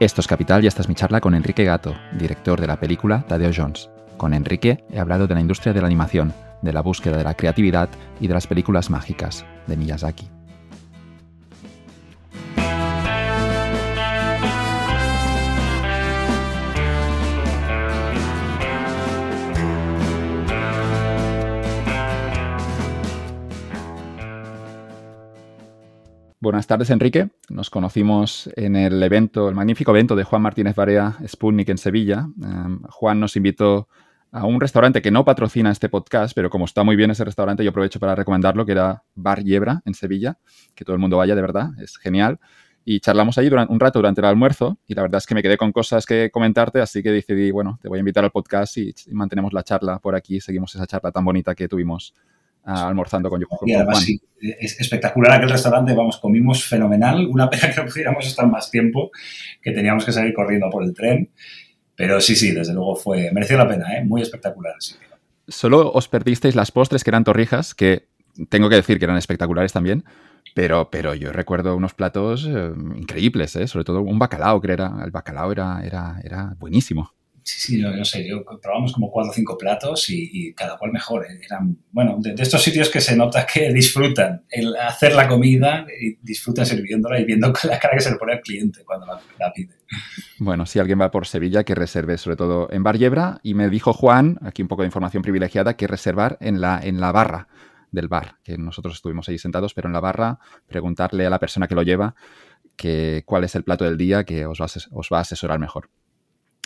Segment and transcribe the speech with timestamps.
[0.00, 3.22] Esto es Capital y esta es mi charla con Enrique Gato, director de la película
[3.28, 3.90] Tadeo Jones.
[4.16, 6.32] Con Enrique he hablado de la industria de la animación,
[6.62, 10.39] de la búsqueda de la creatividad y de las películas mágicas de Miyazaki.
[26.42, 27.28] Buenas tardes, Enrique.
[27.50, 32.28] Nos conocimos en el evento, el magnífico evento de Juan Martínez Barea, Sputnik en Sevilla.
[32.42, 33.88] Em, Juan nos invitó
[34.32, 37.62] a un restaurante que no patrocina este podcast, pero como está muy bien ese restaurante,
[37.62, 40.38] yo aprovecho para recomendarlo, que era Bar Yebra en Sevilla,
[40.74, 42.40] que todo el mundo vaya, de verdad, es genial.
[42.86, 45.42] Y charlamos ahí durante, un rato durante el almuerzo y la verdad es que me
[45.42, 48.78] quedé con cosas que comentarte, así que decidí, bueno, te voy a invitar al podcast
[48.78, 52.14] y, y mantenemos la charla por aquí, seguimos esa charla tan bonita que tuvimos
[52.64, 57.26] almorzando con, Y además, sí, es espectacular aquel restaurante, vamos, comimos fenomenal.
[57.26, 59.10] Una pena que no pudiéramos estar más tiempo,
[59.62, 61.30] que teníamos que salir corriendo por el tren.
[61.96, 64.04] Pero sí, sí, desde luego fue, mereció la pena, ¿eh?
[64.04, 65.08] muy espectacular el sitio.
[65.48, 68.08] Solo os perdisteis las postres que eran torrijas, que
[68.48, 70.04] tengo que decir que eran espectaculares también,
[70.54, 73.66] pero, pero yo recuerdo unos platos eh, increíbles, ¿eh?
[73.66, 77.12] sobre todo un bacalao, que era, el bacalao era, era, era buenísimo.
[77.42, 81.26] Sí, sí, no, sé, yo probamos como cuatro o cinco platos y, cada cual mejor.
[81.26, 81.40] ¿eh?
[81.44, 84.44] Eran, bueno, de, estos sitios que se nota que disfrutan
[84.80, 88.40] hacer la comida y disfrutan sirviéndola y viendo la cara que se le pone al
[88.40, 89.74] cliente cuando la, pide.
[90.38, 93.40] Bueno, si alguien va por Sevilla, que reserve sobre todo en Bar.
[93.42, 97.00] Y me dijo Juan, aquí un poco de información privilegiada, que reservar en la, en
[97.00, 97.48] la barra
[97.90, 100.38] del bar, que nosotros estuvimos ahí sentados, pero en la barra
[100.68, 102.14] preguntarle a la persona que lo lleva
[102.76, 105.90] que, cuál es el plato del día que os os va a asesorar mejor.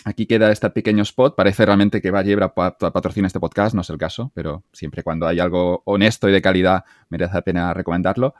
[0.07, 1.35] Aquí queda este pequeño spot.
[1.35, 5.25] Parece realmente que va Yebra patrocina este podcast, no es el caso, pero siempre cuando
[5.25, 8.35] hay algo honesto y de calidad merece la pena recomendarlo.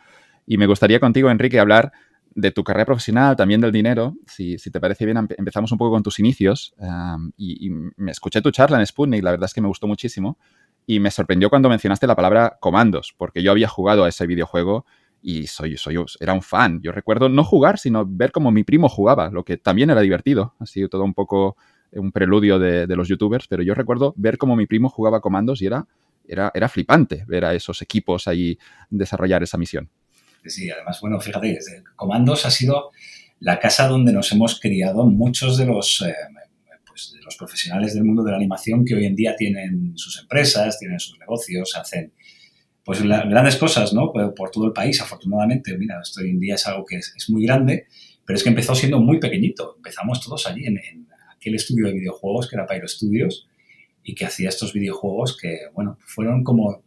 [0.45, 1.91] Y me gustaría contigo, Enrique, hablar
[2.35, 4.13] de tu carrera profesional, también del dinero.
[4.27, 6.75] Si, te parece bien, empezamos un poco con tus inicios.
[7.35, 10.37] y, me escuché tu charla en Sputnik, la verdad es que me gustó muchísimo.
[10.85, 14.85] Y me sorprendió cuando mencionaste la palabra comandos, porque yo había jugado a ese videojuego
[15.27, 16.79] y soy, soy, era un fan.
[16.83, 20.53] Yo recuerdo no jugar, sino ver cómo mi primo jugaba, lo que también era divertido.
[20.59, 21.57] Ha sido todo un poco
[21.93, 25.65] un preludio de, los youtubers, pero yo recuerdo ver cómo mi primo jugaba comandos y
[25.65, 25.87] era,
[26.27, 28.59] era, era flipante ver a esos equipos ahí
[28.91, 29.89] desarrollar esa misión.
[30.45, 31.57] Sí, además, bueno, fíjate,
[31.95, 32.91] Comandos ha sido
[33.39, 36.13] la casa donde nos hemos criado muchos de los, eh,
[36.85, 40.19] pues, de los profesionales del mundo de la animación que hoy en día tienen sus
[40.21, 42.13] empresas, tienen sus negocios, hacen
[42.85, 44.13] pues grandes cosas, ¿no?
[44.13, 45.75] Por, todo el país, afortunadamente.
[45.75, 47.87] Mira, esto hoy en día es algo que es, muy grande,
[48.23, 49.73] pero es que empezó siendo muy pequeñito.
[49.77, 50.79] Empezamos todos allí en,
[51.35, 53.47] aquel estudio de videojuegos que era Pyro Studios
[54.03, 56.83] y que hacía estos videojuegos que, bueno, fueron como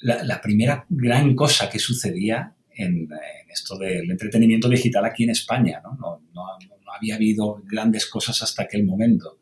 [0.00, 3.08] la, primera gran cosa que sucedía en,
[3.50, 5.80] esto del entretenimiento digital aquí en España.
[5.82, 6.46] No, no,
[6.94, 9.38] había habido grandes cosas hasta aquel momento.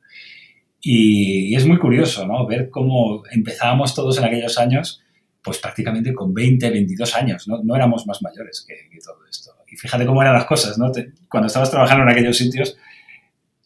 [0.80, 2.46] Y, es muy curioso, ¿no?
[2.46, 5.02] Ver cómo empezábamos todos en aquellos años
[5.48, 9.52] pues prácticamente con 20, 22 años, no, no éramos más mayores que, todo esto.
[9.66, 10.92] Y fíjate cómo eran las cosas, ¿no?
[11.26, 12.76] cuando estabas trabajando en aquellos sitios,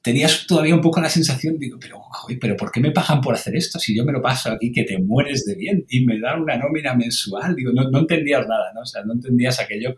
[0.00, 2.00] tenías todavía un poco la sensación, digo, pero,
[2.40, 3.80] pero ¿por qué me pagan por hacer esto?
[3.80, 6.56] Si yo me lo paso aquí que te mueres de bien y me dan una
[6.56, 8.82] nómina mensual, digo, no, no entendías nada, ¿no?
[8.82, 9.96] O sea, no entendías aquello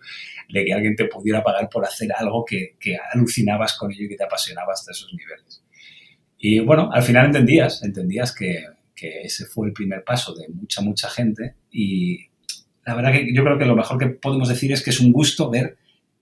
[0.48, 4.08] de que alguien te pudiera pagar por hacer algo que, que alucinabas con ello y
[4.08, 5.62] que te apasionaba hasta esos niveles.
[6.38, 8.64] Y bueno, al final entendías, entendías que,
[8.94, 12.26] que ese fue el primer paso de mucha, mucha gente y
[12.86, 15.12] la verdad que yo creo que lo mejor que podemos decir es que es un
[15.12, 15.76] gusto ver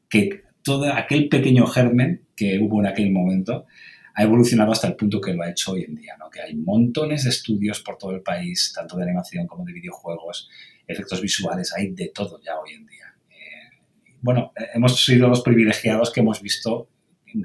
[0.08, 3.66] que todo aquel pequeño germen que hubo en aquel momento
[4.14, 6.28] ha evolucionado hasta el punto que lo ha hecho hoy en día, ¿no?
[6.30, 10.50] que hay montones de estudios por todo el país, tanto de animación como de videojuegos,
[10.86, 13.14] efectos visuales, hay de todo ya hoy en día.
[13.30, 13.80] Eh,
[14.20, 16.88] bueno, hemos sido los privilegiados que hemos visto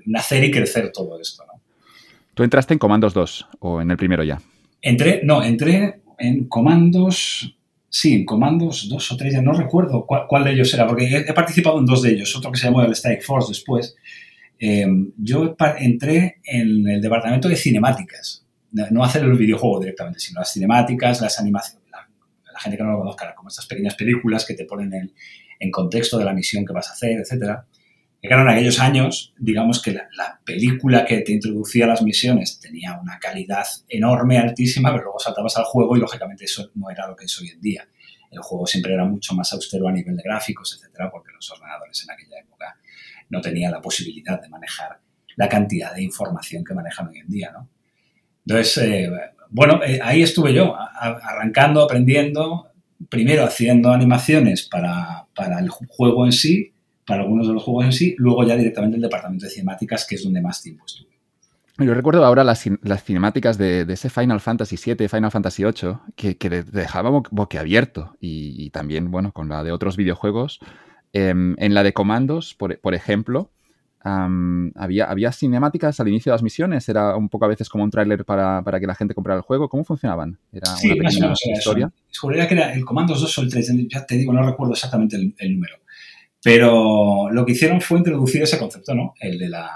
[0.05, 1.45] nacer y crecer todo esto.
[1.45, 1.61] ¿no?
[2.33, 4.41] ¿Tú entraste en Comandos 2 o en el primero ya?
[4.81, 7.57] Entré, no, entré en comandos,
[7.89, 11.33] sí, en comandos dos o tres, ya no recuerdo cuál, de ellos era, porque he,
[11.33, 13.95] participado en dos de ellos, otro que se llamó el Strike Force después.
[14.59, 18.45] Em, yo entré en el departamento de cinemáticas,
[18.91, 22.99] no hacer el videojuego directamente, sino las cinemáticas, las animaciones, la, gente que no lo
[22.99, 25.11] conozca, como estas pequeñas películas que te ponen en,
[25.59, 27.65] en contexto de la misión que vas a hacer, etcétera.
[28.21, 32.97] Claro, en aquellos años, digamos que la, película que te introducía a las misiones tenía
[32.99, 37.15] una calidad enorme, altísima, pero luego saltabas al juego y lógicamente eso no era lo
[37.15, 37.87] que es hoy en día.
[38.31, 42.03] El juego siempre era mucho más austero a nivel de gráficos, etcétera, porque los ordenadores
[42.03, 42.77] en aquella época
[43.29, 44.99] no tenían la posibilidad de manejar
[45.35, 47.69] la cantidad de información que manejan hoy en día, ¿no?
[48.45, 49.11] Entonces, eh,
[49.49, 52.71] bueno, eh, ahí estuve yo, arrancando, aprendiendo,
[53.09, 56.73] primero haciendo animaciones para, para el juego en sí,
[57.07, 60.15] para algunos de los juegos en sí, luego ya directamente el departamento de cinemáticas, que
[60.15, 61.07] es donde más tiempo estuve.
[61.79, 62.67] Yo recuerdo ahora las,
[63.03, 68.15] cinemáticas de, ese Final Fantasy VII, Final Fantasy VIII, que, que dejaba boquiabierto.
[68.19, 70.59] Y, y, también, bueno, con la de otros videojuegos.
[71.13, 73.51] Em, en la de comandos, por, ejemplo,
[74.03, 76.87] había, había cinemáticas al inicio de las misiones.
[76.89, 79.69] Era un poco a veces como un tráiler para, que la gente comprara el juego.
[79.69, 80.37] ¿Cómo funcionaban?
[80.51, 81.91] ¿Era sí, una pequeña historia?
[82.47, 83.73] que era el Comandos 2 o el 3.
[83.89, 85.75] Ya te digo, no recuerdo exactamente el, número.
[86.43, 89.13] Pero lo que hicieron fue introducir ese concepto, ¿no?
[89.19, 89.71] El de la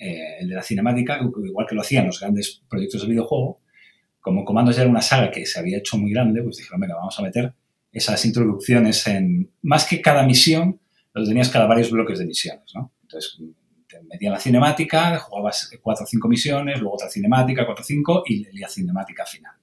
[0.00, 3.58] eh, el de la cinemática, igual que lo hacían los grandes proyectos de videojuego,
[4.20, 6.94] como Comandos ya era una saga que se había hecho muy grande, pues dijeron, venga,
[6.94, 7.52] vamos a meter
[7.90, 10.78] esas introducciones en, más que cada misión,
[11.14, 12.92] lo tenías cada varios bloques de misiones, ¿no?
[13.02, 13.40] Entonces,
[13.88, 18.22] te metían la cinemática, jugabas cuatro o cinco misiones, luego otra cinemática, cuatro o cinco,
[18.24, 19.54] y la cinemática final.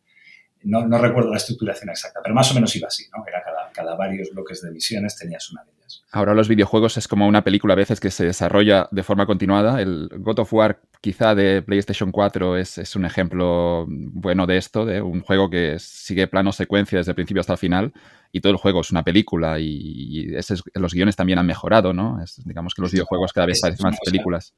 [0.64, 3.24] No, no, recuerdo la estructuración exacta, pero más o menos iba así, ¿no?
[3.26, 5.64] Era cada, cada varios bloques de misiones tenías una.
[6.12, 9.82] Ahora los videojuegos es como una película a veces que se desarrolla de forma continuada.
[9.82, 14.86] El God of War quizá de PlayStation 4 es, es un ejemplo bueno de esto,
[14.86, 17.94] de un juego que sigue plano secuencia desde el principio hasta el final
[18.32, 20.28] y todo el juego es una película y,
[20.74, 22.20] los guiones también han mejorado, ¿no?
[22.44, 24.54] digamos que los videojuegos cada vez parecen más películas.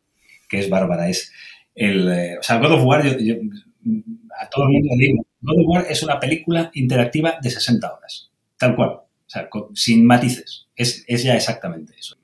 [0.49, 1.31] Que es bárbara, es
[1.75, 2.09] el...
[2.09, 3.35] Eh, o sea, God of War, yo,
[4.39, 7.93] a todo el mundo le digo, God of War es una película interactiva de 60
[7.93, 9.01] horas, tal cual,
[9.51, 10.67] o sin matices.
[10.75, 12.15] Es, ya exactamente eso.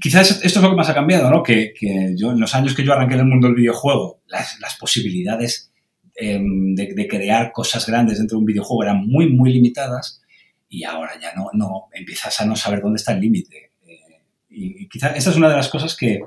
[0.00, 1.42] Quizás esto es lo que más ha cambiado, ¿no?
[1.42, 1.72] Que,
[2.16, 5.72] yo, en los años que yo arranqué en el mundo del videojuego, las, posibilidades
[6.14, 10.20] em, de, crear cosas grandes dentro de un videojuego eran muy, muy limitadas
[10.68, 13.72] y ahora ya no, no empiezas a no saber dónde está el límite.
[13.86, 13.98] Eh,
[14.50, 16.20] y, quizás esta es una de las cosas que,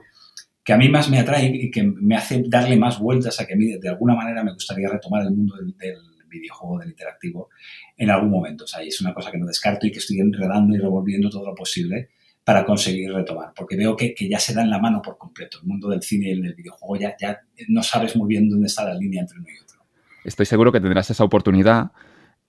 [0.63, 3.53] que a mí más me atrae y que me hace darle más vueltas a que
[3.53, 5.97] a mí de alguna manera me gustaría retomar el mundo del,
[6.39, 7.49] videojuego, del interactivo,
[7.97, 8.65] en algún momento.
[8.65, 11.45] O sea, es una cosa que no descarto y que estoy enredando y revolviendo todo
[11.45, 12.09] lo posible
[12.43, 15.59] para conseguir retomar, porque veo que, ya se da en la mano por completo.
[15.61, 18.67] El mundo del cine y el del videojuego ya, ya no sabes muy bien dónde
[18.67, 19.79] está la línea entre uno y otro.
[20.25, 21.91] Estoy seguro que tendrás esa oportunidad.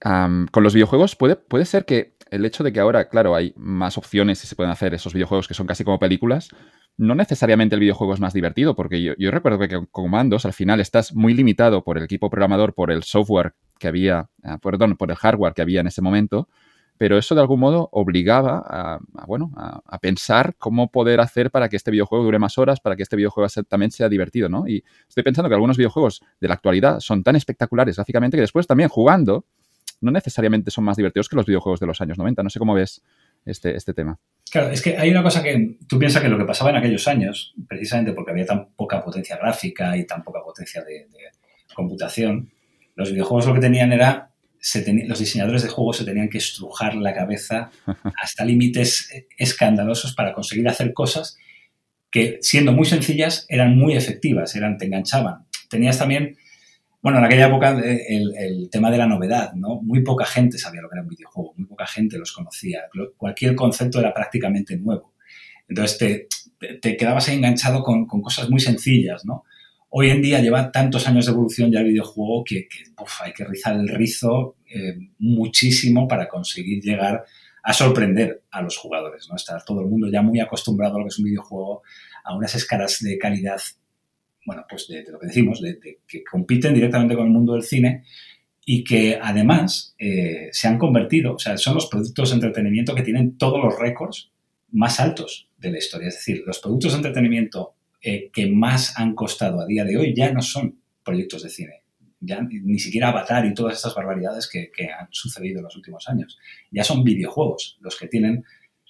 [0.01, 3.97] con los videojuegos puede, puede ser que el hecho de que ahora, claro, hay más
[3.97, 6.49] opciones y se pueden hacer esos videojuegos que son casi como películas,
[6.97, 10.81] no necesariamente el videojuego es más divertido, porque yo, recuerdo que con comandos al final
[10.81, 15.11] estás muy limitado por el equipo programador, por el software que había, ah, perdón, por
[15.11, 16.49] el hardware que había en ese momento,
[16.99, 21.77] pero eso de algún modo obligaba a, bueno, a, pensar cómo poder hacer para que
[21.77, 24.69] este videojuego dure más horas, para que este videojuego también sea divertido, ¿no?
[24.69, 28.67] Y estoy pensando que algunos videojuegos de la actualidad son tan espectaculares gráficamente que después
[28.67, 29.45] también jugando
[30.05, 32.43] no necesariamente son más divertidos que los videojuegos de los años 90.
[32.43, 33.03] No sé cómo ves
[33.45, 34.19] este, este tema.
[34.51, 37.09] Claro, es que hay una cosa que tú piensas que lo que pasaba en aquellos
[37.09, 41.07] años, precisamente porque había tan poca potencia gráfica y tan poca potencia de,
[41.75, 42.53] computación,
[42.95, 44.31] los videojuegos lo que tenían era,
[45.09, 47.71] los diseñadores de juegos se tenían que estrujar la cabeza
[48.23, 51.37] hasta límites escandalosos para conseguir hacer cosas
[52.13, 55.47] que, siendo muy sencillas, eran muy efectivas, eran, te enganchaban.
[55.69, 56.37] Tenías también
[57.05, 59.83] bueno, en aquella época eh, el, tema de la novedad, ¿no?
[59.83, 62.85] Muy poca gente sabía lo que era un videojuego, muy poca gente los conocía.
[63.19, 65.13] Cualquier concepto era prácticamente nuevo.
[65.69, 66.29] Entonces
[66.81, 69.45] te, quedabas ahí enganchado con, cosas muy sencillas, ¿no?
[69.91, 72.69] Hoy en día lleva tantos años de evolución ya el videojuego que,
[73.23, 77.23] hay que rizar el rizo eh, muchísimo para conseguir llegar
[77.63, 79.37] a sorprender a los jugadores, ¿no?
[79.37, 81.83] Estar todo el mundo ya muy acostumbrado a lo que es un videojuego,
[82.25, 83.61] a unas escalas de calidad
[84.45, 88.05] bueno, pues de, lo que decimos, de, que compiten directamente con el mundo del cine
[88.67, 93.03] y que además eh, se han convertido, o sea, son los productos de entretenimiento que
[93.03, 94.31] tienen todos los récords
[94.73, 96.09] más altos de la historia.
[96.09, 100.15] Es decir, los productos de entretenimiento eh, que más han costado a día de hoy
[100.15, 101.83] ya no son proyectos de cine.
[102.21, 106.39] Ya ni siquiera Avatar y todas estas barbaridades que, han sucedido en los últimos años.
[106.71, 108.45] Ya son videojuegos los que tienen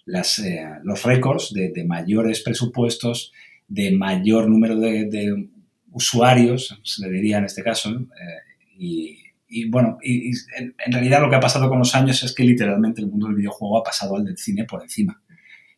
[0.05, 3.33] las, eh, los récords de, de mayores presupuestos,
[3.69, 5.49] de mayor número de,
[5.93, 11.37] usuarios, se le diría en este caso, eh, y, bueno, y, en, realidad lo que
[11.37, 14.25] ha pasado con los años es que literalmente el mundo del videojuego ha pasado al
[14.25, 15.23] del cine por encima.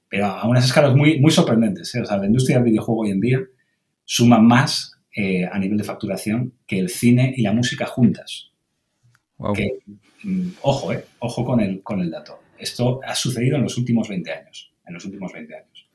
[0.09, 1.95] Pero a unas escalas muy, muy sorprendentes.
[1.95, 2.01] ¿eh?
[2.01, 3.41] O sea, la industria del videojuego hoy en día
[4.05, 8.53] suma más eh, a nivel de facturación que el cine y la música juntas.
[10.23, 12.41] Mm, ojo, eh, ojo con el, con el dato.
[12.59, 14.73] Esto ha sucedido en los últimos 20 años.
[14.87, 15.89] En los últimos 20 años.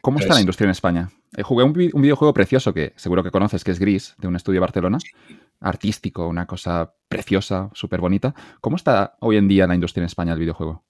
[0.00, 1.10] ¿Cómo, está la industria en España?
[1.36, 4.56] Eh, jugué un, videojuego precioso que seguro que conoces, que es Gris, de un estudio
[4.56, 4.98] de Barcelona.
[5.60, 8.34] Artístico, una cosa preciosa, súper bonita.
[8.60, 10.84] ¿Cómo está hoy en día la industria en España del videojuego?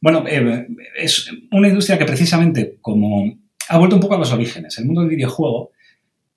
[0.00, 0.66] Bueno, eh,
[0.96, 3.38] es una industria que precisamente como
[3.68, 4.78] ha vuelto un poco a los orígenes.
[4.78, 5.70] El mundo del videojuego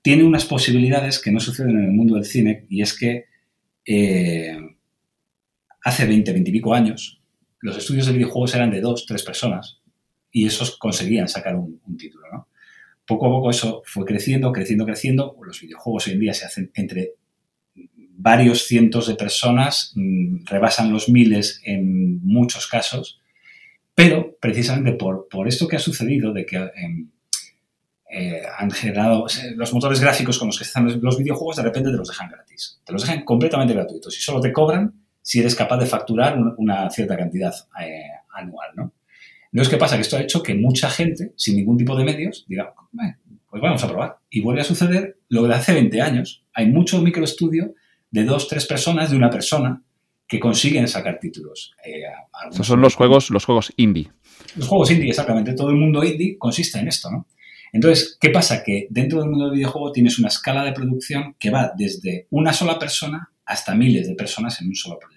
[0.02, 3.26] tiene unas posibilidades que no suceden en el mundo del cine y es que
[3.86, 4.58] eh,
[5.84, 7.22] hace 20, 20 y pico años
[7.60, 9.82] los estudios de videojuegos eran de dos, tres personas
[10.32, 12.48] y esos conseguían sacar un, título, ¿no?
[13.06, 15.36] Poco a poco eso fue creciendo, creciendo, creciendo.
[15.44, 17.14] Los videojuegos hoy en día se hacen entre
[18.18, 23.20] varios cientos de personas, mm, rebasan los miles en muchos casos,
[23.94, 27.10] pero precisamente por, por esto que ha sucedido, de que em,
[28.10, 31.98] eh, han generado los motores gráficos con los que están los videojuegos, de repente te
[31.98, 32.80] los dejan gratis.
[32.86, 36.90] Te los dejan completamente gratuitos y solo te cobran si eres capaz de facturar una
[36.90, 38.94] cierta cantidad eh, anual, ¿no?
[39.56, 39.96] Entonces, ¿qué pasa?
[39.96, 42.74] Que esto ha hecho que mucha gente, sin ningún tipo de medios, diga,
[43.50, 44.18] pues vamos a probar.
[44.30, 46.44] Y vuelve a suceder lo de hace 20 años.
[46.54, 47.74] Hay mucho microestudio
[48.12, 49.82] de dos, tres personas, de una persona,
[50.28, 51.74] que consiguen sacar títulos.
[51.86, 52.02] Eh,
[52.52, 54.12] Esos son los juegos, los juegos indie.
[54.58, 55.54] Los juegos indie, exactamente.
[55.54, 57.26] Todo el mundo indie consiste en esto, ¿no?
[57.72, 58.62] Entonces, ¿qué pasa?
[58.62, 62.52] Que dentro del mundo del videojuego tienes una escala de producción que va desde una
[62.52, 65.15] sola persona hasta miles de personas en un solo proyecto.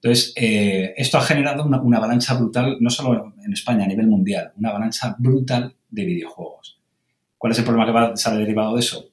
[0.00, 4.06] Entonces, eh, esto ha generado una, una, avalancha brutal, no solo en España, a nivel
[4.06, 6.78] mundial, una avalancha brutal de videojuegos.
[7.36, 9.10] ¿Cuál es el problema que sale derivado de eso?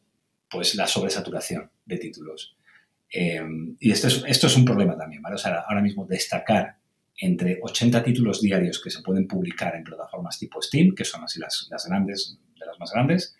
[0.49, 2.55] Pues la sobresaturación de títulos.
[3.11, 3.41] Eh,
[3.79, 5.35] y esto es, un problema también, ¿vale?
[5.35, 6.77] O sea, ahora mismo destacar
[7.17, 11.39] entre 80 títulos diarios que se pueden publicar en plataformas tipo Steam, que son así
[11.39, 13.35] las, las grandes, de las más grandes,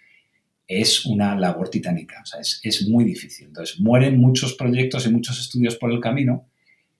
[0.68, 3.48] es una labor titánica, o sea, es, es, muy difícil.
[3.48, 6.48] Entonces, mueren muchos proyectos y muchos estudios por el camino,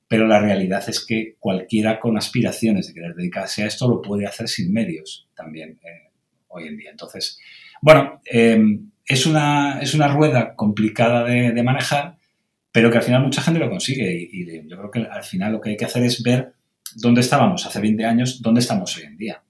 [0.08, 4.26] pero la realidad es que cualquiera con aspiraciones de querer dedicarse a esto lo puede
[4.26, 6.12] hacer sin medios también eh,
[6.48, 6.92] hoy en día.
[6.92, 7.40] Entonces,
[7.82, 8.62] bueno, eh,
[9.06, 12.18] es, una, es una rueda complicada de, de manejar,
[12.72, 15.62] pero que al final mucha gente lo consigue y, yo creo que al final lo
[15.62, 16.54] que hay que hacer es ver
[16.96, 19.44] dónde estábamos hace 20 años, dónde estamos hoy en día.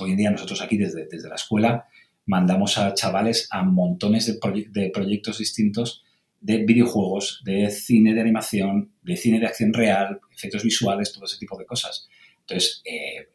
[0.00, 1.86] Hoy en día nosotros aquí desde, desde la escuela
[2.28, 6.04] mandamos a chavales a montones de, proyectos distintos
[6.40, 11.38] de videojuegos, de cine de animación, de cine de acción real, efectos visuales, todo ese
[11.38, 12.08] tipo de cosas.
[12.40, 13.28] Entonces, eh,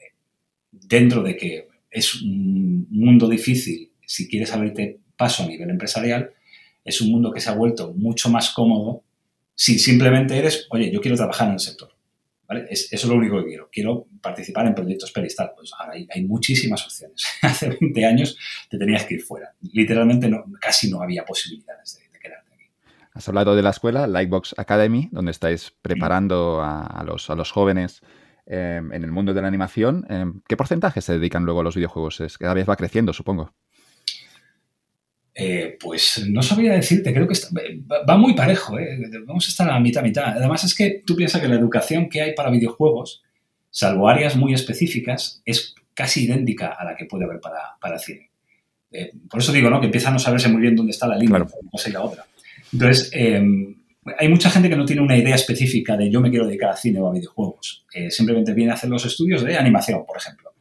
[0.72, 6.32] dentro de que es un mundo difícil, si quieres abrirte paso a nivel empresarial,
[6.84, 9.04] es un mundo que se ha vuelto mucho más cómodo
[9.56, 11.90] si simplemente eres, oye, yo quiero trabajar en el sector.
[12.70, 13.70] eso es lo único que quiero.
[13.72, 15.52] Quiero participar en proyectos peristal.
[15.56, 17.24] Pues ahora hay, muchísimas opciones.
[17.42, 18.38] Hace 20 años
[18.70, 19.54] te tenías que ir fuera.
[19.62, 20.30] Literalmente
[20.60, 22.13] casi no había posibilidades de.
[23.14, 28.02] Has hablado de la escuela, Lightbox Academy, donde estáis preparando a, los, a los jóvenes
[28.46, 30.06] em, en el mundo de la animación.
[30.10, 32.22] Em, ¿Qué porcentaje se dedican luego a los videojuegos?
[32.22, 33.54] Es, cada vez va creciendo, supongo.
[35.36, 37.36] Eh, pues no sabría decirte, creo que
[38.08, 39.00] va muy parejo, ¿eh?
[39.26, 40.26] vamos a estar a mitad, mitad.
[40.26, 43.24] Además es que tú piensas que la educación que hay para videojuegos,
[43.72, 48.30] salvo áreas muy específicas, es casi idéntica a la que puede haber para, para cine.
[48.92, 49.80] Eh, por eso digo, ¿no?
[49.80, 51.50] Que empieza a no saberse muy bien dónde está la línea, claro.
[51.60, 52.26] una y la otra.
[52.74, 53.76] Entonces, em,
[54.18, 56.76] hay mucha gente que no tiene una idea específica de yo me quiero dedicar a
[56.76, 57.86] cine o a videojuegos.
[58.10, 60.52] simplemente viene a hacer los estudios de animación, por ejemplo.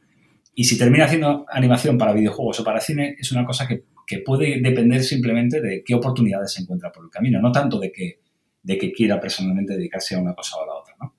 [0.55, 4.19] Y si termina haciendo animación para videojuegos o para cine, es una cosa que que
[4.19, 8.19] puede depender simplemente de qué oportunidades se encuentra por el camino, no tanto de que,
[8.61, 10.95] de que quiera personalmente dedicarse a una cosa o a la otra.
[10.99, 11.15] ¿no?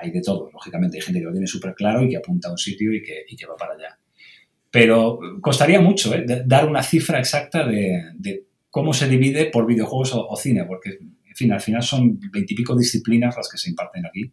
[0.00, 2.52] Hay de todo, lógicamente, hay gente que lo tiene súper claro y que apunta a
[2.52, 3.98] un sitio y que, y que va para allá.
[4.70, 6.24] Pero costaría mucho ¿eh?
[6.46, 11.36] dar una cifra exacta de, de, cómo se divide por videojuegos o, cine, porque, en
[11.36, 14.32] fin, al final son veintipico disciplinas las que se imparten aquí.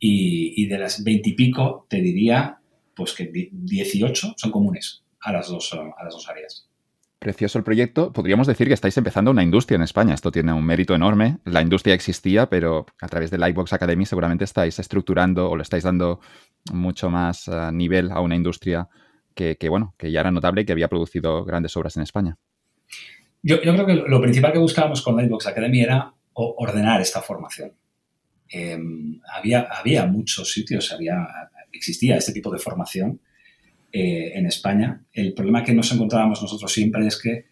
[0.00, 2.58] Y, de las veintipico, te diría
[2.96, 6.66] pues que 18 son comunes a las dos, a las dos áreas.
[7.18, 8.10] Precioso el proyecto.
[8.12, 10.14] Podríamos decir que estáis empezando una industria en España.
[10.14, 11.38] Esto tiene un mérito enorme.
[11.44, 15.84] La industria existía, pero a través de Lightbox Academy seguramente estáis estructurando o le estáis
[15.84, 16.20] dando
[16.72, 18.88] mucho más uh, nivel a una industria
[19.34, 22.38] que, bueno, que ya era notable y que había producido grandes obras en España.
[23.42, 27.72] Yo, creo que lo principal que buscábamos con Lightbox Academy era ordenar esta formación.
[28.50, 28.78] Eh,
[29.34, 31.26] había, había muchos sitios, había,
[31.72, 33.20] existía este tipo de formación
[33.92, 35.04] eh, en España.
[35.12, 37.46] El problema que nos encontrábamos nosotros siempre es que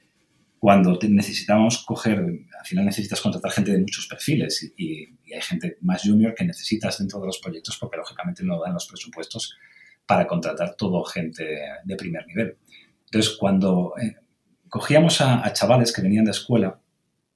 [0.59, 6.03] cuando necesitamos coger, al final necesitas contratar gente de muchos perfiles y, hay gente más
[6.03, 9.55] junior que necesitas dentro de los proyectos porque lógicamente no dan los presupuestos
[10.07, 11.45] para contratar todo gente
[11.85, 12.57] de primer nivel.
[13.05, 14.15] Entonces, cuando eh,
[14.77, 16.79] cogíamos a, chavales que venían de escuela,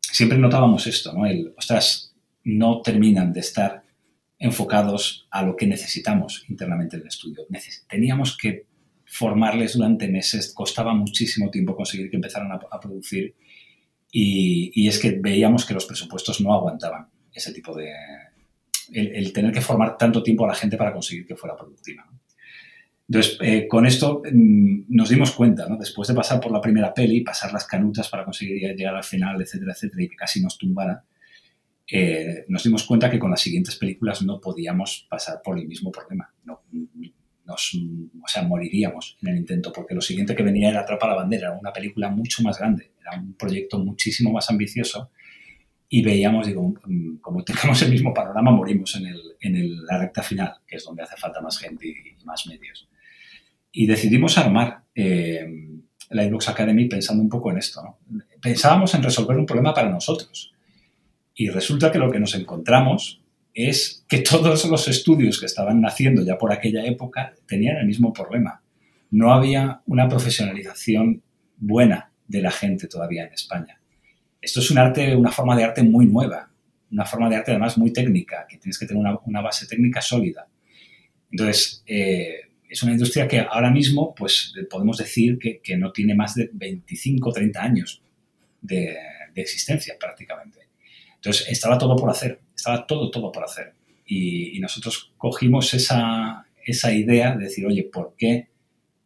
[0.00, 1.24] siempre notábamos esto, ¿no?
[1.24, 3.82] El, ostras, no terminan de estar
[4.38, 7.46] enfocados a lo que necesitamos internamente en el estudio.
[7.88, 8.66] teníamos que
[9.06, 13.34] formarles durante meses, costaba muchísimo tiempo conseguir que empezaran a, producir
[14.12, 17.90] y, es que veíamos que los presupuestos no aguantaban ese tipo de...
[18.92, 22.06] El, tener que formar tanto tiempo a la gente para conseguir que fuera productiva.
[23.10, 25.76] Entonces, eh, con esto mm, nos dimos cuenta, ¿no?
[25.76, 29.42] después de pasar por la primera peli, pasar las canutas para conseguir llegar al final,
[29.42, 31.04] etcétera, etcétera, y que casi nos tumbara,
[31.90, 35.90] eh, nos dimos cuenta que con las siguientes películas no podíamos pasar por el mismo
[35.90, 36.32] problema.
[36.44, 36.62] No,
[37.44, 37.74] nos,
[38.22, 41.48] o sea, moriríamos en el intento, porque lo siguiente que venía era Atrapa la Bandera,
[41.48, 45.10] era una película mucho más grande, era un proyecto muchísimo más ambicioso
[45.88, 50.22] y veíamos, digo, mm, como tengamos el mismo panorama, morimos en, el, en la recta
[50.22, 52.88] final, que es donde hace falta más gente y, más medios.
[53.72, 55.46] Y decidimos armar eh,
[56.10, 57.98] la Xbox Academy pensando un poco en esto.
[58.40, 60.52] Pensábamos en resolver un problema para nosotros.
[61.34, 63.22] Y resulta que lo que nos encontramos
[63.54, 68.12] es que todos los estudios que estaban naciendo ya por aquella época tenían el mismo
[68.12, 68.62] problema.
[69.10, 71.22] No había una profesionalización
[71.56, 73.80] buena de la gente todavía en España
[74.40, 76.50] esto es un arte, una forma de arte muy nueva,
[76.90, 80.48] una forma de arte además muy técnica, que tienes que tener una, base técnica sólida.
[81.30, 86.34] Entonces, eh, es una industria que ahora mismo, pues podemos decir que, no tiene más
[86.34, 88.02] de 25 o 30 años
[88.60, 88.96] de,
[89.34, 90.58] existencia prácticamente.
[91.14, 93.72] Entonces, estaba todo por hacer, estaba todo, todo por hacer.
[94.06, 98.48] Y, nosotros cogimos esa, esa idea de decir, oye, ¿por qué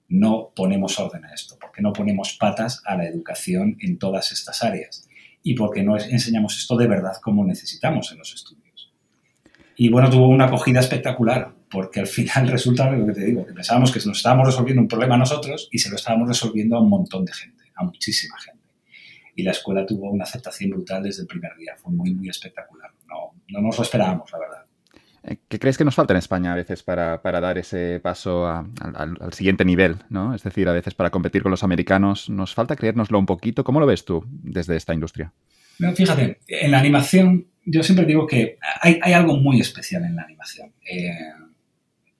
[0.08, 1.56] no ponemos orden a esto?
[1.58, 5.08] ¿Por qué no ponemos patas a la educación en todas estas áreas?
[5.46, 8.90] y porque no enseñamos esto de verdad como necesitamos en los estudios.
[9.76, 13.52] Y bueno, tuvo una acogida espectacular, porque al final resulta lo que te digo, que
[13.52, 16.88] pensábamos que nos estábamos resolviendo un problema nosotros y se lo estábamos resolviendo a un
[16.88, 18.62] montón de gente, a muchísima gente.
[19.34, 22.92] Y la escuela tuvo una aceptación brutal desde el primer día, fue muy, muy espectacular.
[23.08, 24.64] No, no nos lo esperábamos, la verdad.
[25.24, 28.70] Eh, ¿Qué crees que nos falta en España a veces para, dar ese paso al,
[29.20, 29.96] al, siguiente nivel?
[30.10, 30.32] ¿no?
[30.32, 33.64] Es decir, a veces para competir con los americanos, ¿nos falta creérnoslo un poquito?
[33.64, 35.32] ¿Cómo lo ves tú desde esta industria?
[35.96, 40.72] fíjate, en la animación yo siempre digo que hay, algo muy especial en la animación.
[40.88, 41.10] Eh,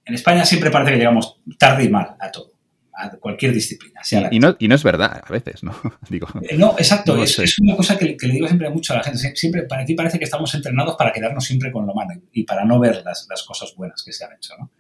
[0.05, 2.55] en España siempre parece que llegamos tarde y mal a todo
[2.97, 4.01] a cualquier disciplina.
[4.31, 5.75] y, no, y, no, es verdad a veces, ¿no?
[6.09, 7.21] digo, eh, no, exacto.
[7.23, 9.19] es, una cosa que, le digo siempre mucho a la gente.
[9.35, 12.65] Siempre, para aquí parece que estamos entrenados para quedarnos siempre con lo malo y para
[12.65, 14.71] no ver las, las cosas buenas que se han hecho, ¿no?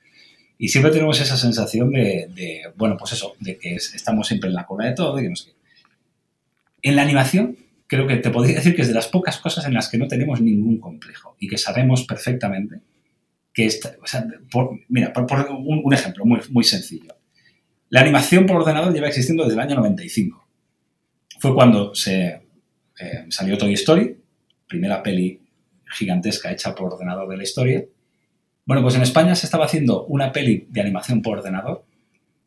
[0.57, 4.64] Y siempre tenemos esa sensación de, bueno, pues eso, de que estamos siempre en la
[4.64, 5.57] cola de todo y que no sé qué.
[6.83, 7.57] En la animación,
[7.88, 10.06] creo que te podría decir que es de las pocas cosas en las que no
[10.06, 12.80] tenemos ningún complejo y que sabemos perfectamente
[13.54, 14.26] que, esta, o sea,
[14.88, 17.17] mira, por, un, un, ejemplo muy, muy sencillo.
[17.88, 20.47] La animación por ordenador lleva existiendo desde el año 95.
[21.38, 22.43] Fue cuando se
[23.00, 24.17] eh, salió Toy Story,
[24.67, 25.40] primera peli
[25.93, 27.84] gigantesca hecha por ordenador de la historia.
[28.67, 31.84] Bueno, pues en España se estaba haciendo una peli de animación por ordenador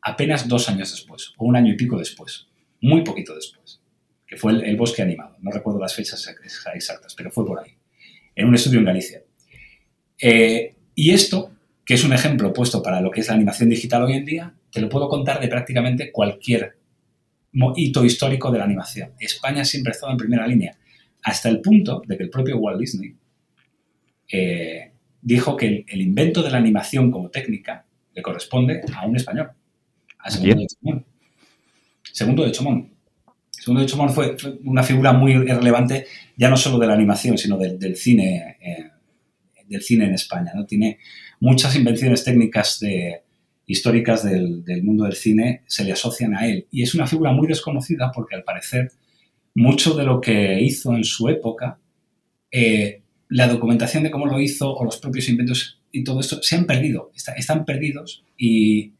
[0.01, 2.47] apenas dos años después, o un año y pico después,
[2.81, 3.81] muy poquito después,
[4.25, 5.35] que fue el, Bosque Animado.
[5.41, 6.25] No recuerdo las fechas
[6.73, 7.71] exactas, pero fue por ahí,
[8.35, 9.23] en un estudio en Galicia.
[10.19, 11.51] Eh, y esto,
[11.85, 14.55] que es un ejemplo puesto para lo que es la animación digital hoy en día,
[14.71, 16.75] te lo puedo contar de prácticamente cualquier
[17.75, 19.11] hito histórico de la animación.
[19.19, 20.75] España siempre ha estado en primera línea,
[21.21, 23.15] hasta el punto de que el propio Walt Disney
[24.31, 29.51] eh, dijo que el, invento de la animación como técnica le corresponde a un español,
[30.17, 31.05] a Segundo de Chomón.
[32.11, 32.89] Segundo de Chomón.
[33.51, 37.55] Segundo de Chomón fue, una figura muy relevante ya no solo de la animación, sino
[37.55, 38.89] del, cine, eh,
[39.67, 40.51] del cine en España.
[40.55, 40.65] ¿no?
[40.65, 40.99] Tiene
[41.39, 43.21] muchas invenciones técnicas de,
[43.67, 46.67] históricas del, mundo del cine se le asocian a él.
[46.71, 48.91] Y es una figura muy desconocida porque al parecer
[49.53, 51.77] mucho de lo que hizo en su época,
[52.49, 56.55] eh, la documentación de cómo lo hizo o los propios inventos y todo esto se
[56.55, 58.93] han perdido, están perdidos y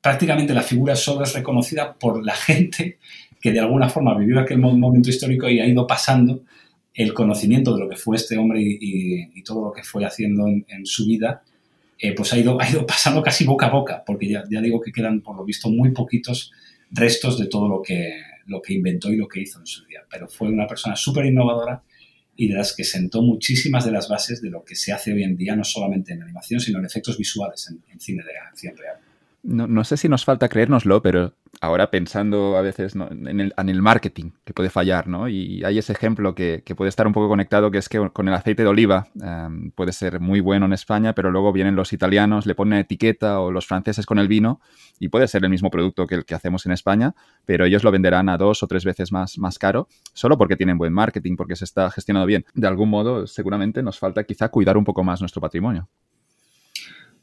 [0.00, 2.98] prácticamente la figura solo es reconocida por la gente
[3.40, 6.44] que de alguna forma vivió aquel momento histórico y ha ido pasando
[6.94, 10.84] el conocimiento de lo que fue este hombre y, todo lo que fue haciendo en
[10.84, 11.42] su vida
[12.02, 15.36] eh, pues ha ido, pasando casi boca a boca, porque ya, digo que quedan, por
[15.36, 16.50] lo visto, muy poquitos
[16.90, 18.14] restos de todo lo que,
[18.46, 20.00] lo que inventó y lo que hizo en su día.
[20.10, 21.82] Pero fue una persona súper innovadora
[22.36, 25.22] y de las que sentó muchísimas de las bases de lo que se hace hoy
[25.22, 28.74] en día, no solamente en animación, sino en efectos visuales en, en cine de acción
[28.76, 28.96] real.
[29.42, 34.32] No, no, sé si nos falta creérnoslo, pero ahora pensando a veces en, el, marketing,
[34.44, 35.28] que puede fallar, ¿no?
[35.28, 38.28] Y hay ese ejemplo que, que, puede estar un poco conectado, que es que con
[38.28, 41.94] el aceite de oliva em, puede ser muy bueno en España, pero luego vienen los
[41.94, 44.60] italianos, le ponen etiqueta, o los franceses con el vino,
[44.98, 47.14] y puede ser el mismo producto que el que hacemos en España,
[47.46, 50.76] pero ellos lo venderán a dos o tres veces más, más caro, solo porque tienen
[50.76, 52.44] buen marketing, porque se está gestionado bien.
[52.54, 55.88] De algún modo, seguramente nos falta quizá cuidar un poco más nuestro patrimonio.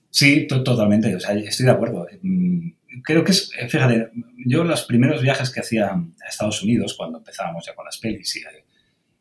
[0.10, 1.16] Sí, totalmente.
[1.16, 2.08] O sea, estoy de acuerdo.
[2.22, 2.70] Mm,
[3.04, 4.12] creo que es, eh, fíjate,
[4.46, 8.42] yo los primeros viajes que hacía a Estados Unidos, cuando empezábamos ya con las pelis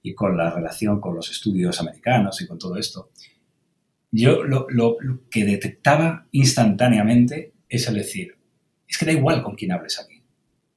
[0.02, 3.10] y, con la relación con los estudios americanos y con todo esto,
[4.12, 4.96] yo lo, lo,
[5.28, 8.36] que detectaba instantáneamente es el decir,
[8.88, 10.22] es que da igual con quién hables aquí.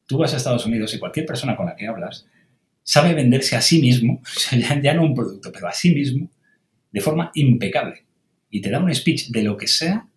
[0.08, 2.26] Tú vas a Estados Unidos y cualquier persona con la que hablas
[2.82, 4.22] sabe venderse a sí mismo,
[4.82, 6.32] ya no un producto, pero a sí mismo,
[6.92, 8.09] de forma impecable
[8.50, 10.10] y te da un speech de lo que sea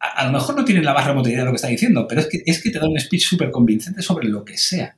[0.00, 2.20] a, lo mejor no tienen la más remota idea de lo que está diciendo, pero
[2.20, 4.96] es que, es que te da un speech súper convincente sobre lo que sea.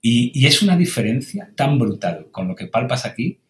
[0.00, 3.40] Y, es una diferencia tan brutal con lo que palpas aquí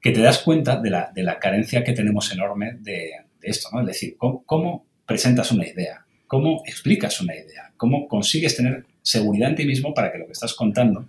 [0.00, 3.10] que te das cuenta de la, de la carencia que tenemos enorme de,
[3.42, 3.80] esto, ¿no?
[3.80, 6.04] Es decir, ¿cómo, presentas una idea?
[6.26, 7.72] ¿Cómo explicas una idea?
[7.76, 11.08] ¿Cómo consigues tener seguridad en ti mismo para que lo que estás contando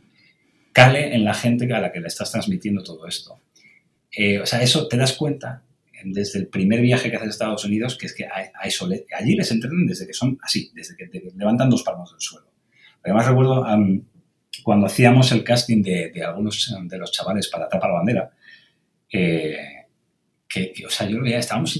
[0.71, 3.39] cale en la gente a la que le estás transmitiendo todo esto?
[4.11, 5.63] Eh, o sea, eso te das cuenta
[6.03, 8.45] desde el primer viaje que haces a Estados Unidos, que es que hay,
[9.17, 12.47] allí les entrenan desde que son así, desde que levantan dos palmos del suelo.
[13.03, 13.65] Además recuerdo
[14.63, 18.31] cuando hacíamos el casting de, algunos de los chavales para Tapa la Bandera,
[19.11, 19.57] eh,
[20.47, 21.79] que, o sea, yo veía, estábamos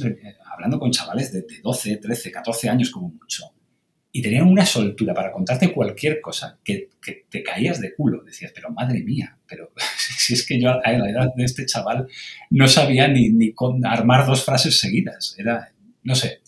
[0.51, 3.43] hablando con chavales de, 12, 13, 14 años como mucho,
[4.11, 6.89] y tenían una soltura para contarte cualquier cosa que,
[7.29, 8.23] te caías de culo.
[8.23, 9.71] Decías, pero madre mía, pero
[10.17, 12.07] si es que yo a la edad de este chaval
[12.49, 15.35] no sabía ni, ni armar dos frases seguidas.
[15.37, 15.71] Era,
[16.03, 16.41] no sé.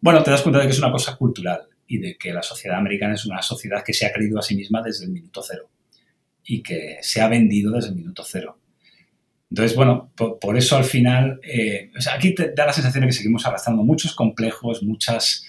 [0.00, 2.78] Bueno, te das cuenta de que es una cosa cultural y de que la sociedad
[2.78, 5.68] americana es una sociedad que se ha creído a sí misma desde el minuto cero
[6.44, 8.58] y que se ha vendido desde el minuto cero.
[9.50, 13.46] Entonces, bueno, por, eso al final, eh, aquí te da la sensación de que seguimos
[13.46, 15.44] arrastrando muchos complejos, muchas,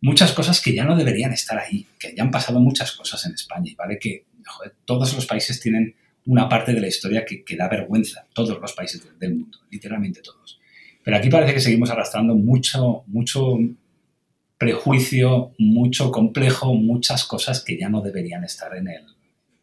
[0.00, 3.34] muchas cosas que ya no deberían estar ahí, que ya han pasado muchas cosas en
[3.34, 3.98] España, ¿vale?
[3.98, 4.24] Que
[4.84, 5.94] todos los países tienen
[6.26, 10.60] una parte de la historia que, da vergüenza, todos los países del, mundo, literalmente todos.
[11.02, 13.58] Pero aquí parece que seguimos arrastrando mucho, mucho
[14.58, 19.04] prejuicio, mucho complejo, muchas cosas que ya no deberían estar en el,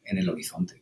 [0.05, 0.81] en el horizonte.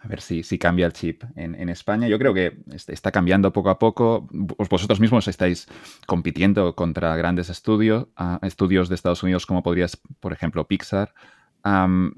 [0.00, 2.06] A ver si, si cambia el chip en, España.
[2.06, 4.28] Yo creo que está cambiando poco a poco.
[4.30, 5.66] Vosotros mismos estáis
[6.06, 8.06] compitiendo contra grandes estudios,
[8.42, 11.12] estudios de Estados Unidos como podrías, por ejemplo, Pixar.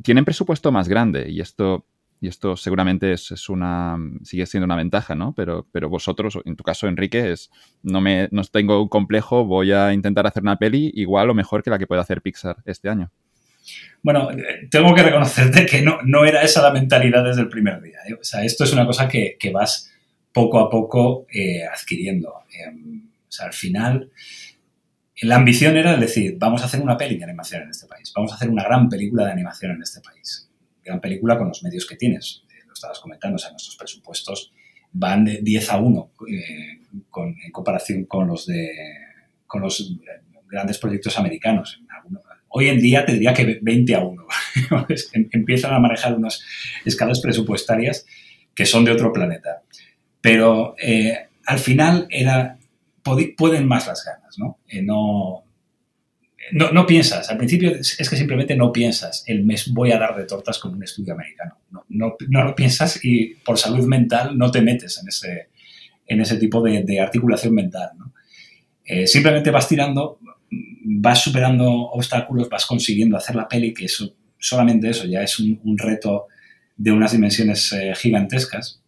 [0.03, 1.87] tienen presupuesto más grande y esto,
[2.21, 5.33] y esto seguramente es, una, sigue siendo una ventaja, ¿no?
[5.35, 7.51] Pero, pero vosotros, en tu caso, Enrique, es
[7.83, 11.63] no, me, no tengo un complejo, voy a intentar hacer una peli igual o mejor
[11.63, 13.11] que la que pueda hacer Pixar este año.
[14.03, 14.31] Bueno,
[14.71, 17.99] tengo que reconocerte que no, no era esa la mentalidad desde el primer día.
[18.09, 18.15] ¿eh?
[18.15, 19.91] O sea, esto es una cosa que, que vas
[20.33, 22.45] poco a poco eh, adquiriendo.
[22.53, 24.11] Em, o sea, al final,
[25.23, 28.33] la ambición era decir, vamos a hacer una peli de animación en este país, vamos
[28.33, 30.49] a hacer una gran película de animación en este país.
[30.83, 34.53] Gran película con los medios que tienes, eh, lo estabas comentando, o sea, nuestros presupuestos
[34.93, 36.11] van de 10 a 1
[37.11, 38.71] con, en comparación con los de
[39.47, 39.97] con los
[40.49, 41.81] grandes proyectos americanos.
[42.51, 44.27] Hoy en día te diría que 20 a 1.
[45.33, 46.43] Empiezan a manejar unas
[46.85, 48.05] escalas presupuestarias
[48.55, 49.63] que son de otro planeta.
[50.21, 52.59] Pero eh, al final era,
[53.03, 54.59] pueden más las ganas, ¿no?
[54.69, 55.45] Eh, no,
[56.53, 60.25] no, piensas, al principio es que simplemente no piensas, el mes voy a dar de
[60.25, 61.59] tortas con un estudio americano.
[61.71, 61.85] No,
[62.29, 65.49] no, lo piensas y por salud mental no te metes en ese,
[66.07, 67.91] en ese tipo de, articulación mental.
[67.97, 68.13] ¿no?
[68.85, 70.19] Eh, simplemente vas tirando
[70.51, 75.79] vas superando obstáculos, vas consiguiendo hacer la peli, que eso, solamente eso ya es un,
[75.79, 76.27] reto
[76.77, 78.83] de unas dimensiones eh, gigantescas.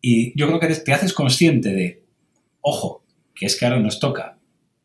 [0.00, 2.02] Y yo creo que te haces consciente de,
[2.60, 3.02] ojo,
[3.34, 4.36] que es que ahora nos toca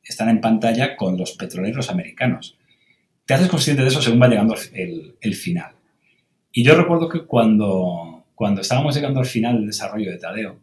[0.03, 2.57] estar en pantalla con los petroleros americanos.
[3.25, 5.73] Te haces consciente de eso según va llegando el, el final.
[6.51, 10.59] Y yo recuerdo que cuando, cuando estábamos llegando al final del desarrollo de Tadeo,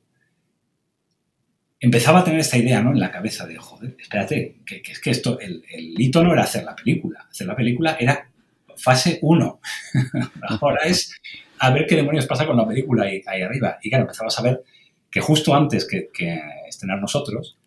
[1.80, 2.92] empezaba a tener esta idea ¿no?
[2.92, 5.64] en la cabeza de, joder, espérate, que, es que esto, el,
[5.98, 8.30] hito no era hacer la película, hacer la película era
[8.76, 9.60] fase 1.
[10.60, 11.14] Ahora es
[11.58, 13.78] a ver qué demonios pasa con la película ahí, ahí arriba.
[13.82, 14.62] Y claro, empezaba a saber
[15.10, 17.58] que justo antes que, que, estrenar nosotros,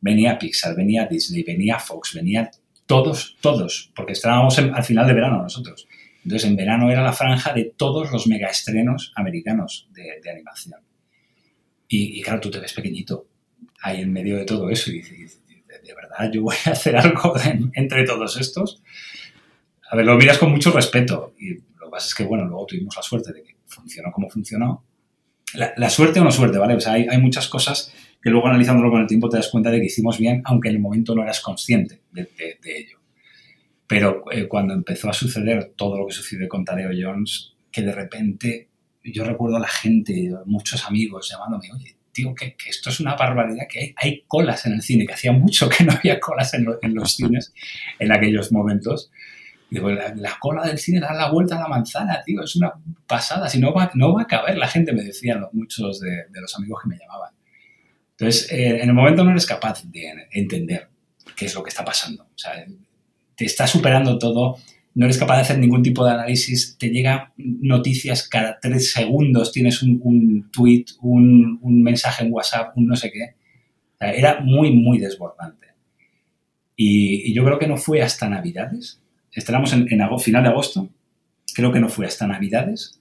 [0.00, 2.50] venía Pixar, venía Disney, venía Fox, venía
[2.86, 5.88] todos, todos, porque estrenábamos al final de verano nosotros.
[6.24, 10.80] Entonces, en verano era la franja de todos los megaestrenos americanos de, animación.
[11.88, 13.26] Y, y, claro, tú te ves pequeñito
[13.82, 15.40] ahí en medio de todo eso y dices,
[15.86, 17.34] de verdad, yo voy a hacer algo
[17.74, 18.82] entre todos estos.
[19.90, 22.66] A ver, lo miras con mucho respeto y lo que pasa es que, bueno, luego
[22.66, 24.84] tuvimos la suerte de que funcionó como funcionó.
[25.54, 26.74] La, suerte o no suerte, ¿vale?
[26.74, 29.78] O sea, hay, muchas cosas que luego analizándolo con el tiempo te das cuenta de
[29.78, 32.28] que hicimos bien, aunque en el momento no eras consciente de,
[32.64, 32.98] ello.
[33.86, 37.92] Pero eh, cuando empezó a suceder todo lo que sucedió con Tadeo Jones, que de
[37.92, 38.68] repente
[39.04, 43.66] yo recuerdo a la gente, muchos amigos llamándome, oye, tío, que, esto es una barbaridad,
[43.68, 47.14] que hay, colas en el cine, que hacía mucho que no había colas en, los
[47.14, 47.52] cines
[47.98, 49.10] en aquellos momentos.
[49.68, 52.72] Digo, la, cola del cine da la vuelta a la manzana, tío, es una
[53.06, 56.56] pasada, si no va, no va a caber, la gente me decían muchos de, los
[56.56, 57.32] amigos que me llamaban.
[58.12, 60.88] Entonces, eh, en el momento no eres capaz de entender
[61.36, 62.22] qué es lo que está pasando.
[62.24, 62.64] O sea,
[63.34, 64.56] te está superando todo
[64.96, 69.52] no eres capaz de hacer ningún tipo de análisis, te llegan noticias cada tres segundos,
[69.52, 73.34] tienes un, tweet, un, mensaje en WhatsApp, un no sé qué.
[74.00, 75.66] era muy, muy desbordante.
[76.76, 79.86] Y, yo creo que no fue hasta Navidades, estrenamos en,
[80.18, 80.88] final de agosto,
[81.54, 82.98] creo que no fue hasta Navidades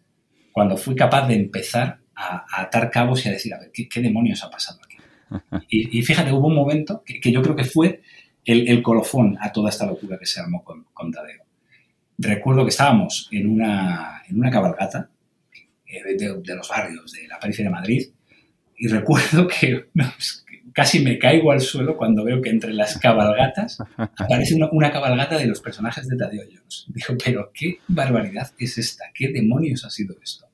[0.52, 4.44] cuando fui capaz de empezar a, atar cabos y a decir, a ver, ¿qué, demonios
[4.44, 4.98] ha pasado aquí?
[5.70, 8.02] Y, fíjate, hubo un momento que, yo creo que fue
[8.44, 11.45] el, colofón a toda esta locura que se armó con, con Tadeo.
[12.18, 15.10] Recuerdo que estábamos en una, en una cabalgata
[15.86, 18.08] eh, de, los barrios de la periferia de Madrid
[18.78, 19.86] y recuerdo que
[20.74, 25.48] casi me caigo al suelo cuando veo que entre las cabalgatas aparece una, cabalgata de
[25.48, 26.86] los personajes de Tadeo Jones.
[26.88, 30.46] Digo, pero qué barbaridad es esta, qué demonios ha sido esto.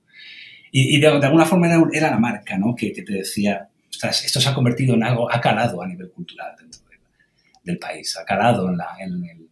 [0.74, 2.74] Y, de, alguna forma era, la marca, ¿no?
[2.76, 6.80] Que, te decía, esto se ha convertido en algo, ha calado a nivel cultural dentro
[7.64, 9.50] del país, ha calado en, la, en el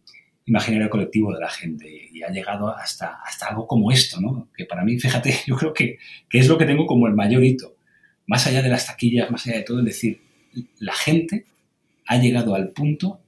[0.50, 4.48] imaginario colectivo de la gente y ha llegado hasta, hasta algo como esto, ¿no?
[4.56, 7.44] Que para mí, fíjate, yo creo que, que es lo que tengo como el mayor
[7.44, 7.76] hito
[8.26, 10.20] más allá de las taquillas, más allá de todo, es decir,
[10.78, 11.46] la gente
[12.06, 13.20] ha llegado al punto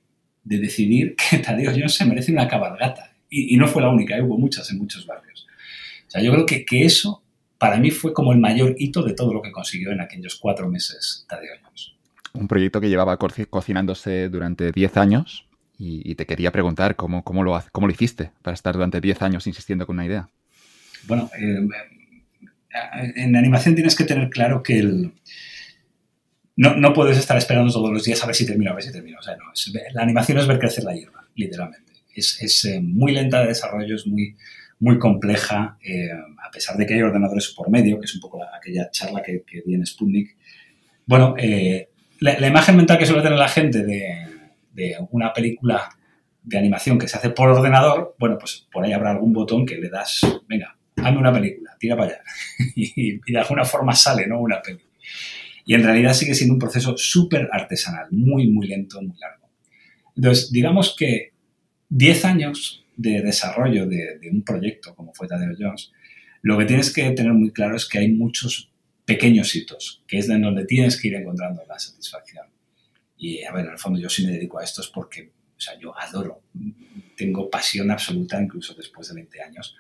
[0.45, 3.13] de decidir que Tadeo Jones se merece una cabalgata.
[3.29, 4.23] Y, no fue la única, ¿eh?
[4.23, 5.49] hubo muchas en muchos barrios.
[6.07, 7.21] O sea, yo creo que, que, eso
[7.59, 10.69] para mí fue como el mayor hito de todo lo que consiguió en aquellos cuatro
[10.69, 11.95] meses Tadeo Jones.
[12.35, 15.47] Un proyecto que llevaba cocinándose durante diez años
[15.85, 19.47] y, te quería preguntar cómo, cómo, lo, cómo lo hiciste para estar durante diez años
[19.47, 20.29] insistiendo con una idea.
[21.09, 21.67] Bueno, eh,
[23.17, 25.13] en animación tienes que tener claro que el,
[26.57, 28.93] no, no, puedes estar esperando todos los días a ver si termino, a ver si
[28.93, 29.19] termino.
[29.19, 29.45] O sea, no,
[29.95, 31.93] la animación es ver crecer la hierba, literalmente.
[32.15, 34.37] Es, es eh, muy lenta de desarrollo, es muy,
[34.79, 38.41] muy compleja, eh, a pesar de que hay ordenadores por medio, que es un poco
[38.45, 40.37] aquella charla que, que en Sputnik.
[41.07, 41.89] Bueno, eh,
[42.21, 44.32] la, la, imagen mental que suele tener la gente de,
[44.73, 45.89] de una película
[46.43, 49.77] de animación que se hace por ordenador, bueno, pues por ahí habrá algún botón que
[49.77, 52.23] le das, venga, hazme una película, tira para allá.
[52.75, 54.41] y, de alguna forma sale, ¿no?
[54.41, 54.83] Una peli.
[55.65, 59.49] Y en realidad sigue siendo un proceso súper artesanal, muy, muy lento, muy largo.
[60.17, 61.33] Entonces, digamos que
[61.91, 65.93] 10 años de desarrollo de, un proyecto como fue Tadeo Jones,
[66.43, 68.73] lo que tienes que tener muy claro es que hay muchos
[69.05, 72.47] pequeños hitos, que es de donde tienes que ir encontrando la satisfacción.
[73.23, 75.61] Y a ver, en el fondo yo sí me dedico a esto es porque, o
[75.61, 76.43] sea, yo adoro,
[77.17, 79.77] tengo pasión absoluta, incluso después de 20 años,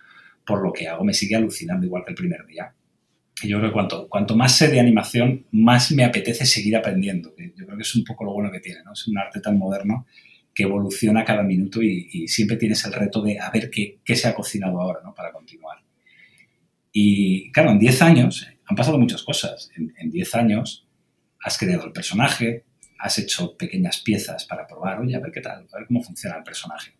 [0.47, 2.73] por lo que hago, me sigue alucinando igual que el primer día.
[3.43, 7.35] Y yo creo que cuanto, cuanto más sé de animación, más me apetece seguir aprendiendo.
[7.37, 8.93] Yo creo que es un poco lo bueno que tiene, ¿no?
[8.93, 10.07] Es un arte tan moderno
[10.55, 14.29] que evoluciona cada minuto y, siempre tienes el reto de a ver qué, qué se
[14.29, 15.13] ha cocinado ahora, ¿no?
[15.17, 15.79] Para continuar.
[16.93, 19.73] Y claro, en 10 años han pasado muchas cosas.
[19.75, 20.87] En 10 años
[21.43, 22.67] has creado el personaje,
[23.03, 26.37] has hecho pequeñas piezas para probar, oye, a ver qué tal, a ver cómo funciona
[26.37, 26.93] el personaje.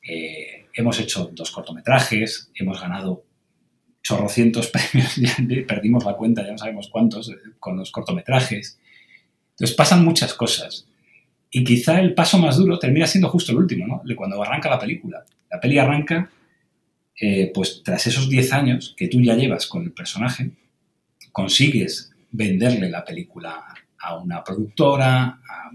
[0.00, 3.24] Eh, hemos hecho dos cortometrajes, hemos ganado
[4.04, 5.18] chorrocientos premios,
[5.66, 8.78] perdimos la cuenta, ya no sabemos cuántos, eh, con los cortometrajes.
[9.50, 10.86] Entonces pasan muchas cosas.
[11.50, 14.02] Y quizá el paso más duro termina siendo justo el último, ¿no?
[14.04, 15.24] De cuando arranca la película.
[15.50, 16.30] La peli arranca,
[17.20, 20.52] eh, pues tras esos 10 años que tú ya llevas con el personaje,
[21.32, 25.70] consigues venderle la película a una productora, a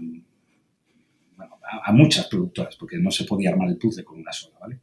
[1.82, 4.78] a, muchas productoras, porque no se podía armar el puzzle con una sola, ¿vale?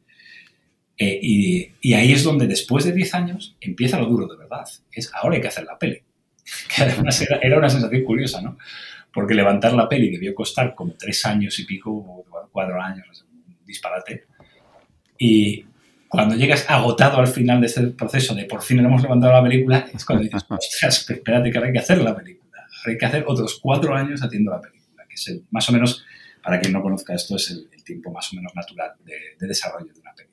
[0.96, 4.64] Eh, y, ahí es donde después de 10 años empieza lo duro de verdad.
[4.92, 6.02] Es ahora hay que hacer la peli.
[6.74, 8.58] Que además era, una sensación curiosa, ¿no?
[9.12, 13.64] Porque levantar la peli debió costar como tres años y pico, o cuatro años, un
[13.64, 14.24] disparate.
[15.18, 15.64] Y
[16.08, 19.88] cuando llegas agotado al final de este proceso de por fin hemos levantado la película,
[19.92, 22.39] es cuando dices, ostras, espérate que ahora hay que hacer la película.
[22.86, 26.04] Hay que hacer otros cuatro años haciendo la película, que es más o menos
[26.42, 30.00] para quien no conozca esto, es el, tiempo más o menos natural de, desarrollo de
[30.00, 30.28] una peli.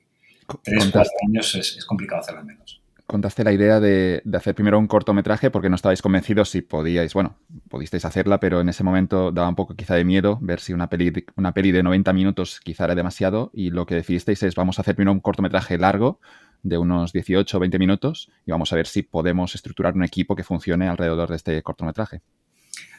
[0.64, 2.82] Tres, cuatro años es, complicado hacerlo menos.
[3.08, 7.38] Contaste la idea de, hacer primero un cortometraje porque no estabais convencidos si podíais, bueno,
[7.70, 10.90] pudisteis hacerla, pero en ese momento daba un poco quizá de miedo ver si una
[10.90, 14.78] peli, una peli de 90 minutos quizá era demasiado y lo que decidisteis es vamos
[14.78, 16.20] a hacer primero un cortometraje largo
[16.64, 20.36] de unos 18 o 20 minutos y vamos a ver si podemos estructurar un equipo
[20.36, 22.22] que funcione alrededor de este cortometraje.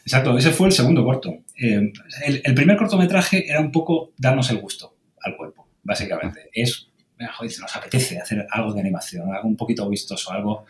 [0.02, 1.38] Exacto, ese fue el segundo corto.
[1.56, 1.92] Eh,
[2.24, 6.48] el, primer cortometraje era un poco darnos el gusto al cuerpo, básicamente.
[6.52, 6.88] Es,
[7.36, 10.64] joder, nos apetece hacer algo de animación, algo un poquito vistoso, algo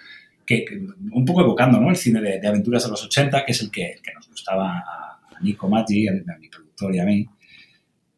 [0.45, 0.65] que,
[1.13, 1.91] un poco evocando ¿no?
[1.91, 5.09] el cine de, aventuras de los 80, que es el que, que nos gustaba a,
[5.41, 7.29] Nico Maggi, a, mi productor y a mí.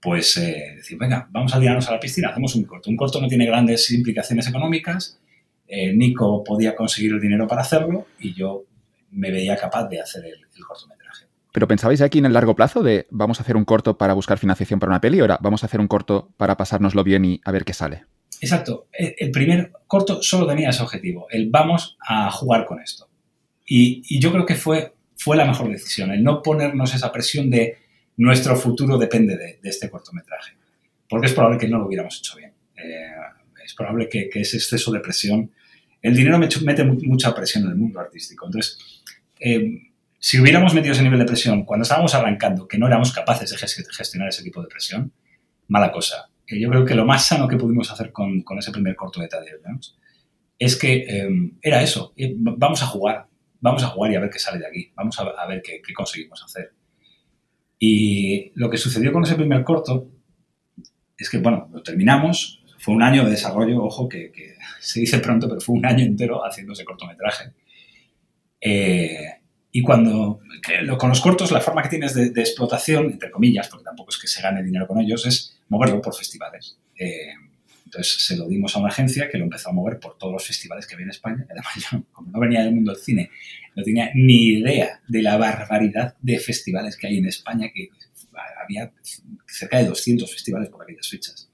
[0.01, 2.88] Pues eh, decir, venga, vamos a tirarnos a la piscina, hacemos un corto.
[2.88, 5.18] Un corto no tiene grandes implicaciones económicas.
[5.68, 8.64] Eh, Nico podía conseguir el dinero para hacerlo y yo
[9.11, 11.27] me veía capaz de hacer el, el cortometraje.
[11.53, 14.38] ¿Pero pensabais aquí en el largo plazo de vamos a hacer un corto para buscar
[14.38, 17.40] financiación para una peli o ahora vamos a hacer un corto para pasárnoslo bien y
[17.44, 18.05] a ver qué sale?
[18.40, 18.88] Exacto.
[18.96, 23.09] E, el primer corto solo tenía ese objetivo, el vamos a jugar con esto.
[23.66, 27.79] Y, yo creo que fue, fue la mejor decisión, el no ponernos esa presión de
[28.16, 30.55] nuestro futuro depende de, este cortometraje.
[31.09, 32.53] Porque es probable que no lo hubiéramos hecho bien.
[32.77, 33.12] Eh,
[33.64, 35.53] es probable que, ese exceso de presión...
[36.02, 38.46] El dinero mete mucha presión en el mundo artístico.
[38.46, 38.78] Entonces,
[39.38, 43.50] eh, si hubiéramos metido ese nivel de presión cuando estábamos arrancando, que no éramos capaces
[43.50, 45.12] de gestionar ese tipo de presión,
[45.68, 46.30] mala cosa.
[46.46, 49.28] Eh, yo creo que lo más sano que pudimos hacer con, ese primer corto de
[49.28, 49.58] Tadeo
[50.58, 53.26] es que em, era eso, eh, vamos a jugar,
[53.60, 56.42] vamos a jugar y a ver qué sale de aquí, vamos a, ver qué, conseguimos
[56.44, 56.72] hacer.
[57.78, 60.10] Y lo que sucedió con ese primer corto
[61.16, 64.30] es que, bueno, lo terminamos, fue un año de desarrollo, ojo, que,
[64.81, 67.53] se dice pronto, pero fue un año entero haciendo ese cortometraje.
[68.61, 69.27] Eh,
[69.73, 70.40] y cuando,
[70.99, 74.27] con los cortos, la forma que tienes de, explotación, entre comillas, porque tampoco es que
[74.27, 76.77] se gane dinero con ellos, es moverlo por festivales.
[76.99, 77.33] Eh,
[77.85, 80.47] entonces se lo dimos a una agencia que lo empezó a mover por todos los
[80.47, 81.47] festivales que había en España.
[81.49, 83.31] Además, yo, como no venía del mundo del cine,
[83.77, 87.90] no tenía ni idea de la barbaridad de festivales que hay en España, que
[88.62, 88.93] había
[89.47, 91.49] cerca de 200 festivales por aquellas fechas.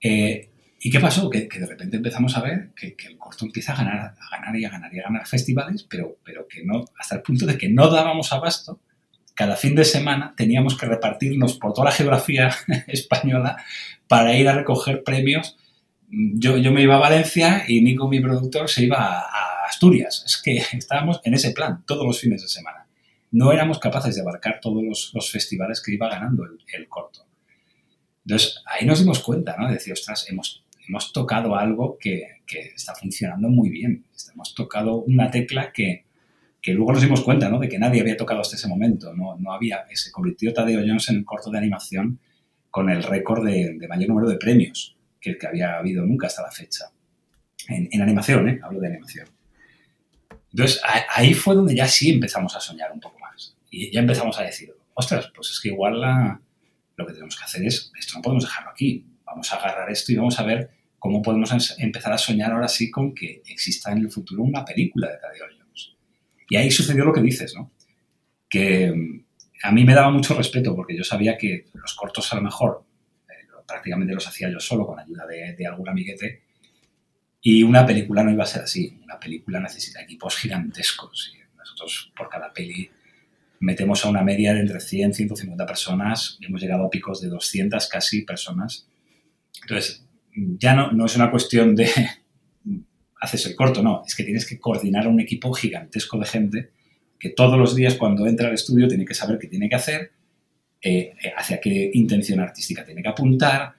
[0.00, 0.51] Eh,
[0.84, 1.30] ¿Y qué pasó?
[1.30, 4.64] Que, de repente empezamos a ver que, el corto empieza a ganar, a ganar y
[4.64, 7.68] a ganar y a ganar festivales, pero, pero que no, hasta el punto de que
[7.68, 8.80] no dábamos abasto.
[9.34, 12.50] Cada fin de semana teníamos que repartirnos por toda la geografía
[12.88, 13.62] española
[14.08, 15.56] para ir a recoger premios.
[16.10, 20.24] Yo, yo me iba a Valencia y Nico, mi productor, se iba a, Asturias.
[20.26, 22.88] Es que estábamos en ese plan todos los fines de semana.
[23.30, 27.24] No éramos capaces de abarcar todos los, festivales que iba ganando el, corto.
[28.26, 29.68] Entonces, ahí nos dimos cuenta, ¿no?
[29.68, 34.04] De decir, ostras, hemos, hemos tocado algo que, que, está funcionando muy bien.
[34.32, 36.04] Hemos tocado una tecla que,
[36.60, 37.58] que, luego nos dimos cuenta, ¿no?
[37.58, 39.12] De que nadie había tocado hasta ese momento.
[39.14, 42.18] No, no había, se convirtió Tadeo Jones en el corto de animación
[42.70, 46.50] con el récord de, mayor número de premios que, que, había habido nunca hasta la
[46.50, 46.86] fecha.
[47.68, 48.60] En, animación, ¿eh?
[48.62, 49.28] Hablo de animación.
[50.50, 50.82] Entonces,
[51.14, 53.56] ahí fue donde ya sí empezamos a soñar un poco más.
[53.70, 56.00] Y ya empezamos a decir, ostras, pues es que igual
[56.96, 59.06] lo que tenemos que hacer es, esto no podemos dejarlo aquí.
[59.32, 62.90] Vamos a agarrar esto y vamos a ver cómo podemos empezar a soñar ahora sí
[62.90, 65.94] con que exista en el futuro una película de Tadeo Jones.
[66.50, 67.72] Y ahí sucedió lo que dices, ¿no?
[68.46, 68.92] Que
[69.62, 72.84] a mí me daba mucho respeto porque yo sabía que los cortos a lo mejor
[73.30, 76.42] eh, prácticamente los hacía yo solo con ayuda de, algún amiguete
[77.40, 79.00] y una película no iba a ser así.
[79.02, 82.90] Una película necesita equipos gigantescos y nosotros por cada peli
[83.60, 87.28] metemos a una media de entre 100 y 150 personas hemos llegado a picos de
[87.28, 88.88] 200 casi personas.
[89.60, 91.88] Entonces, ya no, es una cuestión de
[93.20, 96.70] haces el corto, no, es que tienes que coordinar a un equipo gigantesco de gente
[97.18, 100.12] que todos los días cuando entra al estudio tiene que saber qué tiene que hacer,
[100.80, 103.74] eh, eh, hacia qué intención artística tiene que apuntar.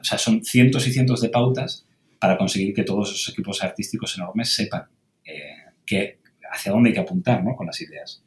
[0.00, 1.86] O sea, son cientos y cientos de pautas
[2.18, 4.86] para conseguir que todos esos equipos artísticos enormes sepan
[5.24, 6.06] eh,
[6.50, 7.54] hacia dónde hay que apuntar ¿no?
[7.54, 8.24] con las ideas.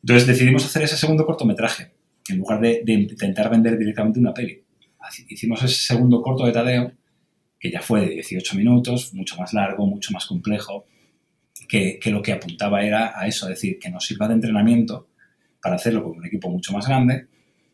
[0.00, 1.90] Entonces decidimos hacer ese segundo cortometraje,
[2.28, 4.61] en lugar de, de intentar vender directamente una peli.
[5.28, 6.92] Hicimos ese segundo corto de Tadeo,
[7.58, 10.86] que ya fue de 18 minutos, mucho más largo, mucho más complejo,
[11.68, 15.08] que, lo que apuntaba era a eso, es decir, que nos sirva de entrenamiento
[15.60, 17.28] para hacerlo con un equipo mucho más grande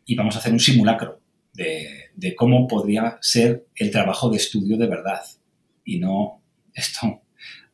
[0.05, 1.19] y vamos a hacer un simulacro
[1.53, 5.21] de, cómo podría ser el trabajo de estudio de verdad
[5.83, 6.41] y no
[6.73, 7.23] esto.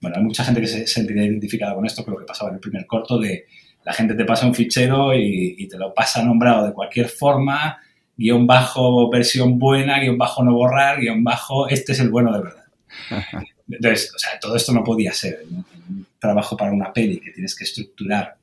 [0.02, 2.56] Bueno, hay mucha gente que se sentiría identificada con esto, con lo que pasaba en
[2.56, 3.46] el primer corto de
[3.84, 7.78] la gente te pasa un fichero y, y te lo pasa nombrado de cualquier forma,
[8.18, 12.44] guion bajo versión buena, guion bajo no borrar, guion bajo este es el bueno de
[12.44, 12.66] verdad.
[13.70, 17.56] Entonces, o sea, todo esto no podía ser un trabajo para una peli que tienes
[17.56, 18.38] que estructurar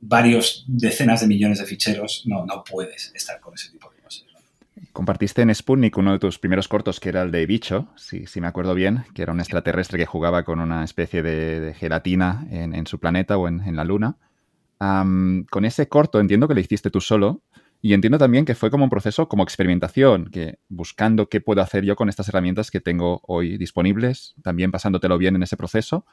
[0.00, 4.24] varios decenas de millones de ficheros, no, no puedes estar con ese tipo de cosas.
[4.92, 8.40] Compartiste en Sputnik uno de tus primeros cortos, que era el de Bicho, si, si
[8.40, 12.86] me acuerdo bien, que era un extraterrestre que jugaba con una especie de, gelatina en,
[12.86, 14.16] su planeta o en, la Luna.
[14.78, 17.42] con ese corto entiendo que lo hiciste tú solo,
[17.80, 21.84] y entiendo también que fue como un proceso como experimentación, que buscando qué puedo hacer
[21.84, 26.04] yo con estas herramientas que tengo hoy disponibles, también pasándotelo bien en ese proceso.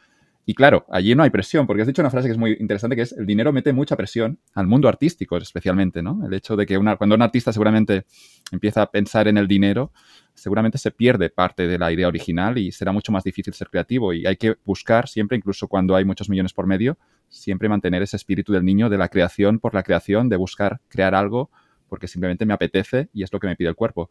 [0.47, 2.95] Y claro, allí no hay presión, porque has dicho una frase que es muy interesante,
[2.95, 6.23] que es el dinero mete mucha presión al mundo artístico especialmente, ¿no?
[6.25, 8.05] El hecho de que una, cuando un artista seguramente
[8.51, 9.91] empieza a pensar en el dinero,
[10.35, 14.13] seguramente se pierde parte de la idea original y será mucho más difícil ser creativo.
[14.13, 18.15] Y hay que buscar siempre, incluso cuando hay muchos millones por medio, siempre mantener ese
[18.15, 21.49] espíritu del niño de la creación por la creación, de buscar crear algo
[21.95, 24.09] porque simplemente me apetece y es lo que me pide el cuerpo.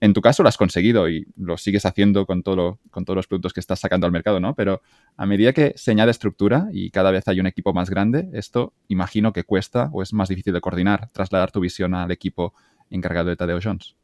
[0.00, 3.26] En tu caso lo has conseguido y lo sigues haciendo con, todo con todos los
[3.26, 4.54] productos que estás sacando al mercado, ¿no?
[4.54, 4.80] Pero
[5.18, 8.72] a medida que se añade estructura y cada vez hay un equipo más grande, esto
[8.88, 12.54] imagino que cuesta o es más difícil de coordinar, trasladar tu visión al equipo
[12.88, 13.96] encargado de Tadeo Jones.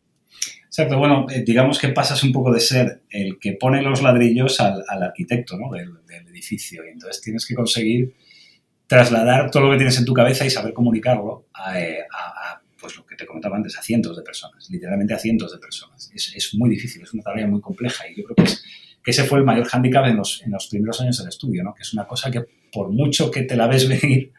[0.66, 4.60] Exacto, bueno, eh, digamos que pasas un poco de ser el que pone los ladrillos
[4.60, 8.14] al, arquitecto del, del edificio y entonces tienes que conseguir
[8.92, 13.14] trasladar todo lo que tienes en tu cabeza y saber comunicarlo a, pues lo que
[13.14, 16.10] te comentaba antes, a cientos de personas, literalmente a cientos de personas.
[16.12, 18.52] Es, es muy difícil, es una tarea muy compleja y yo creo que,
[19.02, 21.72] que ese fue el mayor hándicap en los, en los primeros años del estudio, ¿no?
[21.72, 24.32] que es una cosa que por mucho que te la ves venir,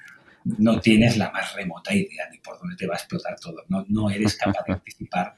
[0.43, 3.63] no tienes la más remota idea ni por dónde te va a explotar todo.
[3.69, 5.35] No, no eres capaz de anticipar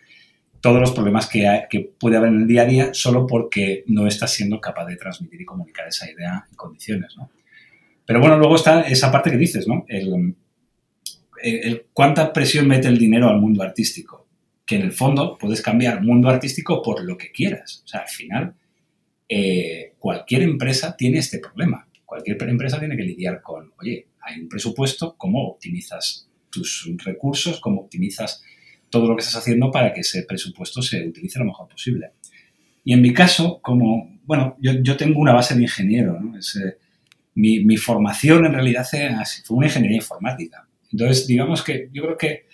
[0.59, 4.07] todos los problemas que, que, puede haber en el día a día solo porque no
[4.07, 7.13] estás siendo capaz de transmitir y comunicar esa idea en condiciones.
[7.15, 7.29] ¿no?
[8.03, 9.85] Pero bueno, luego está esa parte que dices, ¿no?
[9.87, 10.35] El,
[11.41, 14.27] el, cuánta presión mete el dinero al mundo artístico.
[14.65, 17.83] Que en el fondo puedes cambiar mundo artístico por lo que quieras.
[17.85, 18.55] O sea, al final,
[19.29, 21.87] eh, cualquier empresa tiene este problema.
[22.03, 27.59] Cualquier empresa tiene que lidiar con, oye, hay un presupuesto, ¿cómo optimizas tus recursos?
[27.59, 28.43] ¿Cómo optimizas
[28.89, 32.11] todo lo que estás haciendo para que ese presupuesto se utilice lo mejor posible?
[32.83, 36.77] Y en mi caso, como, bueno, yo, tengo una base de ingeniero, eh,
[37.33, 38.87] mi, formación en realidad
[39.43, 40.67] fue una ingeniería informática.
[40.95, 42.45] Entonces, digamos que yo creo que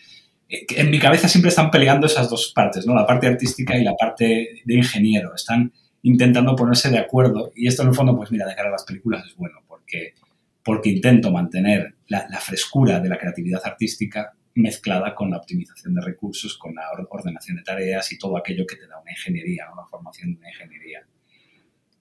[0.50, 2.96] en mi cabeza siempre están peleando esas dos partes, ¿no?
[2.96, 5.36] La parte artística y la parte de ingeniero.
[5.36, 5.72] Están
[6.02, 8.84] intentando ponerse de acuerdo y esto en el fondo, pues mira, de cara a las
[8.84, 10.16] películas es bueno porque,
[10.64, 16.02] porque intento mantener la, la frescura de la creatividad artística mezclada con la optimización de
[16.02, 19.86] recursos, con la ordenación de tareas y todo aquello que te da una ingeniería, una
[19.86, 21.06] formación de una ingeniería.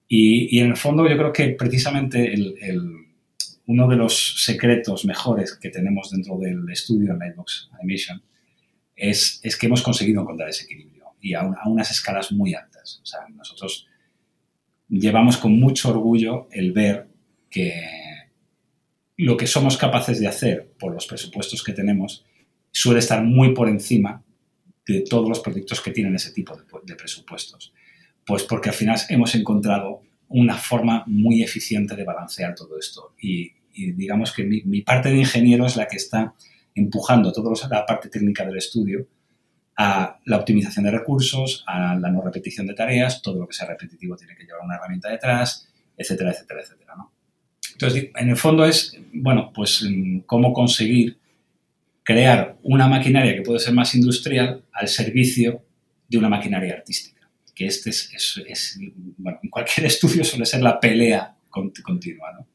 [0.07, 3.00] Y, y en el fondo yo creo que precisamente el, el,
[3.71, 8.21] uno de los secretos mejores que tenemos dentro del estudio de Lightbox Animation
[8.97, 12.99] es, es, que hemos conseguido encontrar ese equilibrio y a, unas escalas muy altas.
[13.01, 13.87] O sea, nosotros
[14.89, 17.07] llevamos con mucho orgullo el ver
[17.49, 17.73] que
[19.15, 22.25] lo que somos capaces de hacer por los presupuestos que tenemos
[22.71, 24.21] suele estar muy por encima
[24.85, 27.73] de todos los proyectos que tienen ese tipo de, de presupuestos.
[28.25, 33.15] Pues porque al final hemos encontrado una forma muy eficiente de balancear todo esto.
[33.21, 36.33] Y, y digamos que mi, mi, parte de ingeniero es la que está
[36.75, 39.07] empujando toda la parte técnica del estudio
[39.77, 43.67] a la optimización de recursos, a la no repetición de tareas, todo lo que sea
[43.67, 45.67] repetitivo tiene que llevar una herramienta detrás,
[45.97, 46.95] etcétera, etcétera, etcétera.
[46.95, 47.11] ¿no?
[47.73, 51.17] Entonces, en el fondo es, bueno, pues mm, cómo conseguir
[52.03, 55.63] crear una maquinaria que puede ser más industrial al servicio
[56.07, 57.29] de una maquinaria artística.
[57.55, 58.79] Que este es, es,
[59.17, 62.47] bueno, en cualquier estudio suele ser la pelea continua, ¿no?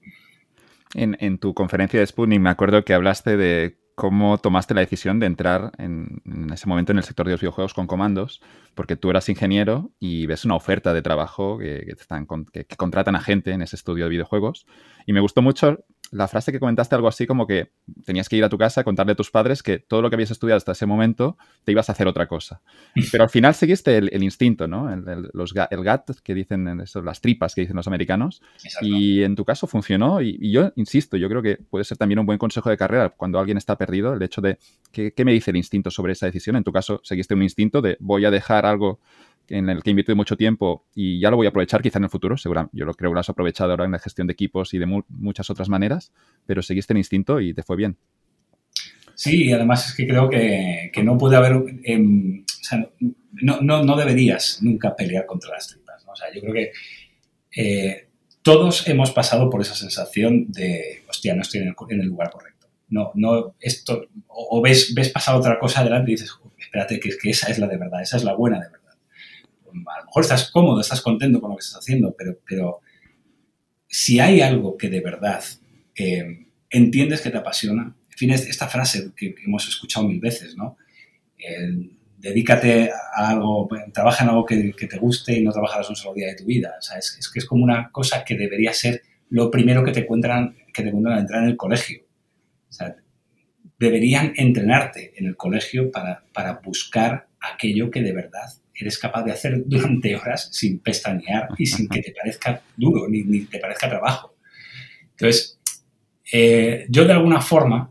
[0.99, 5.27] En, tu conferencia de Sputnik me acuerdo que hablaste de cómo tomaste la decisión de
[5.27, 6.23] entrar en,
[6.53, 8.41] ese momento en el sector de los videojuegos con comandos,
[8.75, 13.21] porque tú eras ingeniero y ves una oferta de trabajo que, están, que contratan a
[13.21, 14.67] gente en ese estudio de videojuegos.
[15.07, 17.73] Y me gustó mucho la frase que comentaste algo así como que
[18.05, 20.17] tenías que ir a tu casa a contarle a tus padres que todo lo que
[20.17, 22.63] habías estudiado hasta ese momento te ibas a hacer otra cosa.
[23.13, 24.93] Pero al final seguiste el, el instinto, ¿no?
[24.93, 28.43] El, el, los, el gut que dicen, eso, las tripas que dicen los americanos.
[28.63, 28.87] Exacto.
[28.87, 30.21] Y en tu caso funcionó.
[30.21, 33.11] Y, y, yo insisto, yo creo que puede ser también un buen consejo de carrera
[33.11, 34.59] cuando alguien está perdido, el hecho de
[34.93, 36.57] ¿qué, qué me dice el instinto sobre esa decisión?
[36.57, 39.01] En tu caso seguiste un instinto de voy a dejar algo
[39.49, 42.11] en el que invertí mucho tiempo y ya lo voy a aprovechar quizá en el
[42.11, 42.77] futuro, seguramente.
[42.77, 44.87] Yo lo creo que lo has aprovechado ahora en la gestión de equipos y de
[44.87, 46.13] mu muchas otras maneras,
[46.47, 47.97] pero seguiste el instinto y te fue bien.
[49.15, 52.87] Sí, y además es que creo que, que no puede haber, eh, o sea,
[53.33, 56.05] no, no, no, deberías nunca pelear contra las tripas.
[56.07, 56.73] O sea, yo creo que
[57.57, 58.09] eh,
[58.43, 62.69] todos hemos pasado por esa sensación de, hostia, no estoy en el, lugar correcto.
[62.89, 67.11] No, no, esto, o, o, ves, ves pasar otra cosa adelante y dices, espérate, que,
[67.17, 68.86] que esa es la de verdad, esa es la buena de verdad
[69.87, 72.81] a lo mejor estás cómodo, estás contento con lo que estás haciendo, pero, pero
[73.89, 75.43] si hay algo que de verdad
[75.95, 80.77] eh, entiendes que te apasiona, en fin, esta frase que, hemos escuchado mil veces, ¿no?
[82.17, 86.29] Dedícate a algo, trabaja en algo que, te guste y no trabajarás un solo día
[86.29, 86.75] de tu vida.
[86.99, 90.83] Es, que es como una cosa que debería ser lo primero que te cuentan, que
[90.83, 92.05] te cuentan al entrar en el colegio.
[93.79, 98.49] Deberían entrenarte en el colegio para, para buscar aquello que de verdad
[98.79, 103.23] eres capaz de hacer durante horas sin pestañear y sin que te parezca duro ni,
[103.23, 104.37] ni te parezca trabajo.
[105.13, 105.59] Entonces,
[106.33, 107.91] eh, yo de alguna forma,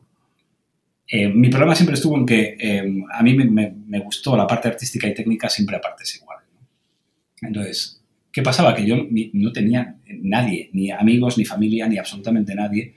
[1.07, 4.45] eh, mi problema siempre estuvo en que eh, a mí me, me, me, gustó la
[4.45, 6.47] parte artística y técnica siempre a partes iguales.
[6.53, 7.47] ¿no?
[7.47, 8.75] Entonces, ¿qué pasaba?
[8.75, 8.97] Que yo
[9.33, 12.93] no tenía nadie, ni amigos, ni familia, ni absolutamente nadie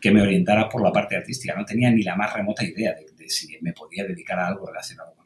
[0.00, 1.54] que me orientara por la parte artística.
[1.56, 4.66] No tenía ni la más remota idea de, de si me podía dedicar a algo
[4.66, 5.21] relacionado con.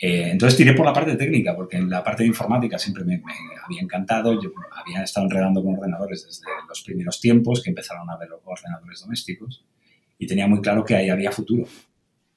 [0.00, 3.18] Eh, entonces tiré por la parte técnica, porque en la parte de informática siempre me,
[3.18, 3.32] me,
[3.64, 4.40] había encantado.
[4.40, 8.40] Yo había estado enredando con ordenadores desde los primeros tiempos que empezaron a ver los
[8.44, 9.64] ordenadores domésticos
[10.18, 11.66] y tenía muy claro que ahí había futuro.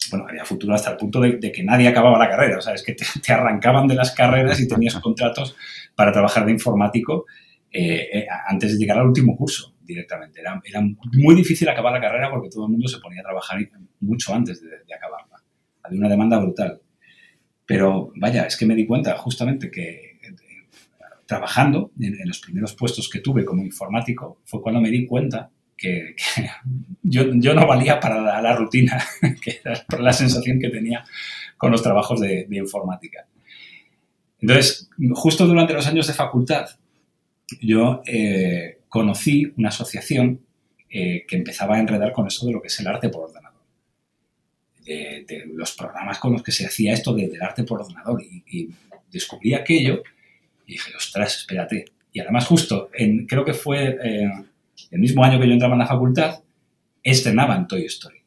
[0.10, 2.58] Bueno, había futuro hasta el punto de, de que nadie acababa la carrera.
[2.58, 5.56] O sea, es que te, te, arrancaban de las carreras y tenías contratos
[5.96, 7.26] para trabajar de informático
[7.74, 10.42] eh, antes de llegar al último curso directamente.
[10.42, 10.82] Era, era,
[11.14, 13.60] muy difícil acabar la carrera porque todo el mundo se ponía a trabajar
[14.02, 15.38] mucho antes de, acabarla.
[15.84, 16.82] Había una demanda brutal.
[17.66, 20.12] Pero vaya, es que me di cuenta justamente que
[21.26, 26.14] trabajando en, los primeros puestos que tuve como informático fue cuando me di cuenta que,
[27.04, 29.02] yo, yo, no valía para la, rutina,
[29.42, 31.06] que era la sensación que tenía
[31.58, 33.28] con los trabajos de, de informática.
[34.42, 36.66] Entonces, justo durante los años de facultad,
[37.62, 40.42] yo eh, conocí una asociación
[40.90, 43.51] eh, que empezaba a enredar con eso de lo que es el arte por ordenador.
[45.28, 48.22] De, los programas con los que se hacía esto del arte por ordenador.
[48.24, 48.70] Y,
[49.12, 50.04] descubrí aquello
[50.66, 51.86] y dije, ostras, espérate.
[52.14, 54.32] Y además justo, en, creo que fue eh,
[54.90, 56.42] el mismo año que yo entraba en la facultad,
[57.04, 58.20] estrenaban Toy Story.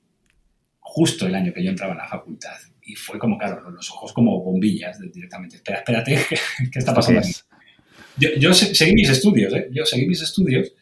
[0.80, 2.56] Justo el año que yo entraba en la facultad.
[2.82, 5.56] Y fue como, claro, los ojos como bombillas directamente.
[5.56, 6.18] Espera, espérate,
[6.72, 7.22] ¿qué, está pasando?
[8.16, 9.68] Yo, seguí mis estudios, ¿eh?
[9.72, 10.72] yo seguí mis estudios,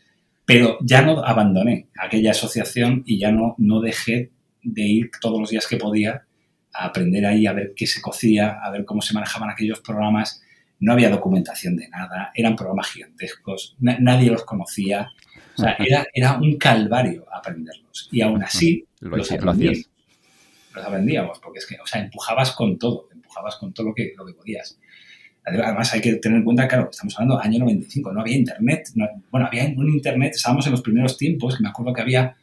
[0.45, 4.31] pero ya no abandoné aquella asociación y ya no, no dejé
[4.63, 6.25] de ir todos los días que podía
[6.75, 10.43] a aprender ahí, a ver qué se cocía, a ver cómo se manejaban aquellos programas.
[10.81, 15.11] No había documentación de nada, eran programas gigantescos, nadie los conocía.
[15.57, 18.09] O sea, era, era un calvario aprenderlos.
[18.11, 19.91] Y aún así, los, aprendíamos,
[20.75, 24.13] los aprendíamos, porque es que, o sea, empujabas con todo, empujabas con todo lo que,
[24.17, 24.79] lo que podías.
[25.45, 28.89] Además, hay que tener en cuenta, claro, estamos hablando del año 95, no había internet.
[29.31, 32.37] bueno, había un internet, estábamos en los primeros tiempos, que me acuerdo que había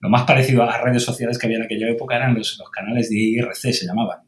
[0.00, 3.10] lo más parecido a las redes sociales que había en aquella época eran los, canales
[3.10, 4.20] de IRC, se llamaban,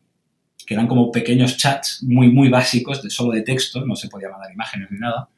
[0.66, 4.30] que eran como pequeños chats muy, muy básicos, de, solo de texto, no se podía
[4.30, 5.28] mandar imágenes ni nada,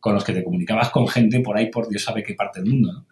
[0.00, 2.70] con los que te comunicabas con gente por ahí, por Dios sabe qué parte del
[2.70, 3.06] mundo, ¿no?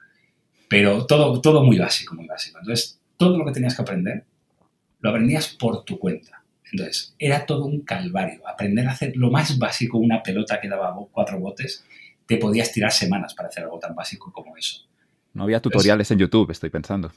[0.68, 2.58] Pero todo, todo muy básico, muy básico.
[2.58, 4.24] Entonces, todo lo que tenías que aprender,
[5.00, 6.44] lo aprendías por tu cuenta
[6.74, 8.46] entonces, era todo un calvario.
[8.48, 11.84] Aprender a hacer lo más básico, una pelota que daba cuatro botes,
[12.26, 14.80] te podías tirar semanas para hacer algo tan básico como eso.
[15.34, 17.12] No había tutoriales en YouTube, estoy pensando.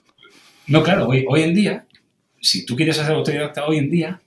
[0.68, 1.86] No, claro, hoy, hoy en día,
[2.42, 4.22] si tú quieres hacer autodidacta hoy en día,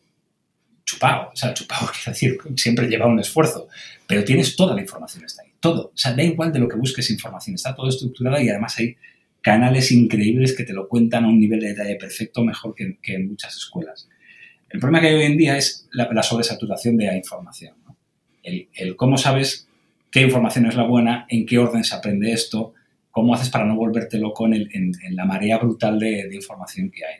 [0.85, 3.69] chupado, o sea, chupado quiero decir, siempre lleva un esfuerzo,
[4.07, 5.89] pero tienes toda la información, está ahí, todo.
[5.89, 8.97] O sea, da igual de lo que busques información, está todo estructurado y además hay
[9.43, 13.15] canales increíbles que te lo cuentan a un nivel de detalle perfecto mejor que, que
[13.15, 14.09] en muchas escuelas.
[14.71, 17.75] El problema que hay hoy en día es la, sobresaturación de la información.
[18.43, 19.69] El, cómo sabes
[20.11, 22.75] qué información es la buena, en qué orden se aprende esto,
[23.11, 27.17] cómo haces para no volverte loco en, la marea brutal de, información que hay.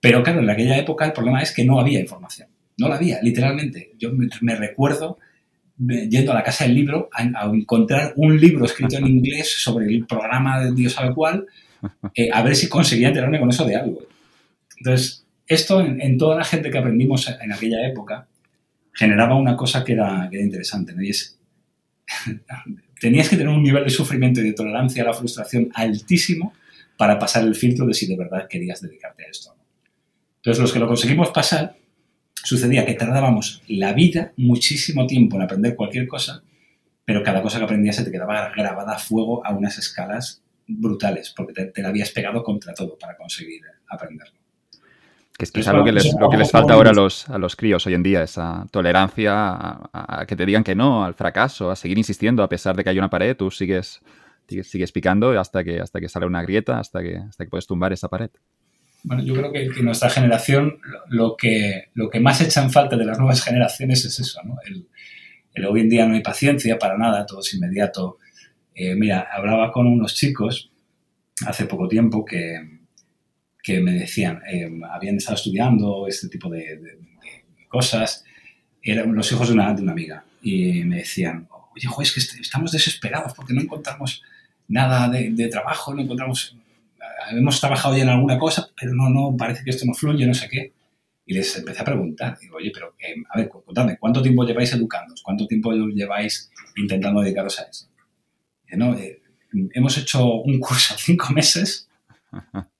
[0.00, 2.48] Pero claro, en aquella época el problema es que no había información.
[2.78, 3.92] No la había, literalmente.
[3.98, 4.10] Yo
[4.40, 5.18] me, recuerdo
[5.78, 10.06] yendo a la casa del libro a, encontrar un libro escrito en inglés sobre el
[10.06, 11.46] programa de Dios sabe cuál,
[12.14, 14.00] eh, a ver si conseguía enterarme con eso de algo.
[14.78, 18.28] Entonces, esto en, toda la gente que aprendimos en aquella época
[18.92, 21.02] generaba una cosa que era, interesante, ¿no?
[21.02, 21.38] Y es,
[23.00, 26.52] tenías que tener un nivel de sufrimiento y de tolerancia a la frustración altísimo
[26.96, 29.54] para pasar el filtro de si de verdad querías dedicarte a esto.
[30.36, 31.76] Entonces, los que lo conseguimos pasar,
[32.34, 36.42] sucedía que tardábamos la vida, muchísimo tiempo en aprender cualquier cosa,
[37.04, 41.32] pero cada cosa que aprendías se te quedaba grabada a fuego a unas escalas brutales,
[41.34, 44.39] porque te, te la habías pegado contra todo para conseguir aprenderlo.
[45.40, 47.56] Que es quizá lo que les, lo que les falta ahora a los, a los
[47.56, 51.76] críos hoy en día, esa tolerancia a, que te digan que no, al fracaso, a
[51.76, 54.02] seguir insistiendo a pesar de que hay una pared, tú sigues,
[54.46, 57.90] sigues, picando hasta que, hasta que sale una grieta, hasta que, hasta que puedes tumbar
[57.90, 58.28] esa pared.
[59.02, 60.78] Bueno, yo creo que, nuestra generación
[61.08, 64.56] lo que, lo que más echa en falta de las nuevas generaciones es eso, ¿no?
[64.66, 68.18] El, hoy en día no hay paciencia para nada, todo es inmediato.
[68.74, 70.70] Eh, mira, hablaba con unos chicos
[71.46, 72.79] hace poco tiempo que,
[73.62, 76.98] que me decían, eh, habían estado estudiando este tipo de,
[77.68, 78.24] cosas,
[78.82, 82.20] eran los hijos de una, de una, amiga, y me decían, oye, jo, es que
[82.40, 84.22] estamos desesperados porque no encontramos
[84.66, 86.56] nada de, trabajo, no encontramos,
[87.30, 90.34] hemos trabajado ya en alguna cosa, pero no, no, parece que esto no fluye, no
[90.34, 90.72] sé qué.
[91.26, 94.72] Y les empecé a preguntar, digo, oye, pero eh, a ver, contadme, ¿cuánto tiempo lleváis
[94.72, 95.14] educando?
[95.22, 97.86] ¿Cuánto tiempo lleváis intentando dedicaros a eso?
[98.76, 99.20] no, eh,
[99.74, 101.88] hemos hecho un curso cinco meses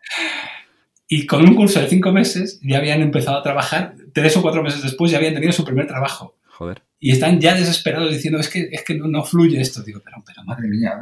[1.13, 4.63] Y con un curso de cinco meses ya habían empezado a trabajar, tres o cuatro
[4.63, 6.39] meses después ya habían tenido su primer trabajo.
[6.47, 6.83] Joder.
[7.01, 9.83] Y están ya desesperados diciendo, es que, es que no, fluye esto.
[9.83, 11.01] Digo, pero, pero madre mía,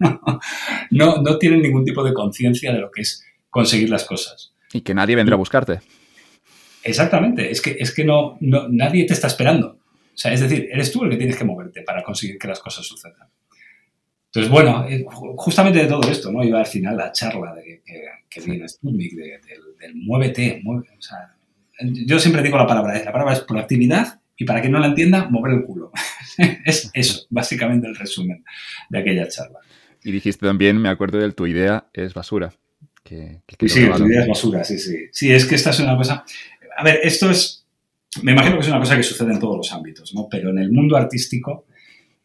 [0.90, 4.54] no, no, tienen ningún tipo de conciencia de lo que es conseguir las cosas.
[4.72, 5.80] Y que nadie vendrá a buscarte.
[6.82, 9.68] Exactamente, es que, es que no, no, nadie te está esperando.
[9.68, 12.60] O sea, es decir, eres tú el que tienes que moverte para conseguir que las
[12.60, 13.28] cosas sucedan.
[14.34, 15.04] Entonces, bueno, eh,
[15.36, 16.42] justamente de todo esto, ¿no?
[16.42, 20.60] Iba al final la charla de, que, que viene del, muévete.
[20.66, 21.36] o sea,
[21.78, 25.28] yo siempre digo la palabra, la palabra es proactividad Y para que no la entienda,
[25.30, 25.92] mover el culo.
[26.64, 28.44] es eso, básicamente el resumen
[28.88, 29.60] de aquella charla.
[30.02, 32.52] Y dijiste también, me acuerdo de tu idea es basura.
[33.04, 34.96] Que, sí, tu idea es basura, sí, sí.
[35.12, 36.24] Sí, es que esta es una cosa...
[36.76, 37.64] A ver, esto es...
[38.22, 40.26] Me imagino que es una cosa que sucede en todos los ámbitos, ¿no?
[40.28, 41.66] Pero en el mundo artístico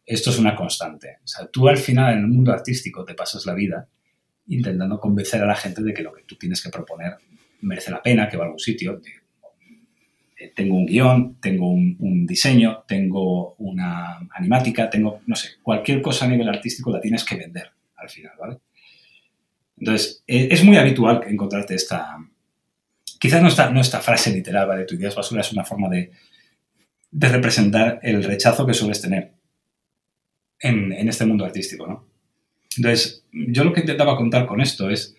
[0.10, 1.20] esto es una constante.
[1.24, 3.88] O sea, tú al final en el mundo artístico te pasas la vida
[4.48, 7.14] intentando convencer a la gente de que lo que tú tienes que proponer
[7.62, 9.00] merece la pena, que va a algún sitio.
[10.36, 16.26] Eh, tengo un guion, tengo un, diseño, tengo una animática, tengo, no sé, cualquier cosa
[16.26, 18.58] a nivel artístico la tienes que vender al final, ¿vale?
[19.78, 22.18] Entonces, e, es muy habitual encontrarte esta...
[23.20, 24.86] Quizás no esta, no esta frase literal, ¿vale?
[24.86, 26.10] Tu idea es basura es una forma de,
[27.12, 29.39] de representar el rechazo que sueles tener
[30.60, 32.08] en, en este mundo artístico, ¿no?
[32.78, 35.16] Entonces, yo lo que intentaba contar con esto es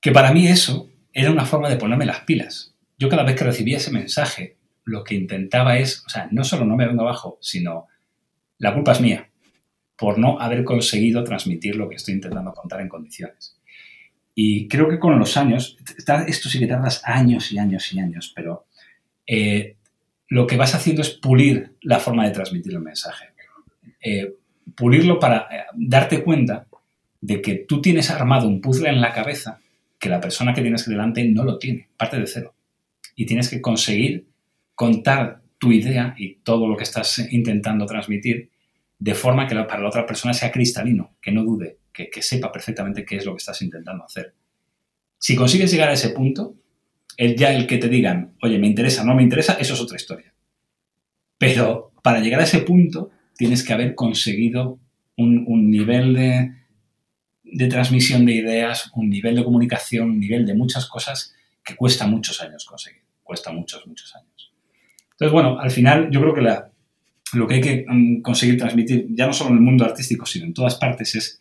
[0.00, 2.74] que para mí eso era una forma de ponerme las pilas.
[2.98, 6.64] Yo cada vez que recibía ese mensaje, lo que intentaba es, o sea, no solo
[6.64, 7.86] no me vengo abajo, sino
[8.58, 9.30] la culpa es mía
[9.96, 13.58] por no haber conseguido transmitir lo que estoy intentando contar en condiciones.
[14.34, 15.78] Y creo que con los años,
[16.26, 18.66] esto sí que tardas años y años y años, pero
[19.26, 19.76] eh,
[20.28, 23.28] lo que vas haciendo es pulir la forma de transmitir el mensaje.
[24.08, 24.36] Eh,
[24.76, 26.68] pulirlo para eh, darte cuenta
[27.20, 29.58] de que tú tienes armado un puzzle en la cabeza
[29.98, 32.54] que la persona que tienes delante no lo tiene, parte de cero.
[33.16, 34.28] Y tienes que conseguir
[34.76, 38.50] contar tu idea y todo lo que estás intentando transmitir
[38.96, 43.04] de forma que para la otra persona sea cristalino, que no dude, que, sepa perfectamente
[43.04, 44.34] qué es lo que estás intentando hacer.
[45.18, 46.54] Si consigues llegar a ese punto,
[47.16, 49.96] el, ya el que te digan, oye, me interesa, no me interesa, eso es otra
[49.96, 50.32] historia.
[51.38, 54.78] Pero para llegar a ese punto, tienes que haber conseguido
[55.16, 61.34] un, nivel de, transmisión de ideas, un nivel de comunicación, un nivel de muchas cosas
[61.64, 63.02] que cuesta muchos años conseguir.
[63.22, 64.52] Cuesta muchos, muchos años.
[65.12, 69.26] Entonces, bueno, al final yo creo que lo que hay que mm, conseguir transmitir, ya
[69.26, 71.40] no solo en el mundo artístico, sino en todas partes, es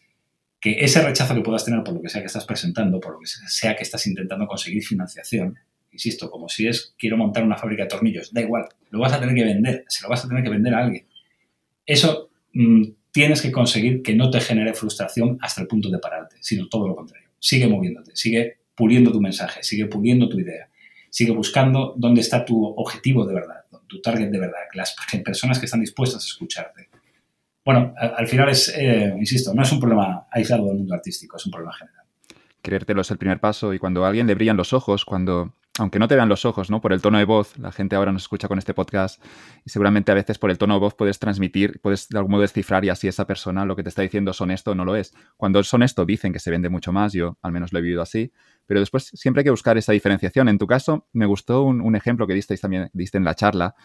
[0.60, 3.20] que ese rechazo que puedas tener por lo que sea que estás presentando, por lo
[3.20, 5.60] que sea que estás intentando conseguir financiación,
[5.92, 9.20] insisto, como si es quiero montar una fábrica de tornillos, da igual, lo vas a
[9.20, 11.05] tener que vender, se lo vas a tener que vender a alguien
[11.86, 16.38] eso mm, tienes que conseguir que no te genere frustración hasta el punto de pararte,
[16.42, 17.30] sino todo lo contrario.
[17.40, 20.70] Sigue moviéndote, sigue puliendo tu mensaje, sigue puliendo tu idea,
[21.10, 25.66] sigue buscando dónde está tu objetivo de verdad, tu target de verdad, las personas que
[25.66, 26.90] están dispuestas a escucharte.
[27.64, 31.46] Bueno, al, final es, eh, insisto, no es un problema aislado del mundo artístico, es
[31.46, 32.06] un problema general.
[32.62, 36.00] Creértelo es el primer paso y cuando a alguien le brillan los ojos, cuando aunque
[36.00, 36.80] no te vean los ojos, ¿no?
[36.80, 39.22] Por el tono de voz, la gente ahora nos escucha con este podcast
[39.66, 42.42] y seguramente a veces por el tono de voz puedes transmitir, puedes de algún modo
[42.44, 44.96] descifrar y así esa persona lo que te está diciendo es honesto o no lo
[44.96, 45.14] es.
[45.36, 48.02] Cuando es honesto dicen que se vende mucho más, yo al menos lo he vivido
[48.02, 48.32] así,
[48.66, 50.48] pero después siempre hay que buscar esa diferenciación.
[50.48, 53.76] En tu caso, me gustó un, ejemplo que disteis también diste en la charla,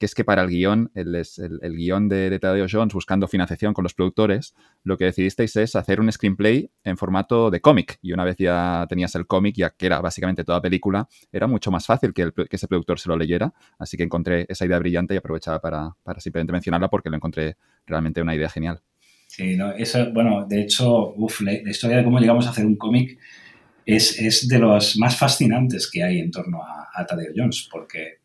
[0.00, 3.74] que es que para el guion, el, el, guion de, de Tadeo Jones buscando financiación
[3.74, 7.98] con los productores, lo que decidisteis es hacer un screenplay en formato de cómic.
[8.00, 11.70] Y una vez ya tenías el cómic, ya que era básicamente toda película, era mucho
[11.70, 13.52] más fácil que, que ese productor se lo leyera.
[13.78, 17.58] Así que encontré esa idea brillante y aprovechaba para, para simplemente mencionarla porque lo encontré
[17.84, 18.80] realmente una idea genial.
[19.26, 22.76] Sí, no, eso, bueno, de hecho, uf, la, historia de cómo llegamos a hacer un
[22.76, 23.18] cómic
[23.84, 28.19] es, es, de los más fascinantes que hay en torno a, a Tadeo Jones, porque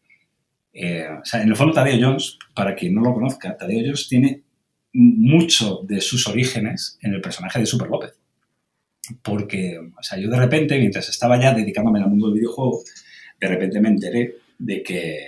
[0.77, 4.09] eh, o sea, en el fondo Tadeo Jones, para quien no lo conozca, Tadeo Jones
[4.09, 4.43] tiene
[4.91, 8.19] mucho de sus orígenes en el personaje de Super López.
[9.21, 12.83] Porque, o sea, yo de repente, mientras estaba ya dedicándome al mundo del videojuego,
[13.39, 15.25] de repente me enteré de que,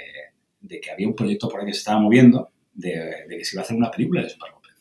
[0.60, 3.62] de que había un proyecto por ahí que se estaba moviendo, de, que se iba
[3.62, 4.74] a hacer una película de Super López.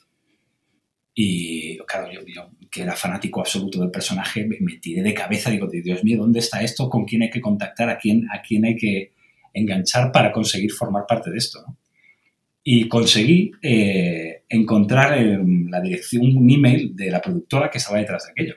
[1.15, 5.49] Y claro, yo, yo, que era fanático absoluto del personaje, me, me tiré de cabeza,
[5.51, 6.91] digo, Dios mío, ¿dónde está esto?
[6.91, 7.89] ¿Con quién hay que contactar?
[7.89, 9.13] ¿A quién, a quién hay que,
[9.57, 11.65] enganchar para conseguir formar parte de esto.
[12.63, 18.27] Y conseguí eh, encontrar en la dirección, un email de la productora que estaba detrás
[18.27, 18.57] de aquello.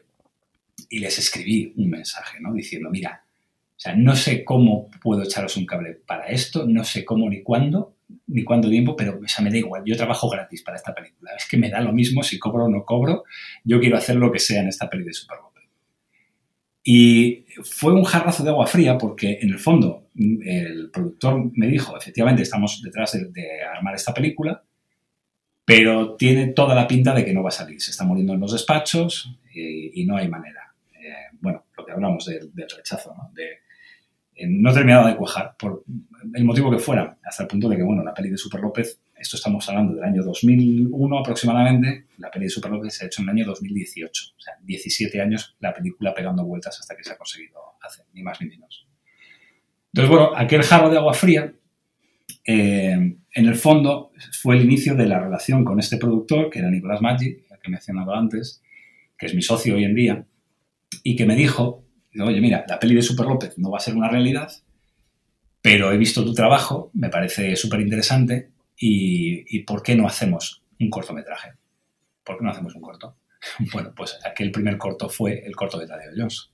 [0.90, 2.54] Y les escribí un mensaje, ¿no?
[2.54, 7.06] Diciendo, mira, o sea, no sé cómo puedo echaros un cable para esto, no sé
[7.06, 7.96] cómo ni cuándo,
[8.28, 11.32] ni cuánto tiempo, pero o me da igual, yo trabajo gratis para esta película.
[11.38, 13.24] Es que me da lo mismo si cobro o no cobro,
[13.64, 15.38] yo quiero hacer lo que sea en esta peli de Super
[16.92, 21.98] y fue un jarrazo de agua fría porque, en el fondo, el productor me dijo,
[21.98, 24.64] efectivamente, estamos detrás de, armar esta película,
[25.66, 27.82] pero tiene toda la pinta de que no va a salir.
[27.82, 30.74] Se está muriendo en los despachos y, no hay manera.
[30.94, 33.32] Eh, bueno, lo que hablamos del, rechazo, ¿no?
[33.34, 33.60] De,
[34.36, 35.84] eh, no terminado de cuajar, por
[36.34, 39.00] el motivo que fuera, hasta el punto de que, bueno, la peli de Super López
[39.20, 43.22] esto estamos hablando del año 2001 aproximadamente, la peli de Super López se ha hecho
[43.22, 47.12] en el año 2018, o sea, 17 años la película pegando vueltas hasta que se
[47.12, 48.88] ha conseguido hacer, ni más ni menos.
[49.94, 51.54] Entonces, bueno, aquel jarro de agua fría
[52.46, 54.12] eh, en el fondo
[54.42, 58.18] fue el inicio de la relación con este productor, que era Nicolás Maggi, que mencionaba
[58.18, 58.62] antes,
[59.18, 60.26] que es mi socio hoy en día,
[61.04, 61.86] y que me dijo,
[62.20, 64.52] oye, mira, la peli de Super López no va a ser una realidad,
[65.62, 70.64] pero he visto tu trabajo, me parece súper interesante, y, y ¿por qué no hacemos
[70.80, 71.52] un cortometraje?
[72.24, 73.16] ¿Por qué no hacemos un corto?
[73.74, 76.50] Bueno, pues aquel primer corto fue el corto de Tadeo Jones.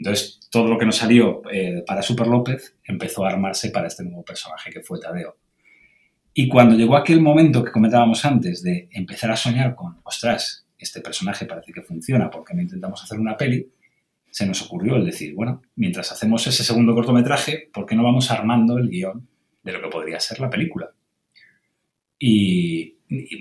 [0.00, 4.02] Entonces, todo lo que nos salió eh, para Super López empezó a armarse para este
[4.02, 5.36] nuevo personaje que fue Tadeo.
[6.32, 11.02] Y cuando llegó aquel momento que comentábamos antes de empezar a soñar con, ostras, este
[11.02, 13.68] personaje parece que funciona, porque no intentamos hacer una peli?
[14.30, 18.30] Se nos ocurrió el decir, bueno, mientras hacemos ese segundo cortometraje, ¿por qué no vamos
[18.30, 19.28] armando el guion
[19.62, 20.90] de lo que podría ser la película?
[22.18, 22.96] Y,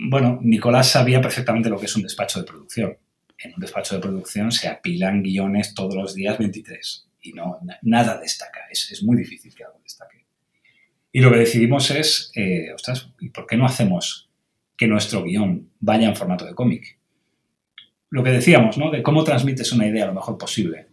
[0.09, 2.97] bueno, Nicolás sabía perfectamente lo que es un despacho de producción.
[3.41, 8.19] En un despacho de producción se apilan guiones todos los días 23 y no, nada
[8.19, 8.61] destaca.
[8.69, 10.25] Es, muy difícil que algo destaque.
[11.11, 14.29] Y lo que decidimos es, eh, ostras, ¿y por qué no hacemos
[14.77, 16.97] que nuestro guion vaya en formato de cómic?
[18.09, 18.91] Lo que decíamos, ¿no?
[18.91, 20.87] De cómo transmites una idea lo mejor posible.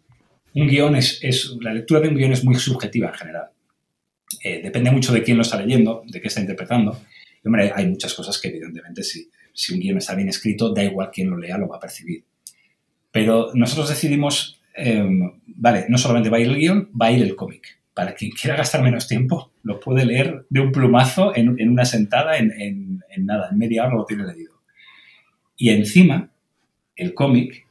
[0.54, 3.48] Un guion es, la lectura de un guion es muy subjetiva en general.
[4.42, 6.98] Eh, depende mucho de quién lo está leyendo, de qué está interpretando
[7.46, 11.10] hombre, hay muchas cosas que evidentemente si, si un guion está bien escrito, da igual
[11.12, 12.24] quién lo lea, lo va a percibir.
[13.10, 17.22] Pero nosotros decidimos, em, vale, no solamente va a ir el guion, va a ir
[17.22, 17.80] el cómic.
[17.94, 22.36] Para quien quiera gastar menos tiempo, lo puede leer de un plumazo en, una sentada,
[22.36, 24.60] en, nada, en media hora lo tiene leído.
[25.56, 26.30] Y encima,
[26.94, 27.66] el cómic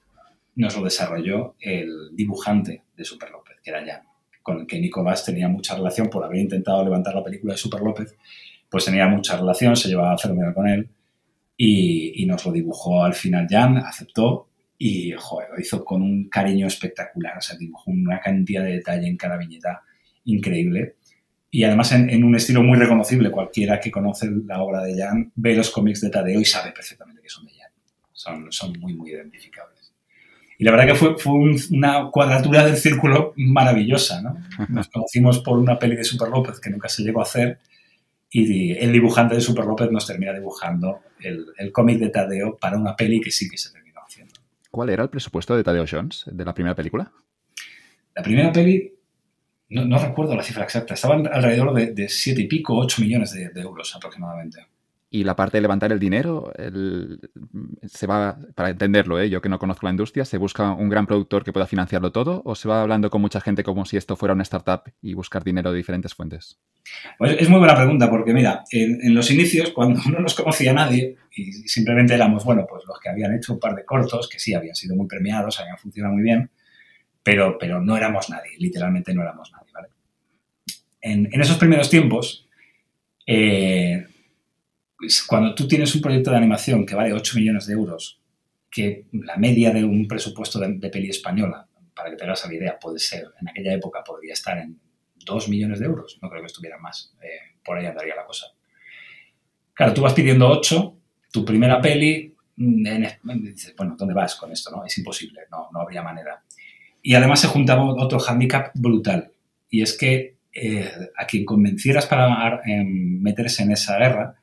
[0.56, 4.02] nos lo desarrolló el dibujante de Super López, que era Jan,
[4.42, 7.82] con el que Nicolás tenía mucha relación por haber intentado levantar la película de Super
[7.82, 8.16] López
[8.76, 10.90] pues tenía mucha relación, se llevaba fenomenal con él
[11.56, 16.68] y, nos lo dibujó al final Jan, aceptó y joder, lo hizo con un cariño
[16.68, 19.84] espectacular, o sea, dibujó una cantidad de detalle en cada viñeta
[20.26, 20.96] increíble
[21.50, 23.32] y además en, un estilo muy reconocible.
[23.32, 27.22] Cualquiera que conoce la obra de Jan ve los cómics de Tadeo y sabe perfectamente
[27.22, 27.72] que son de Jan.
[28.12, 29.94] Son, son muy, muy identificables.
[30.58, 31.34] Y la verdad que fue, fue
[31.72, 34.22] una cuadratura del círculo maravillosa.
[34.22, 34.38] ¿no?
[34.70, 37.60] Nos conocimos por una peli de Super López que nunca se llegó a hacer
[38.30, 42.78] y el dibujante de Super López nos termina dibujando el, el cómic de Tadeo para
[42.78, 43.70] una peli que sí que se.
[44.76, 47.10] ¿Cuál era el presupuesto de Tadeo Jones de la primera película?
[48.14, 48.92] La primera peli,
[49.70, 53.62] no, recuerdo la cifra exacta, estaban alrededor de, siete y pico, ocho millones de, de
[53.62, 54.68] euros aproximadamente.
[55.10, 56.52] Y la parte de levantar el dinero,
[57.84, 59.30] se va, para entenderlo, ¿eh?
[59.30, 62.42] yo que no conozco la industria, ¿se busca un gran productor que pueda financiarlo todo
[62.44, 65.44] o se va hablando con mucha gente como si esto fuera una startup y buscar
[65.44, 66.60] dinero de diferentes fuentes?
[67.18, 71.16] Pues es muy buena pregunta porque, mira, en, los inicios, cuando no nos conocía nadie
[71.36, 74.54] y simplemente éramos, bueno, pues los que habían hecho un par de cortos, que sí
[74.54, 76.50] habían sido muy premiados, habían funcionado muy bien,
[77.24, 79.88] pero, pero no éramos nadie, literalmente no éramos nadie, ¿vale?
[81.02, 82.48] En, esos primeros tiempos,
[83.28, 84.06] eh,
[85.28, 88.22] cuando tú tienes un proyecto de animación que vale 8 millones de euros,
[88.72, 92.80] que la media de un presupuesto de, peli española, para que te hagas la idea,
[92.80, 94.80] puede ser, en aquella época podría estar en
[95.26, 98.48] 2 millones de euros, no creo que estuviera más, eh, por ahí andaría la cosa.
[99.74, 100.98] Claro, tú vas pidiendo 8,
[101.32, 104.72] tu primera peli, mm, dices, bueno, ¿dónde vas con esto?
[104.72, 104.86] No?
[104.86, 106.44] Es imposible, no, no habría manera.
[107.02, 109.32] Y además se juntaba otro hándicap brutal,
[109.70, 114.36] y es que eh, a quien convencieras para em, meterse en esa guerra,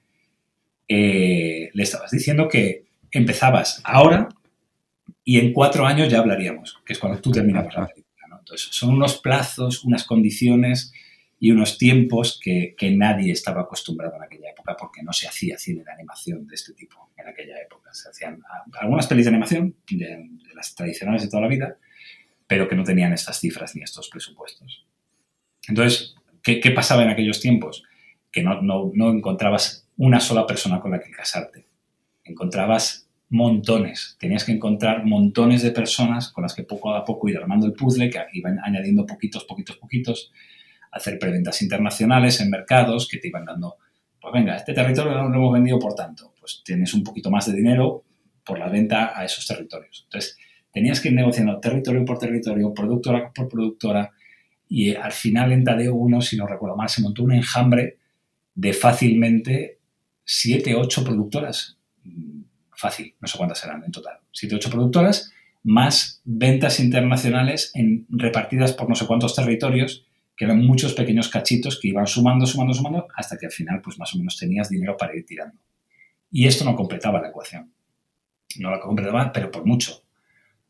[0.88, 4.28] eh, le estabas diciendo que empezabas ahora
[5.24, 8.12] y en cuatro años ya hablaríamos, que es cuando tú terminabas la película.
[8.38, 10.92] Entonces, son unos plazos, unas condiciones
[11.38, 15.84] y unos tiempos que, nadie estaba acostumbrado en aquella época porque no se hacía cine
[15.84, 17.94] de animación de este tipo en aquella época.
[17.94, 18.42] Se hacían
[18.80, 21.78] algunas pelis de animación, de, las tradicionales de toda la vida,
[22.46, 24.86] pero que no tenían estas cifras ni estos presupuestos.
[25.68, 27.84] Entonces, ¿qué, pasaba en aquellos tiempos?
[28.30, 31.64] Que no, no encontrabas una sola persona con la que casarte.
[32.24, 37.36] Encontrabas montones, tenías que encontrar montones de personas con las que poco a poco ir
[37.36, 40.32] armando el puzzle, que iban añadiendo poquitos, poquitos, poquitos,
[40.90, 43.76] hacer preventas internacionales en mercados que te iban dando,
[44.20, 47.52] pues venga, este territorio lo hemos vendido por tanto, pues tienes un poquito más de
[47.52, 48.02] dinero
[48.44, 50.02] por la venta a esos territorios.
[50.06, 50.36] Entonces,
[50.72, 54.10] tenías que ir negociando territorio por territorio, productora por productora,
[54.68, 57.98] y al final en Tadeo 1, si no recuerdo mal, se montó un enjambre
[58.56, 59.78] de fácilmente
[60.24, 61.78] siete, ocho productoras.
[62.74, 64.18] Fácil, no sé cuántas serán en total.
[64.32, 70.04] Siete, ocho productoras, más ventas internacionales en, repartidas por no sé cuántos territorios,
[70.36, 73.98] que eran muchos pequeños cachitos que iban sumando, sumando, sumando, hasta que al final, pues
[73.98, 75.56] más o menos tenías dinero para ir tirando.
[76.30, 77.72] Y esto no completaba la ecuación.
[78.58, 80.02] No la completaba, pero por mucho.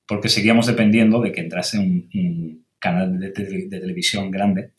[0.06, 4.72] Porque seguíamos dependiendo de que entrase un, canal de, de televisión grande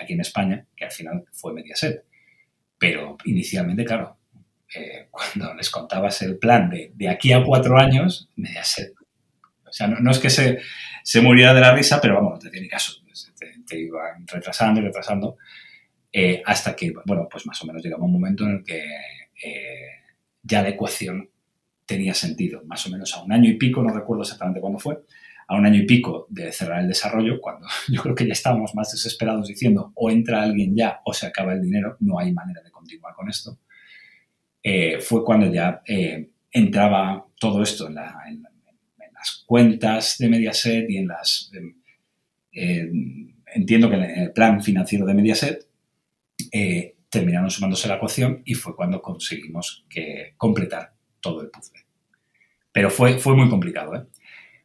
[0.00, 2.04] aquí en España, que al final fue Mediaset
[2.78, 4.17] Pero inicialmente, claro,
[4.74, 8.94] eh, cuando les contabas el plan de, de aquí a cuatro años, Mediaset.
[9.66, 10.58] O sea, no, es que se,
[11.02, 12.92] se, muriera de la risa, pero vamos, no te tiene caso.
[13.66, 15.36] Te, iban retrasando y retrasando.
[16.10, 18.78] Eh, hasta que, bueno, pues más o menos llegaba un momento en el que
[19.44, 19.90] eh,
[20.42, 21.28] ya la ecuación
[21.84, 22.62] tenía sentido.
[22.64, 25.02] Más o menos a un año y pico, no recuerdo exactamente cuándo fue,
[25.48, 28.74] a un año y pico de cerrar el desarrollo, cuando yo creo que ya estábamos
[28.74, 32.62] más desesperados diciendo o entra alguien ya o se acaba el dinero, no hay manera
[32.62, 33.58] de continuar con esto,
[34.62, 41.08] eh, fue cuando ya eh, entraba todo esto en, las cuentas de Mediaset y en
[41.08, 41.50] las...
[42.52, 45.66] entiendo que en el plan financiero de Mediaset
[46.52, 49.86] eh, terminaron sumándose la ecuación y fue cuando conseguimos
[50.36, 51.80] completar todo el puzzle.
[52.70, 54.08] Pero fue, fue muy complicado.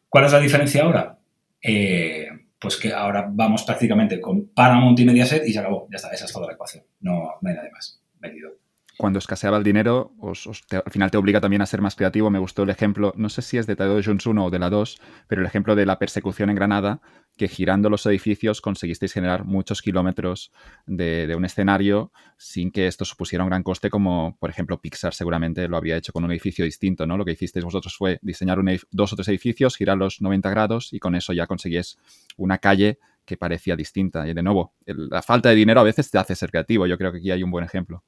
[0.08, 1.18] ¿Cuál es la diferencia ahora?
[1.60, 5.88] Pues que ahora vamos prácticamente con Paramount y Mediaset y se acabó.
[5.90, 6.84] Ya está, esa es toda la ecuación.
[7.00, 8.00] No, no hay nada más.
[8.20, 8.63] Vendido
[8.98, 12.30] cuando escaseaba el dinero, al final te obliga también a ser más creativo.
[12.30, 15.02] Me gustó el ejemplo, no sé si es de Tadeo 1 o de la 2,
[15.28, 17.02] pero el ejemplo de la persecución en Granada,
[17.36, 20.52] que girando los edificios conseguisteis generar muchos kilómetros
[20.86, 25.68] de, un escenario sin que esto supusiera un gran coste, como por ejemplo Pixar seguramente
[25.68, 27.08] lo había hecho con un edificio distinto.
[27.08, 27.18] ¿no?
[27.18, 28.60] Lo que hicisteis vosotros fue diseñar
[28.92, 31.98] dos o tres edificios, girar los 90 grados y con eso ya conseguís
[32.38, 34.28] una calle que parecía distinta.
[34.28, 36.86] Y de nuevo, la falta de dinero a veces te hace ser creativo.
[36.88, 38.04] Yo creo que aquí hay un buen ejemplo.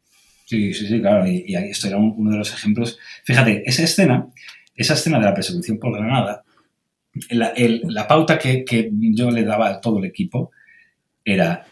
[0.45, 1.27] Sí, sí, sí, claro.
[1.27, 2.97] Y, ahí esto era uno de los ejemplos.
[3.23, 4.27] Fíjate, esa escena,
[4.75, 6.43] esa escena de la persecución por Granada,
[7.31, 10.51] la, la pauta que, que, yo le daba a todo el equipo
[11.23, 11.65] era,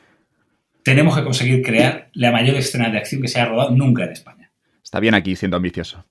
[0.84, 4.12] tenemos que conseguir crear la mayor escena de acción que se haya rodado nunca en
[4.12, 4.52] España.
[4.84, 6.06] Está bien aquí siendo ambicioso.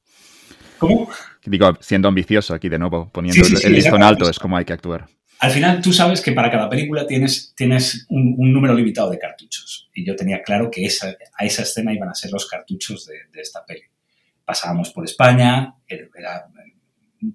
[0.79, 1.09] ¿Cómo?
[1.45, 5.09] Digo, siendo ambicioso aquí de nuevo, poniendo el listón alto, es como hay que actuar.
[5.43, 9.91] Al final, tú sabes que para cada película tienes, tienes un, número limitado de cartuchos.
[9.93, 13.67] Y yo tenía claro que a esa escena iban a ser los cartuchos de, esta
[13.67, 13.83] peli.
[14.45, 16.47] Pasábamos por España, era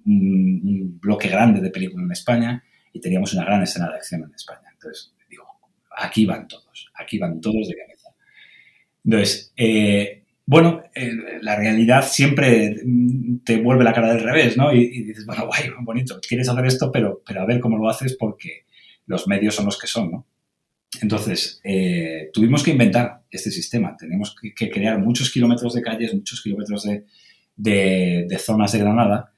[0.06, 4.34] un, bloque grande de película en España y teníamos una gran escena de acción en
[4.34, 4.70] España.
[4.72, 5.44] Entonces, digo,
[5.94, 8.08] aquí van todos, aquí van todos de cabeza.
[9.04, 12.74] Entonces, eh, bueno, eh, la realidad siempre
[13.44, 14.72] te vuelve la cara del revés, ¿no?
[14.72, 18.16] Y, dices, bueno, guay, bonito, quieres hacer esto, pero, pero a ver cómo lo haces
[18.18, 18.64] porque
[19.04, 20.26] los medios son los que son, ¿no?
[21.02, 23.94] Entonces, eh, tuvimos que inventar este sistema.
[23.94, 26.88] Tenemos que, crear muchos kilómetros de calles, muchos kilómetros
[27.54, 29.34] de, zonas de Granada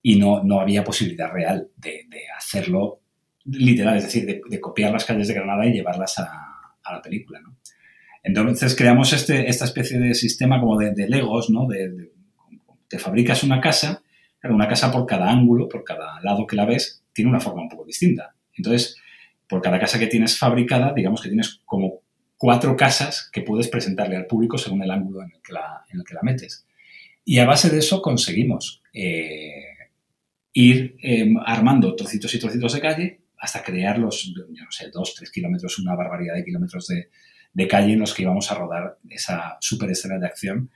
[0.00, 2.06] y no, no había posibilidad real de,
[2.38, 3.02] hacerlo
[3.44, 7.38] literal, es decir, de, copiar las calles de Granada y llevarlas a, a la película,
[7.42, 7.54] ¿no?
[8.24, 11.66] Entonces creamos este, esta especie de sistema como de, legos, ¿no?
[11.68, 12.10] De,
[12.98, 14.02] fabricas una casa,
[14.44, 17.68] una casa por cada ángulo, por cada lado que la ves, tiene una forma un
[17.68, 18.34] poco distinta.
[18.56, 18.96] Entonces,
[19.48, 22.02] por cada casa que tienes fabricada, digamos que tienes como
[22.36, 25.98] cuatro casas que puedes presentarle al público según el ángulo en el que la, en
[25.98, 26.66] el que la metes.
[27.24, 29.64] Y a base de eso conseguimos eh,
[30.52, 35.14] ir em, armando trocitos y trocitos de calle hasta crear los, yo no sé, dos,
[35.14, 37.10] tres kilómetros, una barbaridad de kilómetros de,
[37.54, 40.70] de calle en los que íbamos a rodar esa super escena de acción,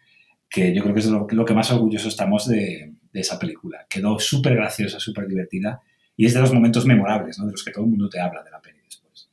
[0.49, 3.85] que yo creo que es lo, que más orgulloso estamos de, esa película.
[3.91, 5.81] Quedó súper graciosa, súper divertida
[6.17, 7.47] y es de los momentos memorables, ¿no?
[7.47, 9.29] de los que todo el mundo te habla de la peli después.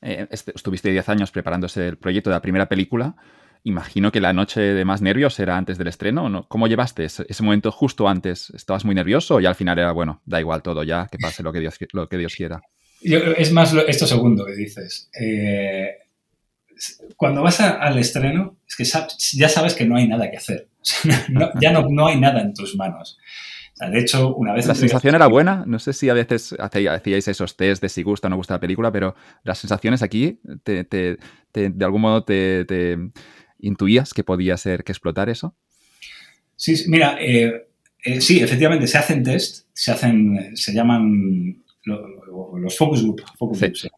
[0.00, 3.16] Eh, este, estuviste 10 años preparándose el proyecto de la primera película.
[3.64, 6.28] Imagino que la noche de más nervios era antes del estreno.
[6.28, 6.46] ¿no?
[6.46, 8.50] ¿Cómo llevaste ese, momento justo antes?
[8.50, 11.52] ¿Estabas muy nervioso y al final era, bueno, da igual todo ya, que pase lo
[11.52, 12.60] que Dios, lo que Dios quiera?
[13.00, 15.10] es más esto segundo que dices.
[15.20, 15.96] Eh,
[17.16, 18.84] cuando vas al estreno, es que
[19.36, 20.68] ya sabes que no hay nada que hacer.
[21.60, 23.18] ya no, hay nada en tus manos.
[23.80, 24.66] de hecho, una vez...
[24.66, 25.64] ¿La sensación era buena?
[25.66, 28.60] No sé si a veces hacíais esos test de si gusta o no gusta la
[28.60, 31.18] película, pero las sensaciones aquí, de
[31.80, 32.96] algún modo te,
[33.58, 35.54] intuías que podía ser que explotar eso?
[36.56, 37.68] Sí, mira, eh,
[38.04, 43.88] eh, sí, efectivamente, se hacen test, se hacen, se llaman los focus group, focus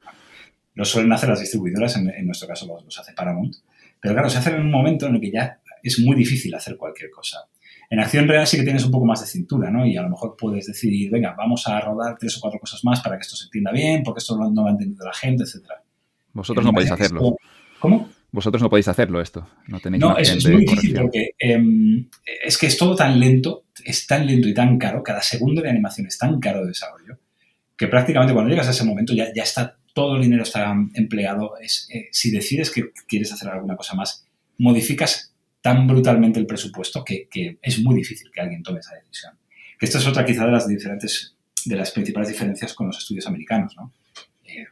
[0.79, 3.53] lo suelen hacer las distribuidoras, en, nuestro caso los, hace Paramount.
[4.01, 6.77] Pero claro, se hacen en un momento en el que ya es muy difícil hacer
[6.77, 7.39] cualquier cosa.
[7.91, 9.85] En acción real sí que tienes un poco más de cintura, ¿no?
[9.85, 13.01] Y a lo mejor puedes decidir, venga, vamos a rodar tres o cuatro cosas más
[13.01, 15.65] para que esto se entienda bien, porque esto no, lo ha entendido la gente, etc.
[16.33, 17.37] Vosotros no podéis hacerlo.
[17.81, 18.09] ¿Cómo?
[18.31, 19.49] Vosotros no podéis hacerlo esto.
[19.67, 22.09] No tenéis No, es, muy difícil porque em,
[22.45, 25.71] es que es todo tan lento, es tan lento y tan caro, cada segundo de
[25.71, 27.19] animación es tan caro de desarrollo,
[27.77, 31.59] que prácticamente cuando llegas a ese momento ya, ya está todo el dinero está empleado.
[31.61, 34.25] Es, eh, si decides que quieres hacer alguna cosa más,
[34.57, 37.29] modificas tan brutalmente el presupuesto que,
[37.61, 39.37] es muy difícil que alguien tome esa decisión.
[39.77, 41.35] Que esta es otra quizá de las diferentes,
[41.65, 43.93] de las principales diferencias con los estudios americanos, ¿no?
[44.45, 44.67] Eh,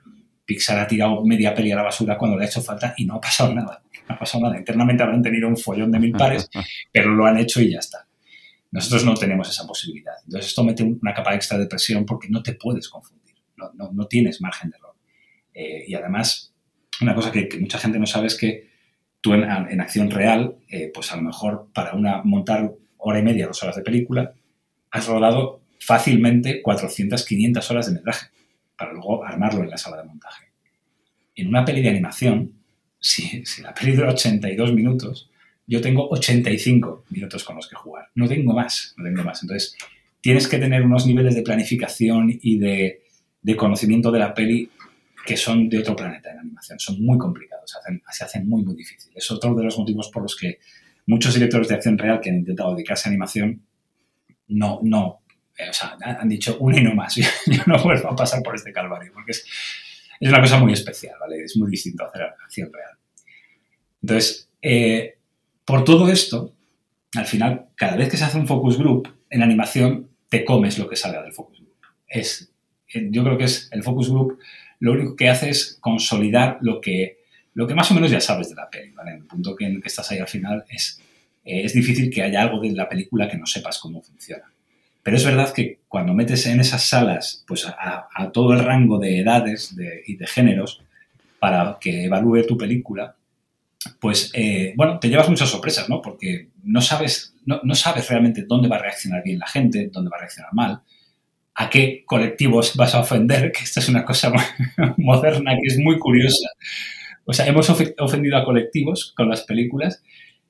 [0.45, 3.17] Pixar ha tirado media peli a la basura cuando le ha hecho falta y no
[3.17, 3.83] ha pasado nada.
[4.09, 4.57] No ha pasado nada.
[4.57, 6.49] Internamente habrán tenido un follón de mil pares,
[6.93, 8.07] pero lo han hecho y ya está.
[8.71, 10.15] Nosotros no tenemos esa posibilidad.
[10.25, 13.91] Entonces esto mete una capa extra de presión porque no te puedes confundir, no, no,
[13.91, 14.86] no tienes margen de error.
[15.57, 16.53] Eh, y además,
[17.01, 18.69] una cosa que, mucha gente no sabe es que
[19.21, 19.45] tú en,
[19.81, 23.77] acción real, eh, pues a lo mejor para una, montar hora y media, dos horas
[23.77, 24.35] de película,
[24.91, 28.27] has rodado fácilmente 400, 500 horas de metraje
[28.77, 30.47] para luego armarlo en la sala de montaje.
[31.35, 32.53] En una peli de animación,
[33.01, 35.31] si, si la peli dura 82 minutos,
[35.67, 38.09] yo tengo 85 minutos con los que jugar.
[38.15, 39.43] No tengo más, no tengo más.
[39.43, 39.77] Entonces,
[40.21, 43.03] tienes que tener unos niveles de planificación y de,
[43.57, 44.71] conocimiento de la peli
[45.27, 46.79] que son de otro planeta en animación.
[46.79, 47.71] Son muy complicados,
[48.11, 49.17] se hacen, muy, muy difíciles.
[49.17, 50.59] Es otro de los motivos por los que
[51.07, 53.63] muchos directores de acción real que han intentado dedicarse a animación
[54.49, 55.23] no, no,
[55.59, 55.71] eh,
[56.01, 57.17] han dicho uno y no más.
[57.47, 59.45] Yo, no vuelvo a pasar por este calvario porque es,
[60.21, 61.43] es, una cosa muy especial, ¿vale?
[61.43, 62.97] Es muy distinto hacer acción real.
[64.01, 65.19] Entonces, eh,
[65.65, 66.55] por todo esto,
[67.15, 70.89] al final, cada vez que se hace un focus group en animación, te comes lo
[70.89, 71.75] que salga del focus group.
[72.07, 72.53] Es,
[72.95, 74.39] eh, yo creo que es el focus group
[74.81, 77.19] lo único que hace es consolidar lo que,
[77.55, 79.15] lo que más o menos ya sabes de la peli, ¿vale?
[79.15, 81.01] El punto que, en el que estás ahí al final es,
[81.45, 84.45] eh, es difícil que haya algo de la película que no sepas cómo funciona.
[85.03, 89.21] Pero es verdad que cuando metes en esas salas pues a, todo el rango de
[89.21, 90.83] edades y de géneros
[91.39, 93.15] para que evalúe tu película,
[94.01, 96.03] pues eh, bueno, te llevas muchas sorpresas, ¿no?
[96.03, 100.17] Porque no sabes, no, sabes realmente dónde va a reaccionar bien la gente, dónde va
[100.17, 100.81] a reaccionar mal,
[101.57, 104.31] a qué colectivos vas a ofender, que esta es una cosa
[104.99, 106.51] moderna que es muy curiosa.
[107.25, 110.03] O sea, hemos ofendido a colectivos con las películas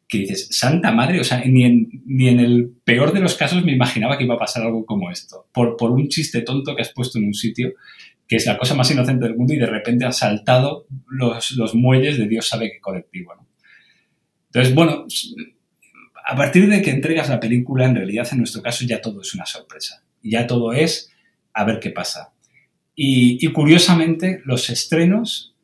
[0.09, 3.65] que dices, santa madre, o sea, ni en, ni en el peor de los casos
[3.65, 6.83] me imaginaba que iba a pasar algo como esto, por, por un chiste tonto que
[6.83, 7.73] has puesto en un sitio
[8.29, 11.75] que es la cosa más inocente del mundo y de repente ha saltado los, los
[11.75, 13.35] muelles de Dios sabe qué colectivo.
[14.47, 15.07] Entonces, bueno,
[16.25, 19.35] a partir de que entregas la película, en realidad en nuestro caso ya todo es
[19.35, 20.03] una sorpresa.
[20.31, 21.11] Ya todo es
[21.53, 22.33] a ver qué pasa.
[22.95, 25.55] Y, curiosamente, los estrenos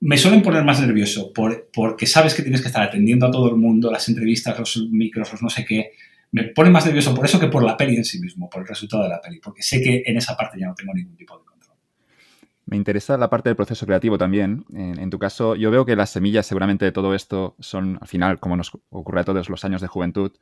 [0.00, 3.48] me suelen poner más nervioso por, porque sabes que tienes que estar atendiendo a todo
[3.48, 5.92] el mundo, las entrevistas, los micros, no sé qué.
[6.30, 8.68] Me pone más nervioso por eso que por la peli en sí mismo, por el
[8.68, 11.36] resultado de la peli, porque sé que en esa parte ya no tengo ningún tipo
[11.36, 11.44] de
[12.72, 14.64] me interesa la parte del proceso creativo también.
[14.72, 18.40] En, tu caso, yo veo que las semillas seguramente de todo esto son, al final,
[18.40, 20.32] como nos ocurre a todos los años de juventud,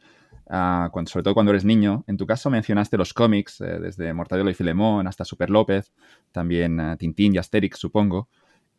[0.51, 2.05] ah, sobre todo cuando eres niño.
[2.07, 5.92] En tu caso mencionaste los cómics, eh, desde Mortadelo y Filemón hasta Super López,
[6.32, 8.28] también uh, Tintín y Asterix, supongo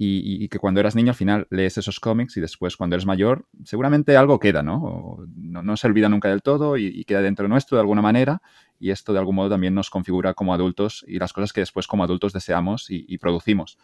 [0.04, 3.46] y, que cuando eras niño al final lees esos cómics y después cuando eres mayor
[3.64, 5.20] seguramente algo queda, ¿no?
[5.36, 8.42] no, se olvida nunca del todo y, queda dentro nuestro de alguna manera
[8.80, 11.86] y esto de algún modo también nos configura como adultos y las cosas que después
[11.86, 13.78] como adultos deseamos y, producimos.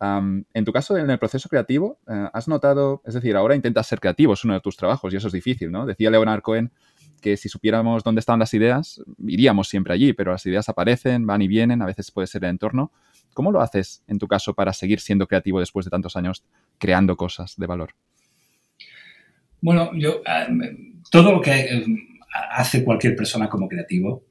[0.00, 3.98] en tu caso, en el proceso creativo, eh, ¿has notado, es decir, ahora intentas ser
[3.98, 5.86] creativo, es uno de tus trabajos y eso es difícil, ¿no?
[5.86, 6.70] Decía Leonard Cohen
[7.24, 11.40] que si supiéramos dónde estaban las ideas, iríamos siempre allí, pero las ideas aparecen, van
[11.40, 12.92] y vienen, a veces puede ser el entorno.
[13.32, 16.44] ¿Cómo lo haces en tu caso para seguir siendo creativo después de tantos años
[16.76, 17.94] creando cosas de valor?
[19.62, 20.46] Bueno, yo ah,
[21.10, 21.86] todo lo que eh,
[22.50, 24.22] hace cualquier persona como creativo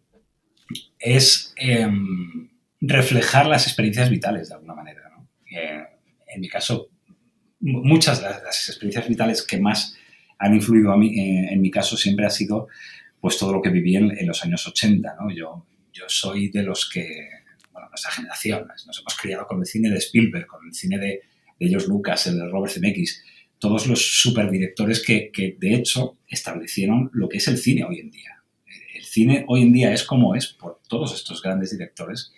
[1.00, 2.48] es em,
[2.80, 5.02] reflejar las experiencias vitales de alguna manera.
[5.50, 5.84] Eh,
[6.28, 6.90] en mi caso,
[7.60, 9.98] muchas de las, experiencias vitales que más
[10.44, 12.68] han influido a mí, eh, en mi caso siempre ha sido
[13.22, 15.16] pues todo lo que viví en, los años 80.
[15.34, 17.30] Yo, yo soy de los que
[17.72, 21.22] bueno, nuestra generación, nos hemos criado con el cine de Spielberg, con el cine de,
[21.58, 23.24] de George Lucas, el de Robert Zemeckis,
[23.58, 28.12] todos los superdirectores que, que de hecho establecieron lo que es el cine hoy en
[28.12, 28.44] día.
[28.94, 32.34] El cine hoy en día es como es por todos estos grandes directores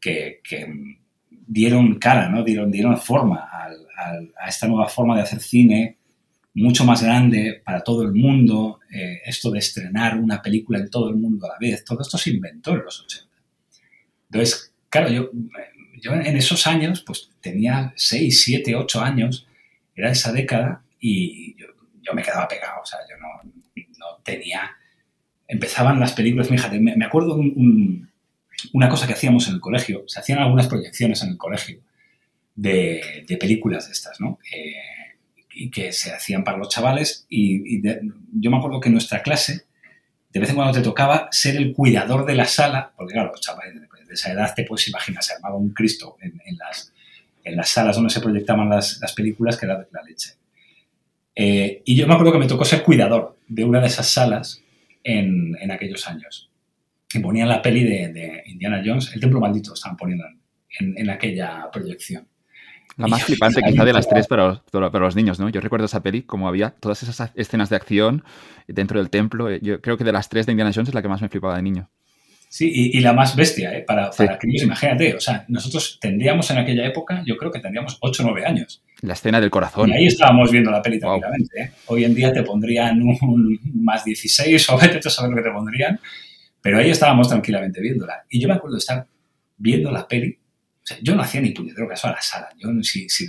[0.00, 0.98] que, que
[1.30, 2.42] dieron cara, ¿no?
[2.42, 5.98] dieron, dieron forma a esta nueva forma de hacer cine
[6.54, 11.10] mucho más grande para todo el mundo, eh, esto de estrenar una película en todo
[11.10, 13.28] el mundo a la vez, todo esto se inventó en los 80.
[14.30, 15.30] Entonces, claro, yo,
[16.00, 19.46] yo en esos años, pues tenía 6, 7, 8 años,
[19.96, 23.50] era esa década y yo, me quedaba pegado, o sea, yo no,
[23.98, 24.76] no tenía...
[25.46, 28.10] Empezaban las películas, fíjate, me, me acuerdo un,
[28.72, 31.80] una cosa que hacíamos en el colegio, se hacían algunas proyecciones en el colegio
[32.54, 34.38] de, de películas de estas, ¿no?
[34.52, 34.74] Eh,
[35.54, 37.82] y que se hacían para los chavales y,
[38.36, 39.66] yo me acuerdo que en nuestra clase
[40.32, 43.40] de vez en cuando te tocaba ser el cuidador de la sala, porque claro, los
[43.40, 46.92] chavales de esa edad te puedes imaginar, se armaba un Cristo en, las,
[47.44, 50.32] en las salas donde se proyectaban las, las películas que era la leche.
[51.36, 54.60] Eh, y yo me acuerdo que me tocó ser cuidador de una de esas salas
[55.04, 56.50] en, en aquellos años.
[57.12, 60.24] Y ponían la peli de, Indiana Jones, El Templo Maldito, estaban poniendo
[60.80, 62.26] en, en aquella proyección.
[62.96, 65.48] La más flipante quizá de las tres para los, niños, ¿no?
[65.48, 68.24] Yo recuerdo esa peli como había todas esas escenas de acción
[68.68, 69.50] dentro del templo.
[69.56, 71.56] Yo creo que de las tres de Indiana Jones es la que más me flipaba
[71.56, 71.90] de niño.
[72.48, 73.82] Sí, y, la más bestia, ¿eh?
[73.82, 75.12] Para, para críos, imagínate.
[75.16, 78.80] O sea, nosotros tendríamos en aquella época, yo creo que tendríamos 8 o 9 años.
[79.00, 79.90] La escena del corazón.
[79.90, 81.60] Y ahí estábamos viendo la peli tranquilamente.
[81.60, 81.70] ¿eh?
[81.86, 85.50] Hoy en día te pondrían un más 16 o vete a saber lo que te
[85.50, 85.98] pondrían.
[86.62, 88.22] Pero ahí estábamos tranquilamente viéndola.
[88.30, 89.04] Y yo me acuerdo de estar
[89.56, 90.38] viendo la peli
[91.02, 92.48] yo no hacía ni puñetero caso a la sala.
[92.58, 93.26] Yo, si, si,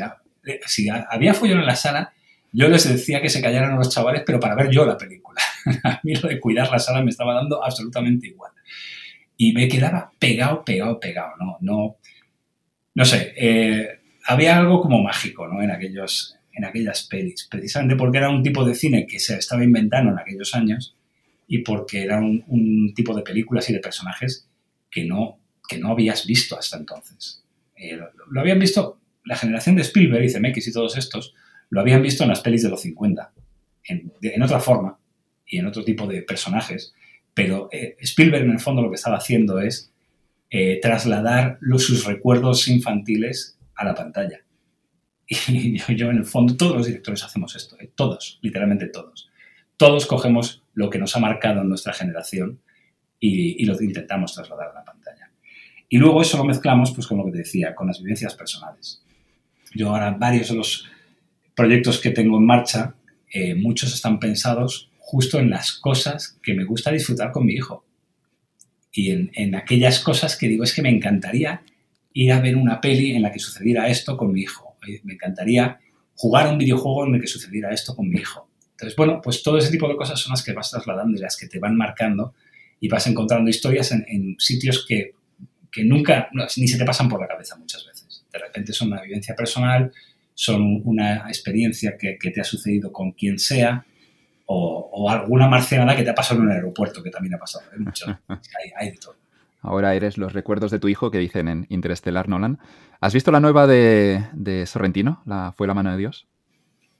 [0.65, 2.13] si había follón en la sala,
[2.51, 5.41] yo les decía que se callaran los chavales, pero para ver yo la película.
[5.83, 8.51] a mí lo de cuidar la sala me estaba dando absolutamente igual.
[9.37, 11.33] Y me quedaba pegado, pegado, pegado.
[11.37, 11.97] No, no,
[12.93, 15.61] no sé, eh, había algo como mágico ¿no?
[15.61, 19.63] en, aquellos, en aquellas pelis, precisamente porque era un tipo de cine que se estaba
[19.63, 20.95] inventando en aquellos años
[21.47, 24.47] y porque era un, un tipo de películas y de personajes
[24.89, 27.44] que no, que no habías visto hasta entonces.
[27.75, 27.97] Eh,
[28.29, 31.33] lo, habían visto, la generación de Spielberg y Zemeckis y todos estos,
[31.69, 33.33] lo habían visto en las pelis de los 50,
[33.87, 34.99] en, otra forma
[35.45, 36.93] y en otro tipo de personajes,
[37.33, 39.91] pero eh, Spielberg en el fondo lo que estaba haciendo es
[40.49, 44.39] eh, trasladar sus recuerdos infantiles a la pantalla.
[45.27, 49.29] Y yo, en el fondo, todos los directores hacemos esto, todos, literalmente todos.
[49.75, 52.61] Todos cogemos lo que nos ha marcado en nuestra generación
[53.19, 54.94] y, y lo intentamos trasladar a la pantalla.
[55.89, 59.01] Y luego eso lo mezclamos, pues con lo que te decía, con las vivencias personales.
[59.73, 60.87] Yo ahora varios de los
[61.55, 62.95] proyectos que tengo en marcha,
[63.31, 67.85] eh, muchos están pensados justo en las cosas que me gusta disfrutar con mi hijo.
[68.91, 71.61] Y en, en, aquellas cosas que digo, es que me encantaría
[72.13, 74.77] ir a ver una peli en la que sucediera esto con mi hijo.
[75.03, 75.79] Me encantaría
[76.15, 78.47] jugar un videojuego en el que sucediera esto con mi hijo.
[78.71, 81.37] Entonces, bueno, pues todo ese tipo de cosas son las que vas trasladando y las
[81.37, 82.33] que te van marcando
[82.79, 85.13] y vas encontrando historias en, en sitios que
[85.75, 88.25] que nunca, ni se te pasan por la cabeza muchas veces.
[88.31, 89.91] De repente son una vivencia personal,
[90.33, 93.85] son una experiencia que, te ha sucedido con quien sea,
[94.45, 97.65] o, alguna marcianada que te ha pasado en un aeropuerto, que también ha pasado.
[97.73, 98.15] ¿eh?
[98.79, 99.15] hay, de todo.
[99.61, 102.57] Ahora eres los recuerdos de tu hijo que dicen en Interestelar Nolan.
[103.01, 105.23] ¿Has visto la nueva de, Sorrentino?
[105.25, 106.25] La, ¿Fue la mano de Dios?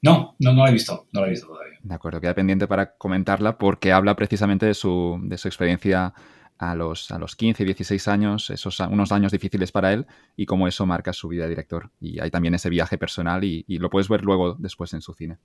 [0.01, 1.79] No, no, no la he visto, no la he visto todavía.
[1.81, 6.13] De acuerdo, queda pendiente para comentarla porque habla precisamente de su, de su experiencia
[6.57, 10.67] a los, a los 15, 16 años, esos unos años difíciles para él y cómo
[10.67, 11.91] eso marca su vida de director.
[11.99, 15.37] Y hay también ese viaje personal y, lo puedes ver luego después en su cine.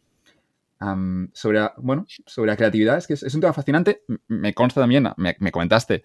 [1.33, 4.03] sobre, bueno, sobre la creatividad, es que es, un tema fascinante.
[4.29, 6.05] Me consta también, me, comentaste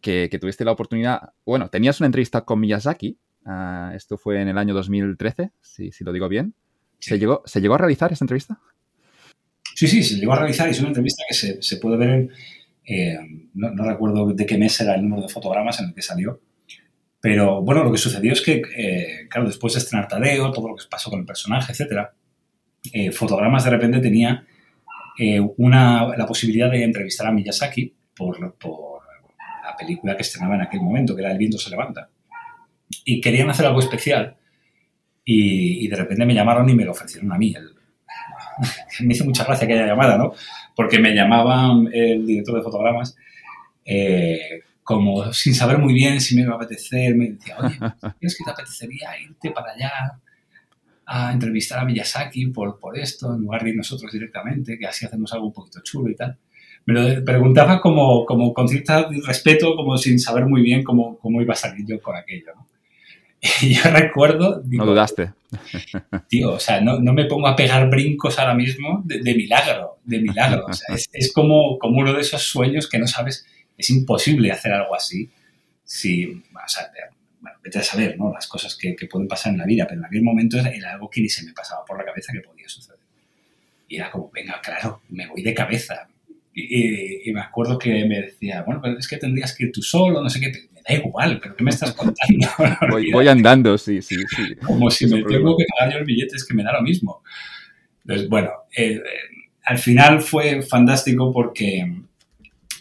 [0.00, 4.58] que, tuviste la oportunidad, bueno, tenías una entrevista con Miyazaki, ah, esto fue en el
[4.58, 6.54] año 2013, si, si lo digo bien.
[7.00, 8.58] ¿Se, llegó, ¿Se llegó a realizar esa entrevista?
[9.74, 12.10] Sí, sí, se llegó a realizar y es una entrevista que se, se puede ver
[12.10, 12.30] en,
[12.86, 13.18] eh,
[13.54, 16.40] no, recuerdo de qué mes era el número de fotogramas en el que salió.
[17.20, 20.76] Pero bueno, lo que sucedió es que, eh, claro, después de estrenar Tadeo, todo lo
[20.76, 22.08] que pasó con el personaje, etc.,
[22.92, 24.46] eh, Fotogramas de repente tenía
[25.56, 29.02] una, la posibilidad de entrevistar a Miyazaki por, por,
[29.64, 32.10] la película que estrenaba en aquel momento, que era El viento se levanta.
[33.04, 34.36] Y querían hacer algo especial
[35.24, 37.54] y, de repente me llamaron y me lo ofrecieron a mí.
[39.00, 40.34] me hizo mucha gracia aquella llamada, ¿no?
[40.74, 43.16] Porque me llamaban el director de fotogramas
[43.84, 47.76] eh, como sin saber muy bien si me iba a apetecer, me decía, oye,
[48.20, 50.20] ¿es que te apetecería irte para allá
[51.06, 55.06] a entrevistar a Miyazaki por, por esto, en lugar de ir nosotros directamente, que así
[55.06, 56.38] hacemos algo un poquito chulo y tal?
[56.86, 61.40] Me lo preguntaba como, como con cierto respeto, como sin saber muy bien cómo, cómo
[61.40, 62.66] iba a salir yo con aquello, ¿no?
[63.60, 64.62] Yo recuerdo...
[64.66, 65.32] no dudaste.
[66.28, 70.18] Tío, o sea, no, no, me pongo a pegar brincos ahora mismo de, milagro, de
[70.20, 70.66] milagro.
[70.66, 73.46] O sea, es, es, como, como uno de esos sueños que no sabes,
[73.76, 75.30] es imposible hacer algo así.
[75.84, 76.90] Si, o sea,
[77.40, 78.32] bueno, vete a saber, ¿no?
[78.32, 81.10] Las cosas que, que, pueden pasar en la vida, pero en aquel momento era algo
[81.10, 83.00] que ni se me pasaba por la cabeza que podía suceder.
[83.88, 86.08] Y era como, venga, claro, me voy de cabeza.
[86.56, 89.82] Y, y, me acuerdo que me decía, bueno, pero es que tendrías que ir tú
[89.82, 90.52] solo, no sé qué
[90.86, 92.48] da igual, pero ¿qué me estás contando?
[93.12, 94.54] voy, andando, sí, sí, sí.
[94.64, 97.22] Como si me tengo que pagar yo el billete, es que me da lo mismo.
[98.02, 99.00] Entonces, bueno, eh,
[99.64, 101.92] al final fue fantástico porque,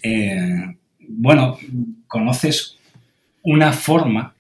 [0.02, 0.76] eh,
[1.08, 1.58] bueno,
[2.08, 2.78] conoces
[3.42, 4.36] una forma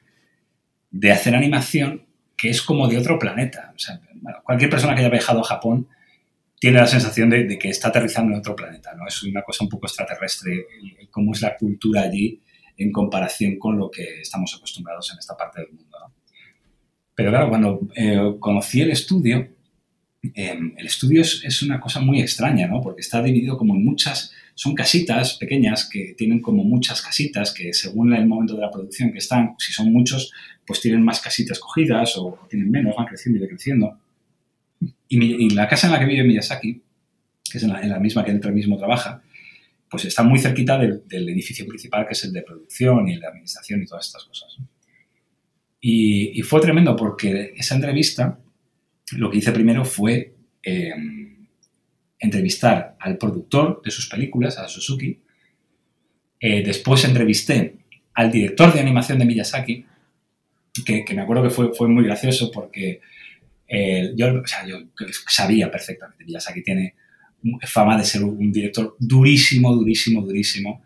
[0.91, 2.03] de hacer animación
[2.35, 3.73] que es como de otro planeta.
[3.75, 3.99] O sea,
[4.43, 5.87] cualquier persona que haya viajado a Japón
[6.63, 9.05] tiene la sensación de, de, que está aterrizando en otro planeta, ¿no?
[9.05, 10.65] Es una cosa un poco extraterrestre,
[11.11, 12.39] cómo es la cultura allí
[12.77, 15.97] en comparación con lo que estamos acostumbrados en esta parte del mundo.
[17.13, 19.45] Pero claro, cuando eh, conocí el estudio,
[20.33, 22.79] em, el estudio es, una cosa muy extraña, ¿no?
[22.79, 27.73] Porque está dividido como en muchas son casitas pequeñas que tienen como muchas casitas que
[27.73, 30.31] según el momento de la producción que están, si son muchos,
[30.65, 33.99] pues tienen más casitas cogidas o tienen menos, van creciendo y decreciendo.
[35.15, 36.81] Y, la casa en la que vive Miyazaki,
[37.51, 39.21] que es en la, misma que él mismo trabaja,
[39.89, 43.27] pues está muy cerquita del, edificio principal que es el de producción y el de
[43.27, 44.57] administración y todas estas cosas.
[45.79, 48.39] Y, fue tremendo porque esa entrevista,
[49.11, 50.33] lo que hice primero fue
[50.63, 50.93] eh,
[52.17, 55.19] entrevistar al productor de sus películas, a Suzuki.
[56.39, 57.77] Eh, después entrevisté
[58.15, 59.85] al director de animación de Miyazaki,
[60.83, 63.01] que, me acuerdo que fue, fue muy gracioso porque
[63.75, 64.27] eh, yo,
[65.27, 66.93] sabía perfectamente, Miyazaki tiene
[67.63, 70.83] fama de ser un director durísimo, durísimo, durísimo.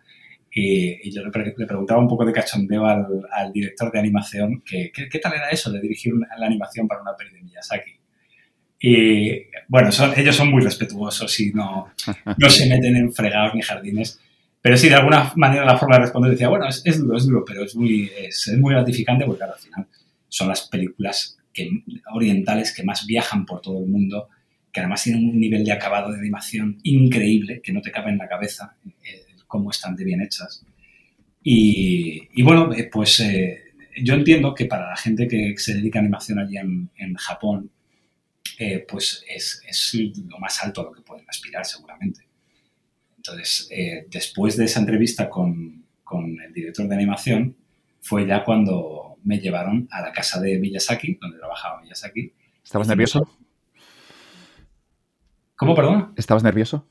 [0.49, 5.33] Y, yo le, preguntaba un poco de cachondeo al, director de animación que, ¿qué, tal
[5.33, 7.91] era eso de dirigir la animación para una peli de Miyazaki.
[8.79, 11.91] Y bueno, ellos son muy respetuosos y no,
[12.37, 14.21] no se meten en fregados ni jardines.
[14.61, 17.43] Pero sí, de alguna manera la forma de responder decía, bueno, es, duro, es duro,
[17.45, 19.87] pero es muy, es, muy gratificante porque al final
[20.29, 21.36] son las películas
[22.13, 24.29] orientales que más viajan por todo el mundo,
[24.71, 28.17] que además tienen un nivel de acabado de animación increíble, que no te cabe en
[28.17, 30.63] la cabeza eh, cómo están de bien hechas.
[31.49, 33.63] Y, y bueno, eh, pues eh,
[34.03, 37.71] yo entiendo que para la gente que se dedica a animación allí en, Japón,
[38.59, 39.61] eh, pues es,
[40.27, 42.27] lo más alto a lo que pueden aspirar seguramente.
[43.15, 43.69] Entonces,
[44.09, 47.55] después de esa entrevista con, el director de animación,
[48.01, 52.33] fue ya cuando me llevaron a la casa de Miyazaki, donde trabajaba Miyazaki.
[52.63, 53.29] ¿Estabas nervioso?
[55.55, 56.13] ¿Cómo, perdón?
[56.15, 56.87] ¿Estabas nervioso?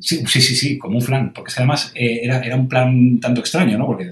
[0.00, 3.40] Sí, sí, sí, sí, como un flan, porque además eh, era, era, un plan tanto
[3.40, 3.86] extraño, ¿no?
[3.86, 4.10] Porque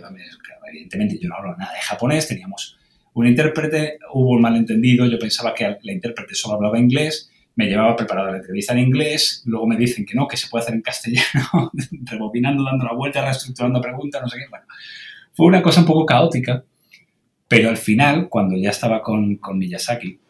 [0.69, 2.79] evidentemente yo no hablo nada de japonés, teníamos
[3.15, 7.97] un intérprete, hubo un malentendido, yo pensaba que la intérprete solo hablaba inglés, me llevaba
[7.97, 10.83] preparada la entrevista en inglés, luego me dicen que no, que se puede hacer en
[10.83, 11.73] castellano,
[12.05, 14.45] rebobinando, dando la vuelta, reestructurando preguntas, no sé qué.
[14.49, 14.67] Bueno,
[15.33, 16.65] fue una cosa un poco caótica,
[17.51, 20.21] pero al final, cuando ya estaba con, Miyazaki,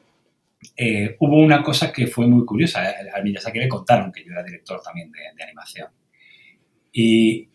[0.74, 2.82] eh, hubo una cosa que fue muy curiosa.
[3.14, 5.88] A Miyazaki le contaron que yo era director también de, animación.
[6.90, 7.46] Y,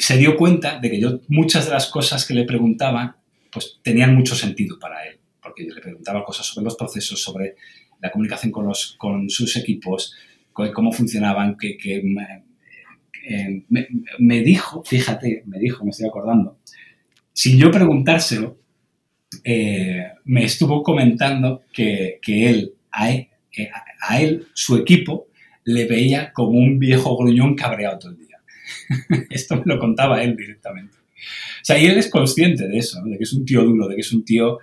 [0.00, 3.18] se dio cuenta de que yo muchas de las cosas que le preguntaba
[3.52, 7.54] pues tenían mucho sentido para él, porque yo le preguntaba cosas sobre los procesos, sobre
[8.00, 10.16] la comunicación con, los, con sus equipos,
[10.52, 11.78] cómo funcionaban, que,
[13.28, 13.62] eh,
[14.18, 16.58] me, dijo, fíjate, me dijo, me estoy acordando,
[17.32, 18.58] sin yo preguntárselo,
[19.44, 25.28] eh, me estuvo comentando que, él, a él, eh, a él, su equipo,
[25.64, 28.40] le veía como un viejo gruñón cabreado todo el día.
[29.30, 30.96] Esto me lo contaba él directamente.
[30.96, 33.96] O sea, y él es consciente de eso, de que es un tío duro, de
[33.96, 34.58] que es un tío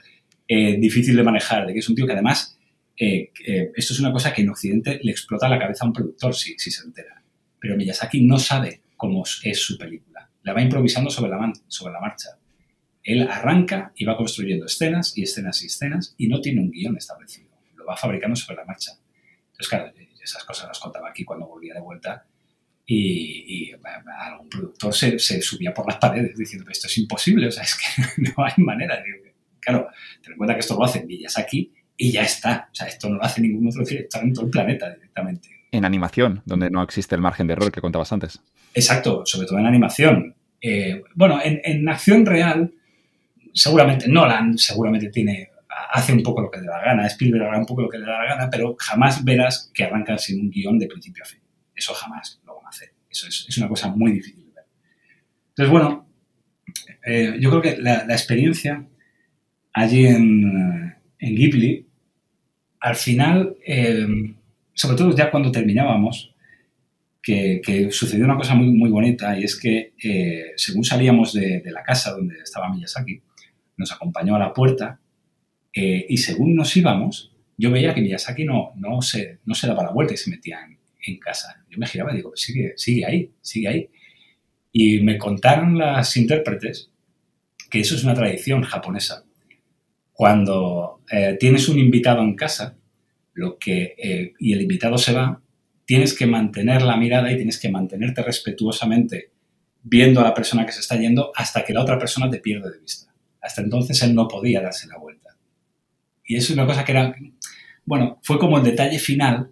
[0.47, 2.57] eh, difícil de manejar, de que es un tío que además,
[2.97, 3.31] eh,
[3.75, 6.57] esto es una cosa que en Occidente le explota la cabeza a un productor si,
[6.57, 7.21] si, se entera.
[7.59, 10.29] Pero Miyazaki no sabe cómo es su película.
[10.43, 12.29] La va improvisando sobre la, sobre la marcha.
[13.05, 16.97] Él arranca y va construyendo escenas y escenas y escenas y no tiene un guion
[16.97, 17.51] establecido.
[17.75, 18.91] Lo va fabricando sobre la marcha.
[19.45, 22.25] Entonces, claro, esas cosas las contaba aquí cuando volvía de vuelta
[22.87, 23.71] y,
[24.19, 28.21] algún productor se, subía por las paredes diciendo, esto es imposible, o sea, es que
[28.21, 28.97] no hay manera.
[28.97, 29.33] De...
[29.59, 29.87] Claro,
[30.21, 31.07] ten en cuenta que esto lo hacen
[31.37, 32.69] aquí y ya está.
[32.71, 35.49] O sea, esto no lo hace ningún otro director en todo el planeta directamente.
[35.71, 38.39] En animación, donde no existe el margen de error que contabas antes.
[38.73, 40.35] Exacto, sobre todo en animación.
[40.61, 42.73] Eh, bueno, en, acción real,
[43.55, 45.49] seguramente Nolan seguramente tiene
[45.91, 47.97] hace un poco lo que le da la gana, Spielberg hará un poco lo que
[47.97, 51.27] le da la gana, pero jamás verás que arrancan sin un guion de principio a
[51.27, 51.39] fin.
[51.73, 52.91] Eso jamás lo van a hacer.
[53.09, 54.65] Eso es, una cosa muy difícil de ver.
[55.49, 56.07] Entonces, bueno,
[57.05, 58.85] eh, yo creo que la, experiencia
[59.73, 61.87] allí en, en, Ghibli,
[62.81, 64.07] al final, eh,
[64.73, 66.35] sobre todo ya cuando terminábamos,
[67.25, 72.11] que, sucedió una cosa muy, bonita y es que eh, según salíamos de, la casa
[72.11, 73.21] donde estaba Miyazaki,
[73.77, 74.99] nos acompañó a la puerta
[75.73, 79.91] y según nos íbamos, yo veía que Miyazaki no, no, se, no se daba la
[79.91, 81.63] vuelta y se metía en, en casa.
[81.69, 83.89] Yo me giraba y digo, sigue, sigue ahí, sigue ahí.
[84.71, 86.91] Y me contaron las intérpretes
[87.69, 89.25] que eso es una tradición japonesa.
[90.11, 92.77] Cuando eh, tienes un invitado en casa
[93.33, 95.41] lo que, eh, y el invitado se va,
[95.85, 99.31] tienes que mantener la mirada y tienes que mantenerte respetuosamente
[99.83, 102.71] viendo a la persona que se está yendo hasta que la otra persona te pierde
[102.71, 103.04] de vista.
[103.45, 105.37] Hasta entonces él no podía darse la vuelta.
[106.25, 107.15] Y es una cosa que era,
[107.85, 109.51] bueno, fue como el detalle final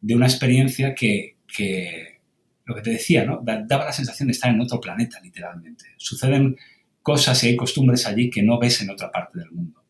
[0.00, 1.36] de una experiencia que,
[2.64, 3.40] lo que te decía, ¿no?
[3.42, 5.86] daba la sensación de estar en otro planeta, literalmente.
[5.96, 6.56] Suceden
[7.02, 9.82] cosas y hay costumbres allí que no ves en otra parte del mundo.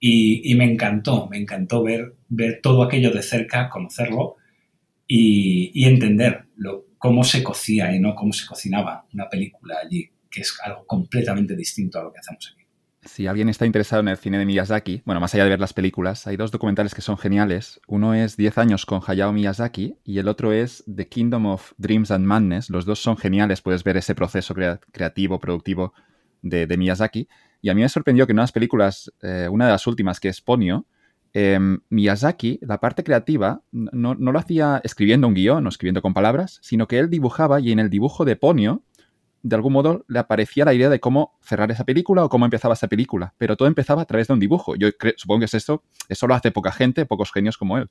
[0.00, 4.36] Y, me encantó, me encantó ver, ver todo aquello de cerca, conocerlo
[5.06, 10.42] y, entender lo, cómo se cocía y no cómo se cocinaba una película allí, que
[10.42, 12.57] es algo completamente distinto a lo que hacemos aquí.
[13.08, 15.72] Si alguien está interesado en el cine de Miyazaki, bueno, más allá de ver las
[15.72, 17.80] películas, hay dos documentales que son geniales.
[17.86, 22.10] Uno es 10 años con Hayao Miyazaki y el otro es The Kingdom of Dreams
[22.10, 22.68] and Madness.
[22.68, 24.54] Los dos son geniales, puedes ver ese proceso
[24.92, 25.94] creativo, productivo
[26.42, 27.28] de, Miyazaki.
[27.62, 30.28] Y a mí me sorprendió que en unas películas, eh, una de las últimas, que
[30.28, 30.84] es Ponyo,
[31.32, 36.12] em, Miyazaki, la parte creativa, no, no, lo hacía escribiendo un guion o escribiendo con
[36.12, 38.82] palabras, sino que él dibujaba y en el dibujo de Ponyo
[39.42, 42.74] de algún modo le aparecía la idea de cómo cerrar esa película o cómo empezaba
[42.74, 44.76] esa película, pero todo empezaba a través de un dibujo.
[44.76, 47.88] Yo supongo que es esto, eso lo hace poca gente, pocos genios como él.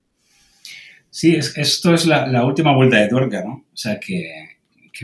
[1.09, 3.65] Sí, esto es la, última vuelta de tuerca, ¿no?
[3.73, 4.29] O sea, que,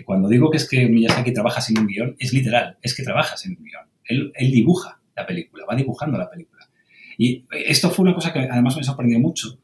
[0.05, 3.37] cuando digo que es que Miyazaki trabaja sin un guion, es literal, es que trabaja
[3.37, 3.87] sin un guion.
[4.03, 6.69] Él, dibuja la película, va dibujando la película.
[7.17, 9.59] Y esto fue una cosa que además me sorprendió mucho,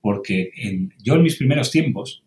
[0.00, 0.52] porque
[1.02, 2.24] yo en mis primeros tiempos,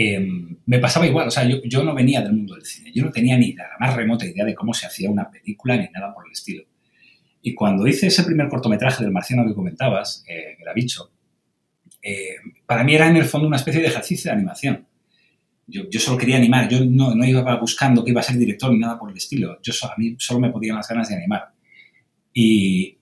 [0.00, 3.10] Em, me pasaba igual, o sea, yo, no venía del mundo del cine, yo no
[3.10, 6.24] tenía ni la más remota idea de cómo se hacía una película ni nada por
[6.24, 6.62] el estilo.
[7.42, 11.10] Y cuando hice ese primer cortometraje del marciano que comentabas, eh, Gravicho,
[12.00, 14.86] eh, para mí era en el fondo una especie de ejercicio de animación.
[15.66, 19.00] Yo, solo quería animar, yo no, iba buscando que iba a ser director ni nada
[19.00, 21.48] por el estilo, yo a mí solo me podían las ganas de animar.
[22.32, 22.94] Y,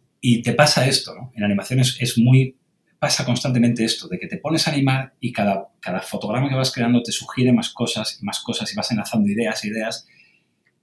[0.43, 1.31] te pasa esto, ¿no?
[1.37, 2.57] En animación es muy
[2.99, 6.73] pasa constantemente esto, de que te pones a animar y cada, cada fotograma que vas
[6.73, 10.07] creando te sugiere más cosas y más cosas y vas enlazando ideas, ideas.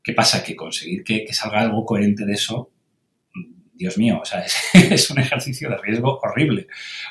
[0.03, 0.44] ¿Qué pasa?
[0.44, 2.72] Que conseguir que, salga algo coherente de eso,
[3.73, 6.68] Dios mío, o sea, es, un ejercicio de riesgo horrible,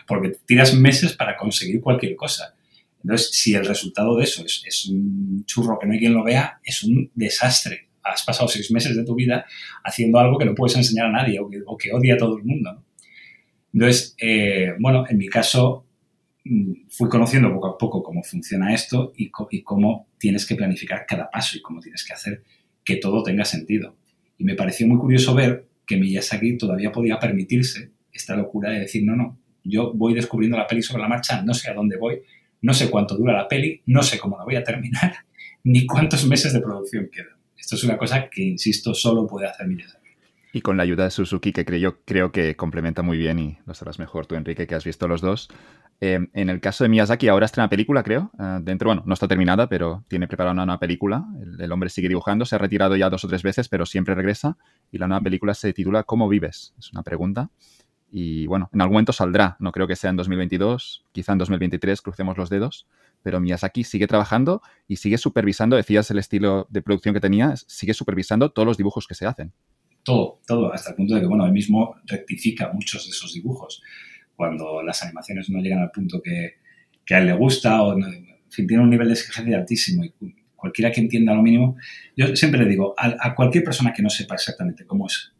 [0.07, 2.55] porque tiras meses para conseguir cualquier cosa.
[3.03, 6.61] Entonces, si el resultado de eso es, un churro que no hay quien lo vea,
[6.62, 7.89] es un desastre.
[8.05, 9.45] Has pasado seis meses de tu vida
[9.83, 12.45] haciendo algo que no puedes enseñar a nadie o que, que odia a todo el
[12.45, 12.73] mundo.
[12.73, 12.91] ¿no?
[13.73, 15.86] Entonces, eh, bueno, en mi caso
[16.44, 21.31] mm, fui conociendo poco a poco cómo funciona esto y, cómo tienes que planificar cada
[21.31, 22.43] paso y cómo tienes que hacer
[22.85, 23.97] que todo tenga sentido.
[24.39, 29.05] Y me pareció muy curioso ver que Miyazaki todavía podía permitirse esta locura de decir,
[29.05, 32.23] no, no, yo voy descubriendo la peli sobre la marcha, no sé a dónde voy,
[32.61, 35.15] no sé cuánto dura la peli, no sé cómo la voy a terminar,
[35.65, 37.36] ni cuántos meses de producción quedan.
[37.57, 40.02] Esto es una cosa que, insisto, solo puede hacer Miyazaki.
[40.55, 43.99] Y con la ayuda de Suzuki, que creo, que complementa muy bien, y lo sabrás
[43.99, 45.49] mejor tú, Enrique, que has visto los dos.
[45.99, 48.31] Eh, en el caso de Miyazaki, ahora está una película, creo.
[48.39, 51.24] Eh, dentro, bueno, no está terminada, pero tiene preparada una nueva película.
[51.59, 54.59] El, hombre sigue dibujando, se ha retirado ya dos o tres veces, pero siempre regresa.
[54.91, 56.74] Y la nueva película se titula ¿Cómo vives?
[56.79, 57.49] Es una pregunta.
[58.11, 59.57] Y bueno, en algún momento saldrá.
[59.59, 62.87] No creo que sea en 2022, quizá en 2023, crucemos los dedos.
[63.23, 67.95] Pero Miyazaki sigue trabajando y sigue supervisando, decías el estilo de producción que tenía, sigue
[67.95, 69.55] supervisando todos los dibujos que se hacen
[70.03, 73.83] todo, todo, hasta el punto de que, bueno, él mismo rectifica muchos de esos dibujos.
[74.35, 76.57] Cuando las animaciones no llegan al punto que,
[77.15, 80.12] a él le gusta o, en tiene un nivel de exigencia altísimo y
[80.55, 81.77] cualquiera que entienda lo mínimo,
[82.16, 85.33] yo siempre le digo, a, cualquier persona que no sepa exactamente cómo es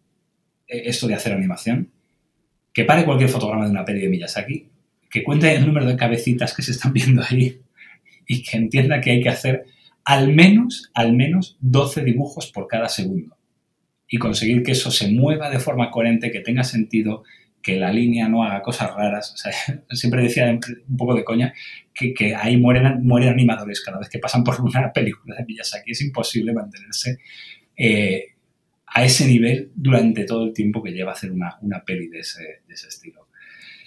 [0.67, 1.91] eh, esto de hacer animación,
[2.73, 4.69] que pare cualquier fotograma de una peli de Miyazaki,
[5.11, 7.61] que cuente el número de cabecitas que se están viendo ahí
[8.27, 9.65] y que entienda que hay que hacer
[10.05, 13.37] al menos, al menos 12 dibujos por cada segundo
[14.13, 17.25] y conseguir que eso se mueva de forma coherente, que tenga sentido,
[17.63, 19.33] que la línea no haga cosas raras.
[19.33, 19.53] O sea,
[19.91, 21.55] siempre decía un poco de coña
[21.95, 25.93] que, que ahí mueren, mueren animadores cada vez que pasan por una película de Miyazaki.
[25.93, 27.21] Es imposible mantenerse
[27.75, 28.35] eh,
[28.87, 32.43] a ese nivel durante todo el tiempo que lleva hacer una, una peli de ese,
[32.69, 33.29] de ese estilo.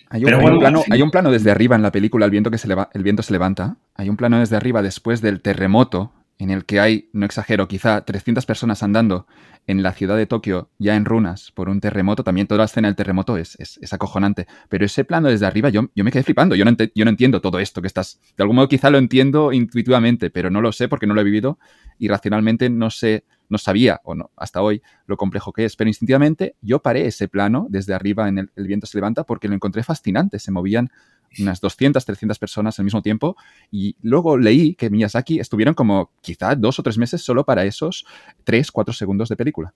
[0.10, 2.68] Hay un, plano, hay un, plano, desde arriba en la película, el viento, que se
[2.94, 3.78] el viento se levanta.
[3.94, 8.04] Hay un plano desde arriba después del terremoto en el que hay, no exagero, quizá
[8.04, 9.26] 300 personas andando
[9.68, 12.88] en la ciudad de Tokio ya en runas por un terremoto, también toda la escena
[12.88, 14.46] del terremoto es, es, acojonante.
[14.70, 16.72] Pero ese plano desde arriba yo, yo me quedé flipando, yo no,
[17.10, 18.20] entiendo todo esto que estás...
[18.36, 21.24] De algún modo quizá lo entiendo intuitivamente, pero no lo sé porque no lo he
[21.24, 21.58] vivido
[21.98, 25.76] y racionalmente no sé, no sabía, o no, hasta hoy, lo complejo que es.
[25.76, 29.56] Pero instintivamente yo paré ese plano desde arriba en el viento se levanta porque lo
[29.56, 30.40] encontré fascinante.
[30.40, 30.92] Se movían
[31.40, 33.36] unas 200, 300 personas al mismo tiempo.
[33.72, 38.06] Y luego leí que Miyazaki estuvieron como quizá dos o tres meses solo para esos
[38.44, 39.74] 3, 4 segundos de película.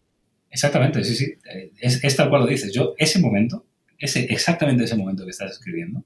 [0.49, 1.33] Exactamente, sí, sí.
[1.79, 2.73] Es, tal cual lo dices.
[2.73, 3.65] Yo, ese momento,
[3.97, 6.03] ese, exactamente ese momento que estás escribiendo,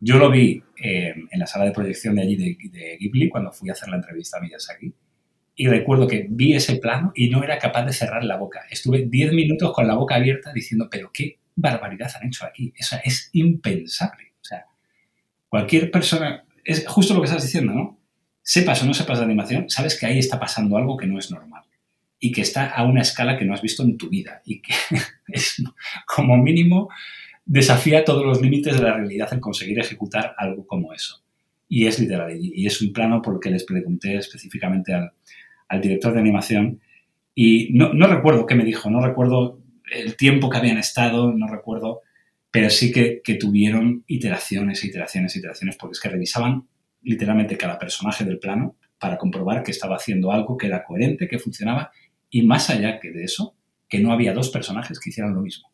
[0.00, 3.68] yo lo vi eh, en la sala de proyección de allí de, Ghibli cuando fui
[3.68, 4.92] a hacer la entrevista a Miyazaki.
[5.56, 8.62] Y recuerdo que vi ese plano y no era capaz de cerrar la boca.
[8.70, 12.72] Estuve 10 minutos con la boca abierta diciendo, pero qué barbaridad han hecho aquí.
[12.76, 14.29] Eso es impensable.
[15.50, 18.00] Cualquier persona, es justo lo que estás diciendo, ¿no?
[18.42, 21.30] Sepas o no sepas de animación, sabes que ahí está pasando algo que no es
[21.30, 21.64] normal
[22.18, 24.72] y que está a una escala que no has visto en tu vida y que
[25.28, 25.62] es
[26.06, 26.88] como mínimo
[27.44, 31.20] desafía todos los límites de la realidad el conseguir ejecutar algo como eso.
[31.68, 32.36] Y es literal.
[32.40, 35.12] Y, es un plano por el que les pregunté específicamente al,
[35.68, 36.80] al director de animación.
[37.34, 39.58] Y no, no, recuerdo qué me dijo, no recuerdo
[39.90, 42.02] el tiempo que habían estado, no recuerdo,
[42.50, 46.66] pero sí que, que tuvieron iteraciones, iteraciones, iteraciones, porque es que revisaban
[47.02, 51.38] literalmente cada personaje del plano para comprobar que estaba haciendo algo que era coherente, que
[51.38, 51.90] funcionaba,
[52.28, 53.56] y más allá que de eso,
[53.88, 55.70] que no había dos personajes que hicieran lo mismo.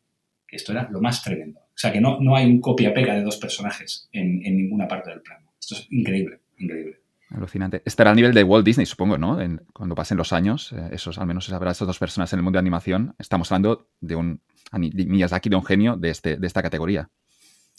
[0.48, 1.60] Esto era lo más tremendo.
[1.60, 5.10] O sea, que no, no hay un copia-pega de dos personajes en, en ninguna parte
[5.10, 5.52] del plano.
[5.60, 7.00] Esto es increíble, increíble.
[7.30, 7.82] Alucinante.
[7.84, 9.38] Estará al nivel de Walt Disney, supongo, ¿no?
[9.72, 12.56] cuando pasen los años, eh, esos, al menos habrá estas dos personas en el mundo
[12.56, 13.14] de animación.
[13.18, 14.40] Estamos hablando de un
[14.72, 17.08] Miyazaki, de un genio de, este, de esta categoría.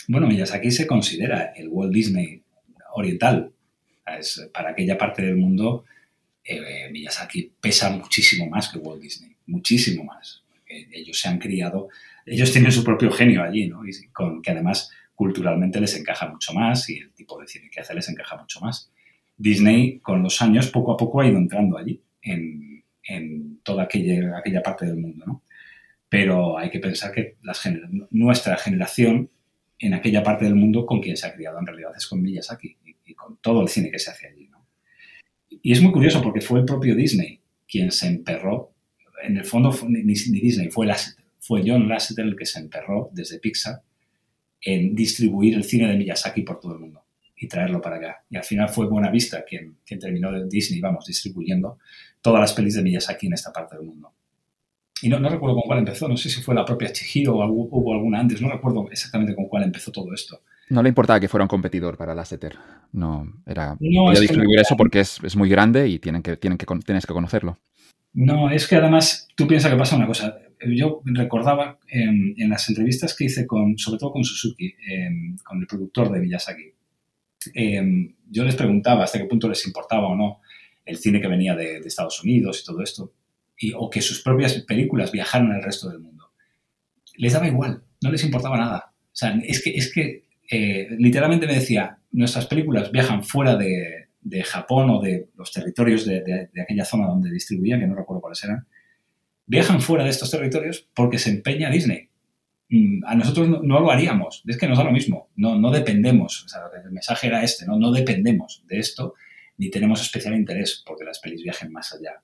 [0.07, 2.41] Bueno, Miyazaki se considera el Walt Disney
[2.93, 3.51] oriental.
[4.05, 5.85] Es, para aquella parte del mundo,
[6.43, 10.43] eh, Miyazaki pesa muchísimo más que Walt Disney, muchísimo más.
[10.67, 11.89] ellos se han criado,
[12.25, 13.85] ellos tienen su propio genio allí, ¿no?
[13.85, 17.81] Y con, que además culturalmente les encaja mucho más y el tipo de cine que
[17.81, 18.91] hace les encaja mucho más.
[19.35, 22.83] Disney, con los años, poco a poco ha ido entrando allí, en,
[23.63, 25.43] toda aquella, aquella parte del mundo, ¿no?
[26.09, 27.37] Pero hay que pensar que
[28.11, 29.29] nuestra generación
[29.79, 32.77] en aquella parte del mundo con quien se ha criado en realidad es con Miyazaki
[33.05, 34.49] y, con todo el cine que se hace allí.
[35.49, 38.73] Y es muy curioso porque fue el propio Disney quien se emperró,
[39.23, 43.39] en el fondo ni, Disney, fue Lasseter, fue John Lasseter el que se emperró desde
[43.39, 43.81] Pixar
[44.61, 47.03] en distribuir el cine de Miyazaki por todo el mundo
[47.35, 48.25] y traerlo para acá.
[48.29, 49.11] Y al final fue Buena
[49.47, 51.79] quien, quien terminó Disney, vamos, distribuyendo
[52.21, 54.13] todas las pelis de Miyazaki en esta parte del mundo.
[55.01, 57.45] Y no, no recuerdo con cuál empezó, no sé si fue la propia Chihiro o
[57.47, 60.41] hubo alguna antes, no recuerdo exactamente con cuál empezó todo esto.
[60.69, 62.57] No le importaba que fuera un competidor para la Setter.
[62.91, 63.77] No, era.
[63.79, 67.13] No, distribuir eso porque es, es, muy grande y tienen que, tienen que, tienes que
[67.13, 67.59] conocerlo.
[68.13, 70.39] No, es que además tú piensas que pasa una cosa.
[70.75, 74.73] Yo recordaba en, en las entrevistas que hice con, sobre todo con Suzuki,
[75.43, 76.73] con el productor de Miyazaki,
[77.53, 80.41] Em, yo les preguntaba hasta qué punto les importaba o no
[80.85, 83.13] el cine que venía de, Estados Unidos y todo esto,
[83.75, 86.31] o que sus propias películas viajaran al resto del mundo.
[87.15, 88.93] Les daba igual, no les importaba nada.
[89.43, 94.05] Es que, es que eh, literalmente me decía, nuestras películas viajan fuera de,
[94.43, 98.67] Japón o de los territorios de, aquella zona donde distribuían, que no recuerdo cuáles eran,
[99.45, 102.09] viajan fuera de estos territorios porque se empeña Disney.
[102.69, 104.43] Mm, a nosotros no, lo haríamos.
[104.45, 105.29] Es que nos da lo mismo.
[105.35, 106.45] No, no dependemos.
[106.85, 107.79] el mensaje era este, ¿no?
[107.79, 109.15] No dependemos de esto
[109.57, 112.21] ni tenemos especial interés porque las pelis viajen más allá.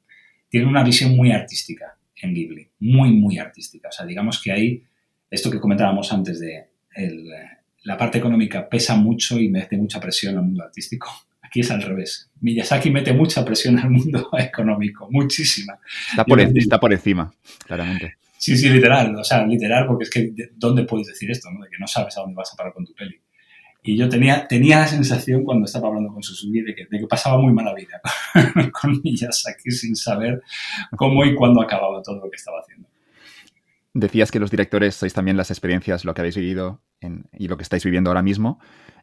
[0.54, 2.70] Tiene una visión muy artística en Ghibli.
[2.82, 3.88] Muy, muy artística.
[3.88, 4.84] O sea, digamos que ahí,
[5.28, 6.68] esto que comentábamos antes de
[7.86, 11.10] la parte económica pesa mucho y mete mucha presión al mundo artístico.
[11.42, 12.30] Aquí es al revés.
[12.42, 15.80] Miyazaki mete mucha presión al mundo económico, muchísima.
[16.12, 17.34] Está por, está por encima,
[17.66, 18.18] claramente.
[18.38, 21.50] Sí, sí, literal, o sea, literal, porque es que ¿dónde puedes decir esto?
[21.50, 21.64] ¿no?
[21.64, 23.20] De que no sabes a dónde vas a parar con tu peli.
[23.84, 27.07] Y yo tenía, tenía la sensación cuando estaba hablando con Suzuki de que, de que
[27.07, 28.01] pasaba muy mala vida
[28.72, 30.41] con Miyazaki sin saber
[30.95, 32.88] cómo y cuándo acababa todo lo que estaba haciendo.
[33.93, 36.81] Decías que los directores sois también las experiencias, lo que habéis vivido
[37.38, 38.60] y lo que estáis viviendo ahora mismo.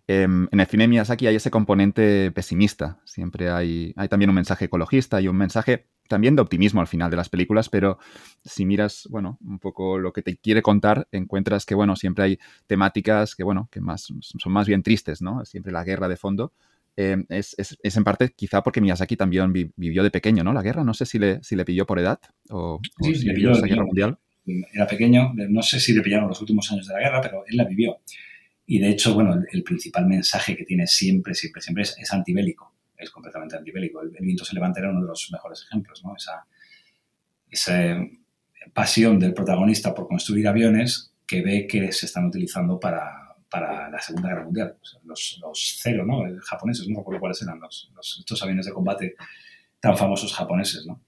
[0.07, 3.01] Em, en el cine Miyazaki hay ese componente pesimista.
[3.05, 7.09] Siempre hay, hay también un mensaje ecologista y un mensaje también de optimismo al final
[7.09, 7.99] de las películas, pero
[8.45, 12.39] si miras, bueno, un poco lo que te quiere contar, encuentras que, bueno, siempre hay
[12.67, 15.45] temáticas que, bueno, que más, son más bien tristes, ¿no?
[15.45, 16.53] Siempre la guerra de fondo.
[16.97, 20.53] Em, es, en parte quizá porque Miyazaki también vivió de pequeño, ¿no?
[20.53, 22.19] La guerra, no sé si le, si le pilló por edad
[22.51, 24.19] o, sí, si le pilló esa guerra mundial.
[24.75, 27.57] Era pequeño, no sé si le pillaron los últimos años de la guerra, pero él
[27.57, 28.01] la vivió.
[28.73, 32.73] Y de hecho, bueno, el, principal mensaje que tiene siempre, siempre, siempre es, antibélico.
[32.97, 34.01] Es completamente antibélico.
[34.01, 36.15] El, viento se levanta era uno de los mejores ejemplos, ¿no?
[36.15, 36.47] Esa,
[37.51, 37.97] esa
[38.73, 44.01] pasión del protagonista por construir aviones que ve que se están utilizando para, para la
[44.01, 44.77] Segunda Guerra Mundial.
[45.03, 46.23] los, los, cero, ¿no?
[46.41, 47.91] japoneses, no recuerdo cuáles eran los,
[48.21, 49.17] estos aviones de combate
[49.81, 51.01] tan famosos japoneses, ¿no?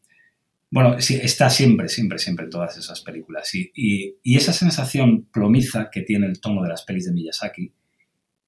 [0.72, 3.54] Bueno, sí, está siempre, siempre, siempre en todas esas películas.
[3.54, 7.74] Y, y, esa sensación plomiza que tiene el tono de las pelis de Miyazaki,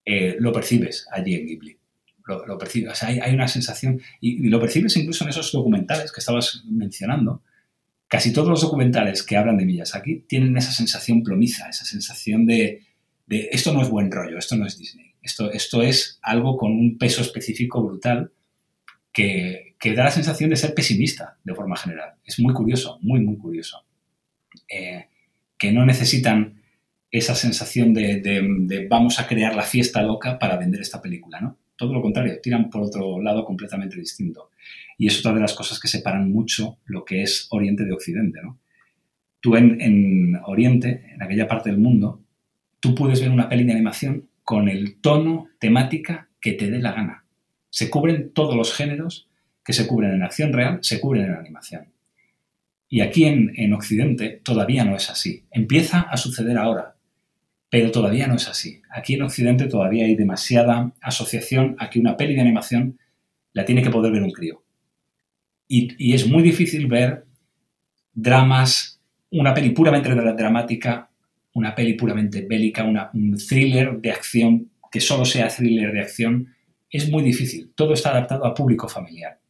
[0.06, 1.78] eh, lo percibes allí en Ghibli.
[2.26, 3.02] Lo, percibes.
[3.02, 7.42] Hay, una sensación, y, lo percibes incluso en esos documentales que estabas mencionando.
[8.08, 12.86] Casi todos los documentales que hablan de Miyazaki tienen esa sensación plomiza, esa sensación de,
[13.26, 15.12] de esto no es buen rollo, esto no es Disney.
[15.20, 18.32] Esto, esto es algo con un peso específico brutal
[19.14, 22.14] que, da la sensación de ser pesimista de forma general.
[22.24, 23.84] Es muy curioso, muy, muy curioso.
[24.68, 25.06] Eh,
[25.56, 26.60] que no necesitan
[27.10, 31.56] esa sensación de, vamos a crear la fiesta loca para vender esta película, ¿no?
[31.76, 34.50] Todo lo contrario, tiran por otro lado completamente distinto.
[34.98, 38.40] Y es otra de las cosas que separan mucho lo que es Oriente de Occidente,
[38.42, 38.58] ¿no?
[39.40, 42.22] Tú en, en Oriente, en aquella parte del mundo,
[42.80, 46.92] tú puedes ver una peli de animación con el tono, temática que te dé la
[46.92, 47.23] gana
[47.74, 49.28] Se cubren todos los géneros
[49.64, 51.88] que se cubren en acción real, se cubren en animación.
[52.88, 55.42] Y aquí en, en Occidente todavía no es así.
[55.50, 56.94] Empieza a suceder ahora,
[57.68, 58.80] pero todavía no es así.
[58.90, 63.00] Aquí en Occidente todavía hay demasiada asociación a que una peli de animación
[63.54, 64.62] la tiene que poder ver un crío.
[65.66, 67.24] Y, es muy difícil ver
[68.12, 69.00] dramas,
[69.32, 71.10] una peli puramente dramática,
[71.54, 76.53] una peli puramente bélica, un thriller de acción que solo sea thriller de acción.
[76.94, 77.72] Es muy difícil.
[77.74, 79.40] Todo está adaptado a público familiar.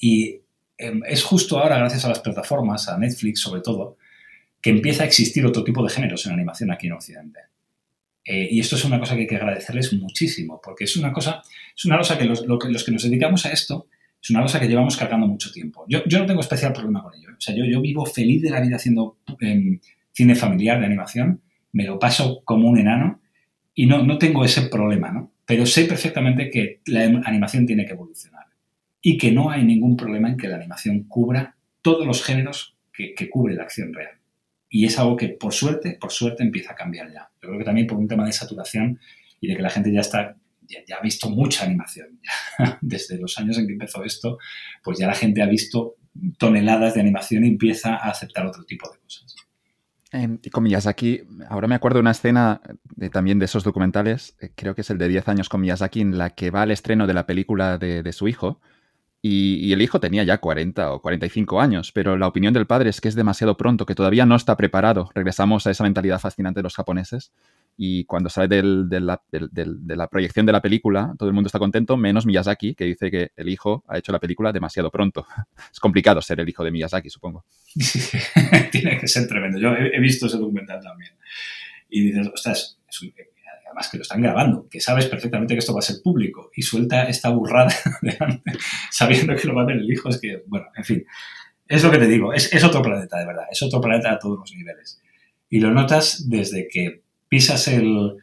[0.00, 0.40] Y
[0.78, 3.96] em, es justo ahora, gracias a las plataformas, a Netflix sobre todo,
[4.62, 7.40] que empieza a existir otro tipo de géneros en animación aquí en Occidente.
[8.24, 11.42] Eh, y esto es una cosa que hay que agradecerles muchísimo, porque es una cosa,
[11.76, 12.44] es una cosa que los,
[12.84, 13.88] que nos dedicamos a esto,
[14.22, 15.84] es una cosa que llevamos cargando mucho tiempo.
[15.88, 17.30] Yo, no tengo especial problema con ello.
[17.30, 17.34] ¿eh?
[17.36, 19.80] O sea, yo, vivo feliz de la vida haciendo em,
[20.12, 21.40] cine familiar de animación,
[21.72, 23.20] me lo paso como un enano
[23.74, 25.32] y no, no tengo ese problema, ¿no?
[25.50, 28.46] Pero sé perfectamente que la animación tiene que evolucionar
[29.02, 33.28] y que no hay ningún problema en que la animación cubra todos los géneros que,
[33.28, 34.12] cubre la acción real.
[34.68, 37.32] Y es algo que, por suerte, por suerte empieza a cambiar ya.
[37.42, 39.00] Yo creo que también por un tema de saturación
[39.40, 40.36] y de que la gente ya está
[40.86, 42.20] ya, ha visto mucha animación.
[42.80, 44.38] Desde los años en que empezó esto,
[44.84, 45.96] pues ya la gente ha visto
[46.38, 49.34] toneladas de animación y empieza a aceptar otro tipo de cosas.
[50.12, 52.60] Eh, con Miyazaki, ahora me acuerdo de una escena
[52.96, 56.00] de, también de esos documentales, eh, creo que es el de 10 años con Miyazaki,
[56.00, 58.60] en la que va al estreno de la película de su hijo
[59.22, 63.00] y, el hijo tenía ya 40 o 45 años, pero la opinión del padre es
[63.00, 65.10] que es demasiado pronto, que todavía no está preparado.
[65.14, 67.32] Regresamos a esa mentalidad fascinante de los japoneses.
[67.82, 72.26] Y cuando sale de, la, proyección de la película, todo el mundo está contento, menos
[72.26, 75.26] Miyazaki, que dice que el hijo ha hecho la película demasiado pronto.
[75.72, 77.46] Es complicado ser el hijo de Miyazaki, supongo.
[78.70, 79.58] Tiene que ser tremendo.
[79.58, 81.12] Yo he, visto ese documental también.
[81.88, 83.14] Y dices, ostras, es un,
[83.64, 86.60] además que lo están grabando, que sabes perfectamente que esto va a ser público y
[86.60, 87.72] suelta esta burrada
[88.90, 91.06] sabiendo que lo va a ver el hijo, es que, bueno, en fin,
[91.66, 94.38] es lo que te digo, es, otro planeta, de verdad, es otro planeta a todos
[94.38, 95.00] los niveles.
[95.48, 98.16] Y lo notas desde que pisas el,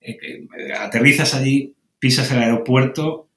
[0.00, 3.28] eh, eh, aterrizas allí, pisas el aeropuerto,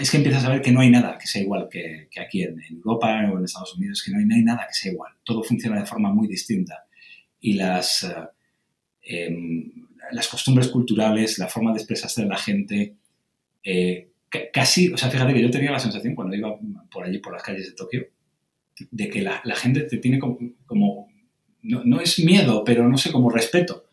[0.00, 2.58] es que empiezas a ver que no hay nada que sea igual que, aquí en,
[2.70, 5.12] Europa o en Estados Unidos, que no hay, nada que sea igual.
[5.24, 6.86] Todo funciona de forma muy distinta.
[7.40, 9.70] Y las, eh, em,
[10.12, 12.94] las costumbres culturales, la forma de expresarse de la gente,
[14.52, 16.56] casi, o sea, fíjate que yo tenía la sensación cuando iba
[16.90, 18.06] por allí, por las calles de Tokio,
[18.90, 21.08] de que la, gente te tiene como,
[21.62, 23.83] no, es miedo, pero no sé, como respeto,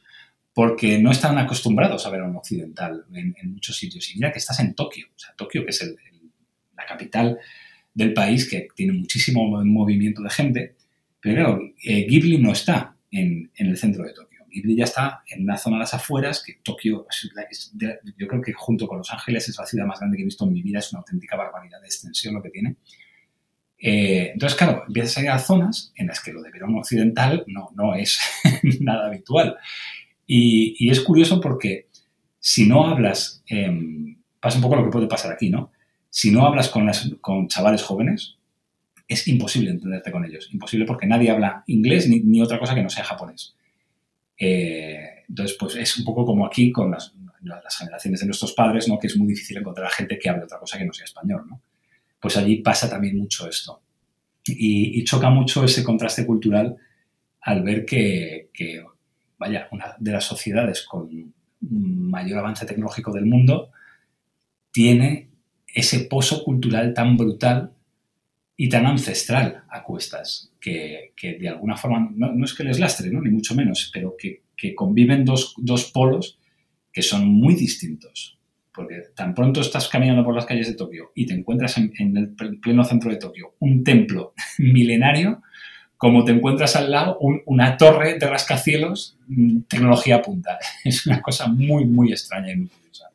[0.53, 4.09] porque no están acostumbrados a ver a un occidental en, muchos sitios.
[4.11, 5.95] Y mira que estás en Tokio, o sea, Tokio, que es
[6.75, 7.39] la capital
[7.93, 10.75] del país, que tiene muchísimo movimiento de gente,
[11.19, 14.31] pero claro, eh, Ghibli no está en el centro de Tokio.
[14.51, 17.07] Ghibli ya está en una zona de las afueras, que Tokio,
[18.17, 20.45] yo creo que junto con Los Ángeles es la ciudad más grande que he visto
[20.45, 22.75] en mi vida, es una auténtica barbaridad de extensión lo que tiene.
[23.77, 27.43] Eh, entonces, claro, empiezas a ir a zonas en las que lo de verón occidental
[27.47, 28.19] no, no es
[28.81, 29.57] nada habitual.
[30.33, 31.87] Y, es curioso porque
[32.39, 35.71] si no hablas, em, pasa un poco lo que puede pasar aquí, ¿no?
[36.09, 38.37] Si no hablas con, las, con chavales jóvenes,
[39.09, 40.47] es imposible entenderte con ellos.
[40.53, 43.55] Imposible porque nadie habla inglés ni, ni otra cosa que no sea japonés.
[44.37, 47.13] Eh, entonces, pues es un poco como aquí con las,
[47.77, 48.97] generaciones de nuestros padres, ¿no?
[48.99, 51.43] que es muy difícil encontrar a gente que hable otra cosa que no sea español.
[51.49, 51.61] ¿no?
[52.21, 53.81] Pues allí pasa también mucho esto.
[54.45, 56.77] Y, choca mucho ese contraste cultural
[57.41, 58.49] al ver que,
[59.41, 63.71] vaya, una de las sociedades con mayor avance tecnológico del mundo
[64.71, 65.29] tiene
[65.73, 67.73] ese pozo cultural tan brutal
[68.55, 73.31] y tan ancestral a cuestas, que, de alguna forma, no, es que les lastre, ni
[73.31, 74.43] mucho menos, pero que,
[74.75, 75.55] conviven dos,
[75.91, 76.37] polos
[76.93, 78.37] que son muy distintos.
[78.71, 82.59] Porque tan pronto estás caminando por las calles de Tokio y te encuentras en, el
[82.59, 85.41] pleno centro de Tokio un templo milenario,
[86.01, 90.57] como te encuentras al lado una torre de rascacielos, mm, tecnología punta.
[90.83, 93.09] Es una cosa muy, muy extraña y muy curiosa.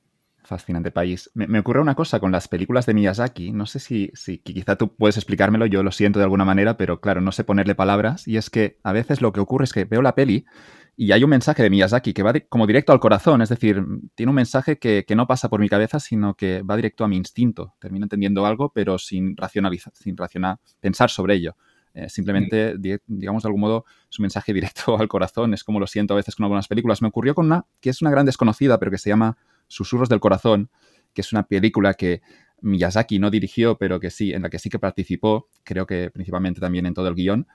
[0.44, 1.28] Fascinante país.
[1.34, 3.50] Me, ocurre una cosa con las películas de Miyazaki.
[3.50, 7.00] No sé si, si quizá tú puedes explicármelo, yo lo siento de alguna manera, pero
[7.00, 8.28] claro, no sé ponerle palabras.
[8.28, 10.46] Y es que a veces lo que ocurre es que veo la peli
[10.94, 13.42] y hay un mensaje de Miyazaki que va como directo al corazón.
[13.42, 13.84] Es decir,
[14.14, 17.16] tiene un mensaje que, no pasa por mi cabeza, sino que va directo a mi
[17.16, 17.74] instinto.
[17.80, 21.56] Termino entendiendo algo, pero sin racionalizar, sin racionar, pensar sobre ello.
[21.96, 25.54] Eh, simplemente, digamos, de algún modo, es un mensaje directo al corazón.
[25.54, 27.00] Es como lo siento a veces con algunas películas.
[27.00, 30.20] Me ocurrió con una que es una gran desconocida, pero que se llama Susurros del
[30.20, 30.68] Corazón,
[31.14, 32.20] que es una película que
[32.60, 36.60] Miyazaki no dirigió, pero que sí, en la que sí que participó, creo que principalmente
[36.60, 37.46] también en todo el guion.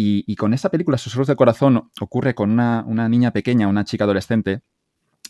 [0.00, 4.60] Y, con esa película, Susurros del Corazón, ocurre con una, niña pequeña, una chica adolescente,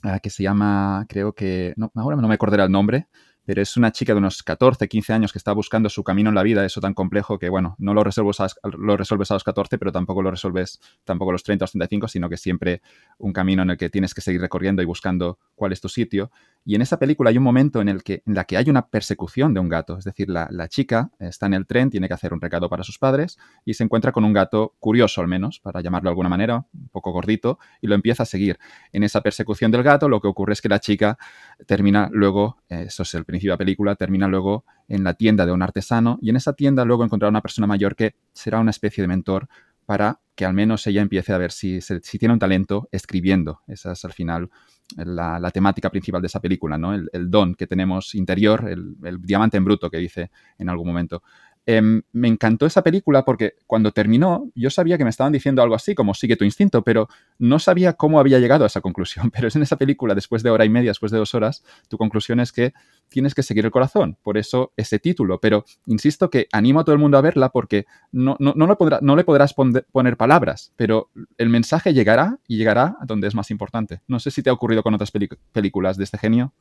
[0.03, 3.07] ah, que se llama, creo que, no, ahora no me acordaré el nombre,
[3.49, 6.35] pero es una chica de unos 14, 15 años que está buscando su camino en
[6.35, 9.43] la vida, eso tan complejo que, bueno, no lo resuelves a, lo resuelves a los
[9.43, 12.83] 14, pero tampoco lo resuelves tampoco a los 30 o 35, sino que siempre
[13.17, 16.31] un camino en el que tienes que seguir recorriendo y buscando cuál es tu sitio.
[16.69, 18.89] Y en esa película hay un momento en el que, en la que hay una
[18.89, 22.13] persecución de un gato, es decir, la, la chica está en el tren, tiene que
[22.13, 25.61] hacer un recado para sus padres y se encuentra con un gato curioso al menos,
[25.61, 28.59] para llamarlo de alguna manera, un poco gordito, y lo empieza a seguir.
[28.93, 31.17] En esa persecución del gato lo que ocurre es que la chica
[31.65, 35.47] termina luego, eh, eso es el principio de la película, termina luego en la tienda
[35.47, 38.73] de un artesano y en esa tienda luego encontrará una persona mayor que será una
[38.73, 39.49] especie de mentor
[39.87, 43.63] para que al menos ella empiece a ver si, si tiene un talento escribiendo.
[43.67, 44.49] Esa es al final
[44.97, 46.95] la, temática principal de esa película, ¿no?
[46.95, 51.25] El, don que tenemos interior, el, el, diamante en bruto que dice en algún momento.
[51.67, 55.75] Em, me encantó esa película porque cuando terminó yo sabía que me estaban diciendo algo
[55.75, 57.09] así como sigue tu instinto, pero
[57.39, 59.31] no sabía cómo había llegado a esa conclusión.
[59.39, 61.99] Pero es en esa película, después de hora y media, después de dos horas, tu
[61.99, 62.73] conclusión es que
[63.09, 64.17] tienes que seguir el corazón.
[64.23, 65.41] Por eso ese título.
[65.41, 69.25] Pero insisto que animo a todo el mundo a verla porque no, no, no, le
[69.25, 74.01] podrás poner palabras, pero el mensaje llegará y llegará a donde es más importante.
[74.09, 75.13] No sé si te ha ocurrido con otras
[75.53, 76.55] películas de este genio.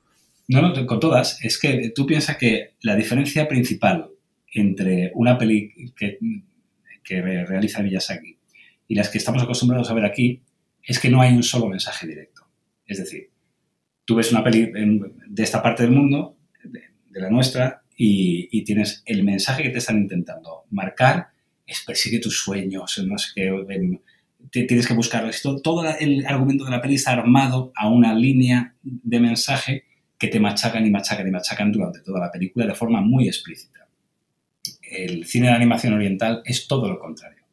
[0.48, 1.44] No, no, con todas.
[1.44, 4.12] Es que tú piensas que la diferencia principal
[4.62, 6.18] entre una peli que,
[7.22, 8.38] realiza Miyazaki
[8.88, 10.44] y las que estamos acostumbrados a ver aquí
[10.84, 12.48] es que no hay un solo mensaje directo.
[12.86, 13.30] Es decir,
[14.04, 19.24] tú ves una peli de esta parte del mundo, de, la nuestra, y, tienes el
[19.24, 21.30] mensaje que te están intentando marcar,
[21.66, 23.52] es persigue tus sueños, no sé qué,
[24.52, 25.32] tienes que buscarlo.
[25.42, 29.84] Todo, todo el argumento de la peli está armado a una línea de mensaje
[30.18, 33.87] que te machacan y machacan y machacan durante toda la película de forma muy explícita
[34.90, 37.44] el cine de animación oriental es todo lo contrario.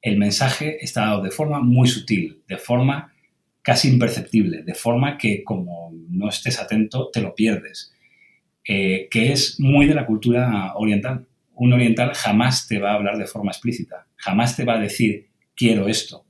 [0.00, 3.12] El mensaje está dado de forma muy sutil, de forma
[3.62, 7.92] casi imperceptible, de forma que como no estés atento te lo pierdes,
[8.64, 11.26] eh, que es muy de la cultura oriental.
[11.54, 15.28] Un oriental jamás te va a hablar de forma explícita, jamás te va a decir
[15.54, 16.24] quiero esto.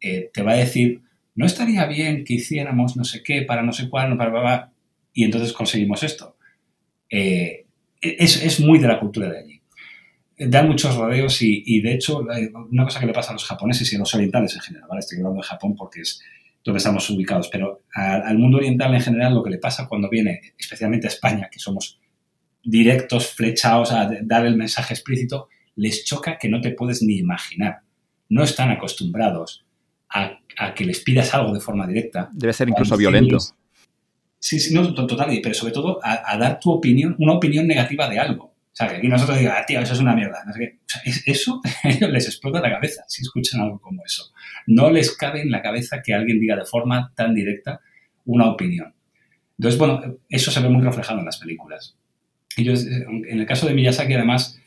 [0.00, 1.00] Eh, te va a decir,
[1.34, 4.72] no estaría bien que hiciéramos no sé qué para no sé cuál, para,
[5.12, 6.36] y entonces conseguimos esto.
[7.08, 7.61] Eh,
[8.02, 9.62] es, muy de la cultura de allí.
[10.36, 12.24] Dan muchos rodeos y, de hecho,
[12.70, 15.00] una cosa que le pasa a los japoneses y a los orientales en general, ¿vale?
[15.00, 16.20] Estoy hablando de Japón porque es
[16.64, 20.40] donde estamos ubicados, pero al mundo oriental en general lo que le pasa cuando viene,
[20.58, 22.00] especialmente a España, que somos
[22.62, 27.80] directos, flechados a dar el mensaje explícito, les choca que no te puedes ni imaginar.
[28.28, 29.64] No están acostumbrados
[30.08, 30.38] a,
[30.74, 32.28] que les pidas algo de forma directa.
[32.32, 33.38] Debe ser incluso violento.
[34.42, 38.18] Sí, sí, no, total, pero sobre todo a, dar tu opinión, una opinión negativa de
[38.18, 38.46] algo.
[38.46, 40.42] O sea, que aquí nosotros digamos, ah, tío, eso es una mierda.
[40.44, 40.80] No sé
[41.26, 44.32] eso a ellos les explota la cabeza si escuchan algo como eso.
[44.66, 47.80] No les cabe en la cabeza que alguien diga de forma tan directa
[48.24, 48.92] una opinión.
[49.58, 51.96] Entonces, bueno, eso se ve muy reflejado en las películas.
[52.56, 54.60] Ellos, en el caso de Miyazaki, además,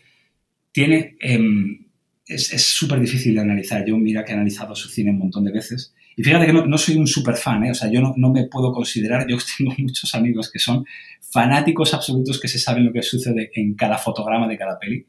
[0.71, 1.17] tiene...
[1.19, 1.85] Em,
[2.27, 3.85] es súper difícil de analizar.
[3.85, 6.77] Yo, mira que he analizado su cine un montón de veces y fíjate que no,
[6.77, 7.71] soy un super fan, ¿eh?
[7.71, 10.85] o sea, yo no, me puedo considerar, yo tengo muchos amigos que son
[11.19, 15.05] fanáticos absolutos que se saben lo que sucede en cada fotograma de cada peli.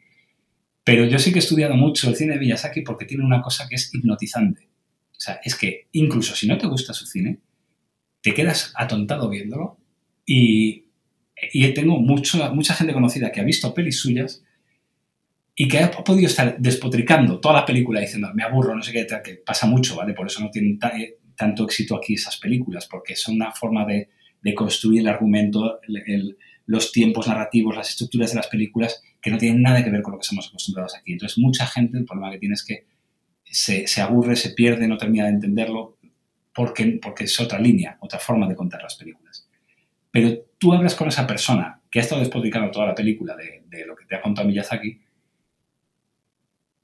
[0.82, 3.68] Pero yo sí que he estudiado mucho el cine de Miyazaki porque tiene una cosa
[3.68, 4.68] que es hipnotizante.
[5.12, 7.38] O sea, es que incluso si no te gusta su cine,
[8.20, 9.78] te quedas atontado viéndolo
[10.24, 10.86] y,
[11.52, 14.44] y tengo mucho, mucha gente conocida que ha visto pelis suyas
[15.58, 19.06] y que ha podido estar despotricando toda la película diciendo, me aburro, no sé qué,
[19.24, 20.12] que pasa mucho, ¿vale?
[20.12, 24.10] Por eso no tienen eh, tanto éxito aquí esas películas, porque son una forma de,
[24.54, 25.80] construir el argumento,
[26.66, 30.12] los tiempos narrativos, las estructuras de las películas, que no tienen nada que ver con
[30.12, 31.14] lo que somos acostumbrados aquí.
[31.14, 32.86] Entonces, mucha gente, el problema que tiene es que
[33.42, 35.98] se, se aburre, se pierde, no termina de entenderlo,
[36.54, 39.48] porque, porque es otra línea, otra forma de contar las películas.
[40.12, 43.84] Pero tú hablas con esa persona que ha estado despotricando toda la película de, de
[43.84, 45.00] lo que te ha contado Miyazaki,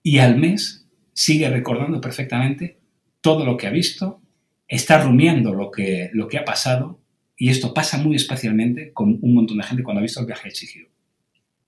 [0.03, 2.79] y al mes sigue recordando perfectamente
[3.20, 4.20] todo lo que ha visto,
[4.66, 7.01] está rumiando lo que, lo que ha pasado
[7.37, 10.49] y esto pasa muy especialmente con un montón de gente cuando ha visto el viaje
[10.49, 10.89] de Chihiro.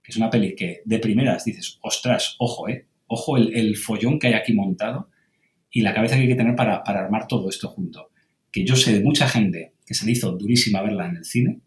[0.03, 4.29] Que es una peli que de primeras dices, ostras, ojo, eh, ojo el, follón que
[4.29, 5.09] hay aquí montado
[5.71, 8.11] y la cabeza que hay que tener para, para armar todo esto junto.
[8.53, 11.61] Que yo sé de mucha gente que se le hizo durísima verla en el cine,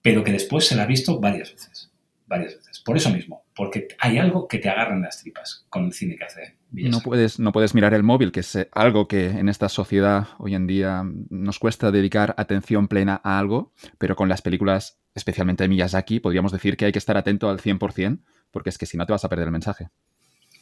[0.00, 1.92] pero que después se la ha visto varias veces
[2.32, 2.71] varias veces.
[2.84, 6.16] Por eso mismo, porque hay algo que te agarra en las tripas con el cine
[6.16, 9.48] que hace No puedes, no puedes mirar el móvil, que es eh, algo que en
[9.48, 14.42] esta sociedad hoy en día nos cuesta dedicar atención plena a algo, pero con las
[14.42, 18.78] películas, especialmente de Miyazaki, podríamos decir que hay que estar atento al 100%, porque es
[18.78, 19.88] que si no te vas a perder el mensaje.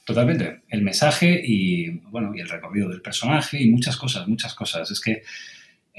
[0.04, 0.62] Totalmente.
[0.68, 4.90] El mensaje y, bueno, y el recorrido del personaje y muchas cosas, muchas cosas.
[4.90, 5.22] Es que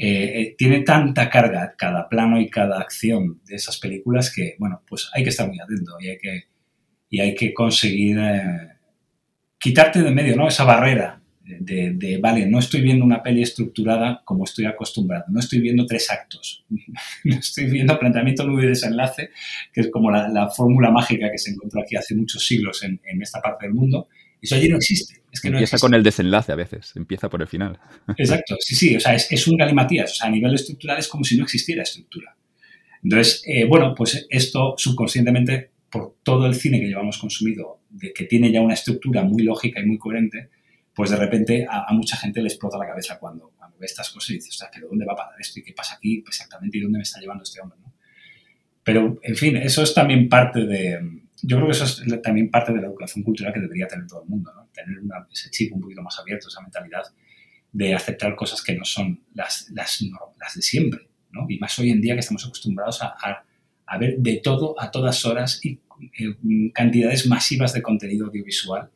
[0.03, 5.09] eh, tiene tanta carga cada plano y cada acción de esas películas que, bueno, pues
[5.13, 6.43] hay que estar muy atento y hay que,
[7.09, 8.19] y hay que conseguir
[9.59, 10.47] quitarte de medio, ¿no?
[10.47, 11.21] Esa barrera
[11.59, 16.09] de, vale, no estoy viendo una peli estructurada como estoy acostumbrado, no estoy viendo tres
[16.11, 16.65] actos,
[17.23, 19.31] no estoy viendo planteamiento, nudo y desenlace,
[19.73, 23.41] que es como la, fórmula mágica que se encontró aquí hace muchos siglos en, esta
[23.41, 24.07] parte del mundo.
[24.41, 25.21] Eso allí no existe.
[25.31, 27.79] Es que empieza con el desenlace a veces, empieza por el final.
[28.17, 31.23] Exacto, sí, sí, o sea, es, un galimatías, o sea, a nivel estructural es como
[31.23, 32.35] si no existiera estructura.
[33.03, 38.25] Entonces, eh, bueno, pues esto subconscientemente, por todo el cine que llevamos consumido, de que
[38.25, 40.49] tiene ya una estructura muy lógica y muy coherente,
[40.93, 44.31] pues de repente a, mucha gente le explota la cabeza cuando, cuando ve estas cosas
[44.31, 45.59] y dice, sea, ¿pero dónde va a parar esto?
[45.59, 46.77] ¿Y qué pasa aquí exactamente?
[46.77, 47.79] ¿Y dónde me está llevando este hombre?
[48.83, 50.99] Pero, en fin, eso es también parte de...
[51.43, 54.23] Yo creo que eso es también parte de la educación cultural que debería tener todo
[54.23, 54.69] el mundo, ¿no?
[54.73, 54.99] Tener
[55.31, 57.03] ese chip un poquito más abierto, esa mentalidad
[57.71, 60.01] de aceptar cosas que no son las, las,
[60.39, 61.45] las de siempre, ¿no?
[61.49, 63.15] Y más hoy en día que estamos acostumbrados a,
[63.85, 65.79] a, ver de todo a todas horas y
[66.19, 68.89] eh, cantidades masivas de contenido audiovisual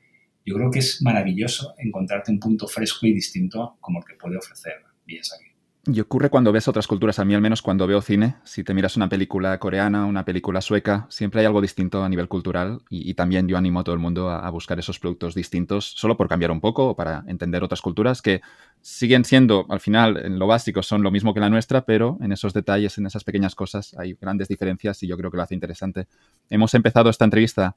[0.46, 4.38] yo creo que es maravilloso encontrarte un punto fresco y distinto como el que puede
[4.38, 4.74] ofrecer
[5.08, 5.55] aquí.
[5.88, 8.74] Y ocurre cuando ves otras culturas, a mí al menos cuando veo cine, si te
[8.74, 13.14] miras una película coreana, una película sueca, siempre hay algo distinto a nivel cultural y,
[13.14, 16.50] también yo animo a todo el mundo a, buscar esos productos distintos solo por cambiar
[16.50, 18.42] un poco o para entender otras culturas que
[18.82, 22.32] siguen siendo, al final, en lo básico, son lo mismo que la nuestra, pero en
[22.32, 25.54] esos detalles, en esas pequeñas cosas hay grandes diferencias y yo creo que lo hace
[25.54, 26.08] interesante.
[26.50, 27.76] Hemos empezado esta entrevista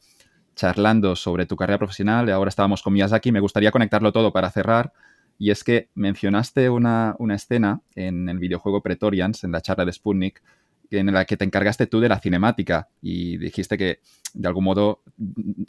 [0.59, 3.33] charlando sobre tu carrera profesional ahora estábamos con Miyazaki.
[3.33, 4.93] Me gustaría conectarlo todo para cerrar.
[5.39, 10.43] Y es que mencionaste una, escena en el videojuego Pretorians, en la charla de Sputnik,
[10.91, 14.01] en la que te encargaste tú de la cinemática y dijiste que
[14.33, 15.03] de algún modo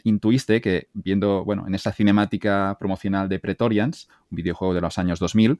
[0.02, 5.18] intuiste que viendo, bueno, en esa cinemática promocional de Pretorians, un videojuego de los años
[5.18, 5.58] 2000,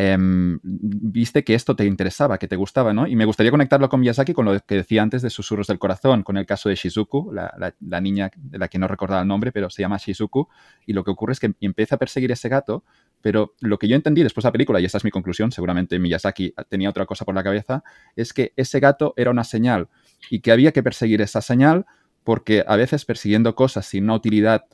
[0.00, 3.08] Em, viste que esto te interesaba, que te gustaba, ¿no?
[3.08, 6.22] Y me gustaría conectarlo con Miyazaki con lo que decía antes de Susurros del Corazón,
[6.22, 9.70] con el caso de Shizuku, la, niña de la que no recordaba el nombre, pero
[9.70, 10.48] se llama Shizuku,
[10.86, 12.84] y lo que ocurre es que empieza a perseguir ese gato,
[13.20, 15.98] pero lo que yo entendí después de la película, y esta es mi conclusión, seguramente
[15.98, 17.82] Miyazaki tenía otra cosa por la cabeza,
[18.16, 19.88] es que ese gato era una señal
[20.30, 21.86] y que había que perseguir esa señal
[22.24, 24.66] porque a veces persiguiendo cosas sin una utilidad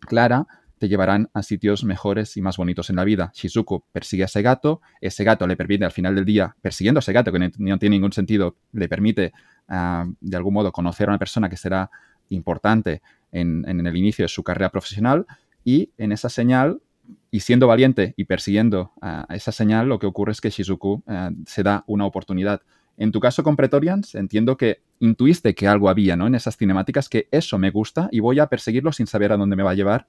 [0.00, 0.46] clara,
[0.78, 3.32] te llevarán a sitios mejores y más bonitos en la vida.
[3.34, 7.00] Shizuku persigue a ese gato, ese gato le permite al final del día, persiguiendo a
[7.00, 9.32] ese gato que no, tiene ningún sentido, le permite
[9.68, 11.90] ah, de algún modo conocer a una persona que será
[12.28, 13.02] importante
[13.32, 15.26] en, el inicio de su carrera profesional
[15.64, 16.80] y en esa señal
[17.30, 21.30] y siendo valiente y persiguiendo a esa señal, lo que ocurre es que Shizuku ah,
[21.46, 22.62] se da una oportunidad.
[22.96, 26.26] En tu caso con Pretorians, entiendo que intuiste que algo había ¿no?
[26.26, 29.56] en esas cinemáticas, que eso me gusta y voy a perseguirlo sin saber a dónde
[29.56, 30.06] me va a llevar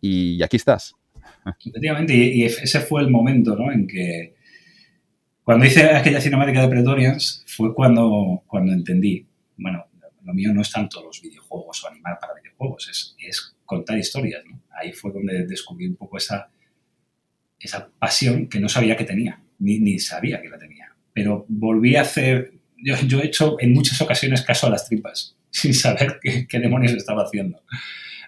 [0.00, 0.94] y aquí estás.
[1.46, 3.70] Efectivamente, y, ese fue el momento ¿no?
[3.70, 4.34] en que
[5.44, 9.26] cuando hice aquella cinemática de Pretorians fue cuando, cuando entendí,
[9.56, 9.86] bueno,
[10.24, 14.42] lo mío no es tanto los videojuegos o animar para videojuegos, es, es contar historias.
[14.48, 14.60] ¿no?
[14.70, 16.50] Ahí fue donde descubrí un poco esa,
[17.58, 20.94] esa pasión que no sabía que tenía, ni, ni sabía que la tenía.
[21.14, 25.36] Pero volví a hacer, yo, yo, he hecho en muchas ocasiones caso a las tripas,
[25.50, 27.62] sin saber qué, qué demonios estaba haciendo.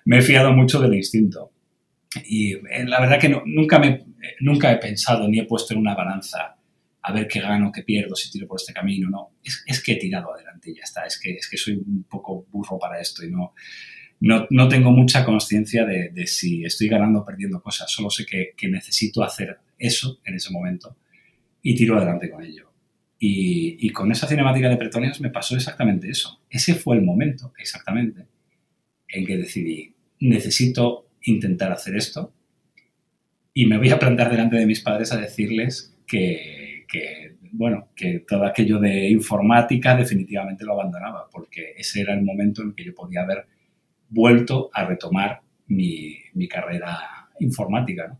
[0.06, 1.52] Me he fiado mucho del instinto.
[2.24, 4.04] Y eh, la verdad que nunca, me,
[4.40, 6.56] nunca he pensado ni he puesto en una balanza
[7.06, 9.10] a ver qué gano, qué pierdo, si tiro por este camino.
[9.10, 11.04] No, es, es que he tirado adelante y ya está.
[11.04, 13.52] Es que, es que soy un poco burro para esto y no,
[14.24, 17.90] no, no tengo mucha conciencia de, de, si estoy ganando o perdiendo cosas.
[17.90, 20.96] Solo sé que, que, necesito hacer eso en ese momento
[21.60, 22.70] y tiro adelante con ello.
[23.18, 26.40] Y, y con esa cinemática de Pretonias me pasó exactamente eso.
[26.48, 28.26] Ese fue el momento, exactamente,
[29.08, 32.32] en que decidí, necesito intentar hacer esto
[33.52, 36.86] y me voy a plantar delante de mis padres a decirles que,
[37.52, 42.72] bueno, que todo aquello de informática definitivamente lo abandonaba, porque ese era el momento en
[42.72, 43.46] que yo podía haber
[44.08, 48.16] vuelto a retomar mi, carrera informática.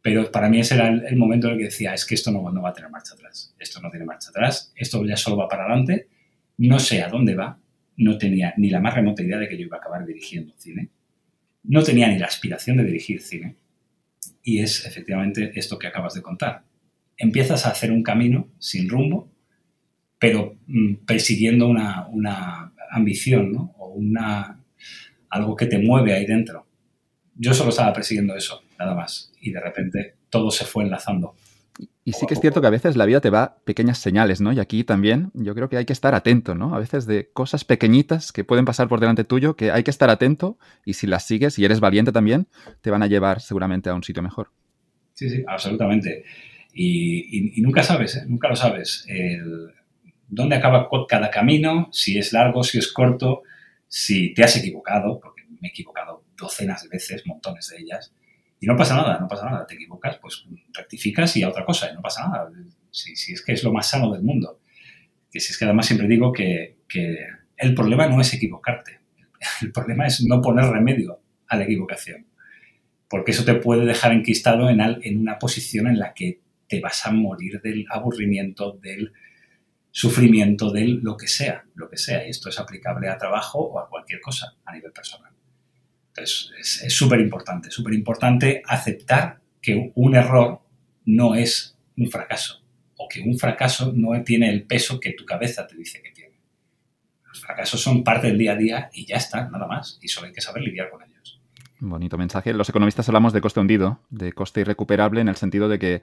[0.00, 2.50] Pero para mí ese era el, momento en el que decía, es que esto no,
[2.50, 5.48] no va a tener marcha atrás, esto no tiene marcha atrás, esto ya solo va
[5.48, 6.08] para adelante,
[6.58, 7.58] no sé a dónde va,
[7.96, 10.90] no tenía ni la más remota idea de que yo iba a acabar dirigiendo cine
[11.64, 13.56] no tenía ni la aspiración de dirigir cine.
[14.42, 16.64] Y es efectivamente esto que acabas de contar.
[17.16, 19.30] Empiezas a hacer un camino sin rumbo,
[20.18, 23.74] pero mm, persiguiendo una, ambición ¿no?
[23.78, 24.61] o una,
[25.30, 26.66] algo que te mueve ahí dentro.
[27.34, 29.32] Yo solo estaba persiguiendo eso, nada más.
[29.40, 31.34] Y de repente todo se fue enlazando.
[32.04, 34.52] Y sí que es cierto que a veces la vida te va pequeñas señales, ¿no?
[34.52, 36.74] Y aquí también yo creo que hay que estar atento, ¿no?
[36.74, 40.10] A veces de cosas pequeñitas que pueden pasar por delante tuyo, que hay que estar
[40.10, 42.48] atento y si las sigues y eres valiente también,
[42.80, 44.50] te van a llevar seguramente a un sitio mejor.
[45.14, 46.24] Sí, sí, absolutamente.
[46.74, 48.24] Y, nunca sabes, ¿eh?
[48.26, 49.06] nunca lo sabes.
[50.28, 53.42] dónde acaba cada camino, si es largo, si es corto,
[53.94, 58.10] si te has equivocado, porque me he equivocado docenas de veces, montones de ellas,
[58.58, 61.90] y no pasa nada, no pasa nada, te equivocas, pues rectificas y a otra cosa,
[61.90, 62.50] y no pasa nada.
[62.90, 64.60] Si, si es que es lo más sano del mundo.
[65.30, 67.18] Que si es que además siempre digo que, que
[67.58, 69.00] el problema no es equivocarte,
[69.60, 72.24] el problema es no poner remedio a la equivocación,
[73.10, 77.04] porque eso te puede dejar enquistado en, en una posición en la que te vas
[77.04, 79.12] a morir del aburrimiento, del
[79.92, 82.26] sufrimiento, del lo que sea, lo que sea.
[82.26, 85.30] Y esto es aplicable a trabajo o a cualquier cosa a nivel personal.
[86.08, 90.60] Entonces, es súper importante, súper importante aceptar que un error
[91.04, 92.62] no es un fracaso
[92.96, 96.40] o que un fracaso no tiene el peso que tu cabeza te dice que tiene.
[97.26, 99.98] Los fracasos son parte del día a día y ya está, nada más.
[100.02, 101.40] Y solo hay que saber lidiar con ellos.
[101.80, 102.52] Bonito mensaje.
[102.52, 106.02] Los economistas hablamos de coste hundido, de coste irrecuperable en el sentido de que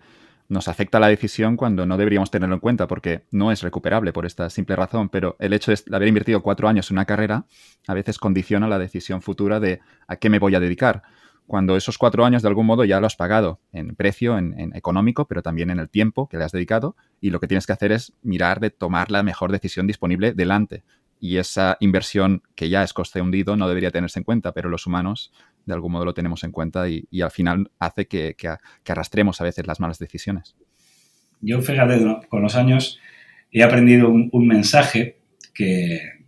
[0.49, 4.25] nos afecta la decisión cuando no deberíamos tenerlo en cuenta porque no es recuperable por
[4.25, 7.45] esta simple razón, pero el hecho de haber invertido cuatro años en una carrera
[7.87, 11.03] a veces condiciona la decisión futura de a qué me voy a dedicar.
[11.45, 15.27] Cuando esos cuatro años de algún modo ya lo has pagado en precio, en, económico,
[15.27, 17.91] pero también en el tiempo que le has dedicado y lo que tienes que hacer
[17.91, 20.83] es mirar de tomar la mejor decisión disponible delante.
[21.19, 24.87] Y esa inversión que ya es coste hundido no debería tenerse en cuenta, pero los
[24.87, 25.31] humanos
[25.69, 28.35] de algún modo lo tenemos en cuenta y, al final hace que,
[28.87, 30.55] arrastremos a veces las malas decisiones.
[31.41, 32.99] Yo, fíjate, con los años
[33.51, 35.19] he aprendido un, mensaje
[35.53, 36.25] que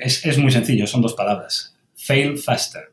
[0.00, 1.78] es, muy sencillo, son dos palabras.
[1.94, 2.92] Fail faster.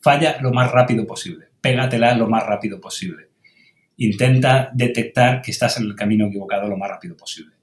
[0.00, 1.46] Falla lo más rápido posible.
[1.60, 3.28] Pégatela lo más rápido posible.
[3.96, 7.54] Intenta detectar que estás en el camino equivocado lo más rápido posible.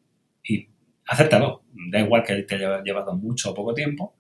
[0.44, 0.66] Y
[1.06, 1.64] acéptalo.
[1.92, 4.16] Da igual que te haya llevado mucho o poco tiempo,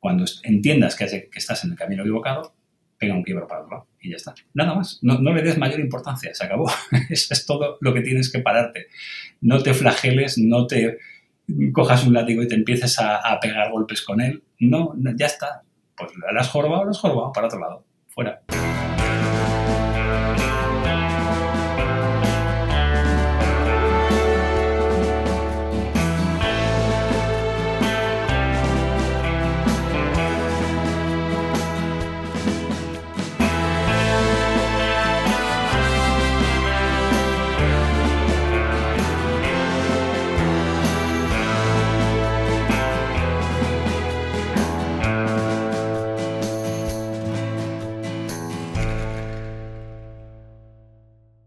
[0.00, 2.54] cuando entiendas que, estás en el camino equivocado,
[2.98, 4.34] pega un quiebro para otro y ya está.
[4.54, 4.98] Nada más.
[5.02, 6.70] No, le des mayor importancia, se acabó.
[7.10, 8.86] Eso es todo lo que tienes que pararte.
[9.40, 10.98] No te flageles, no te
[11.72, 14.42] cojas un látigo y te empieces a, pegar golpes con él.
[14.58, 15.62] No, ya está.
[15.96, 17.84] Pues lo has jorobado, lo has jorobado para otro lado.
[18.08, 18.42] Fuera.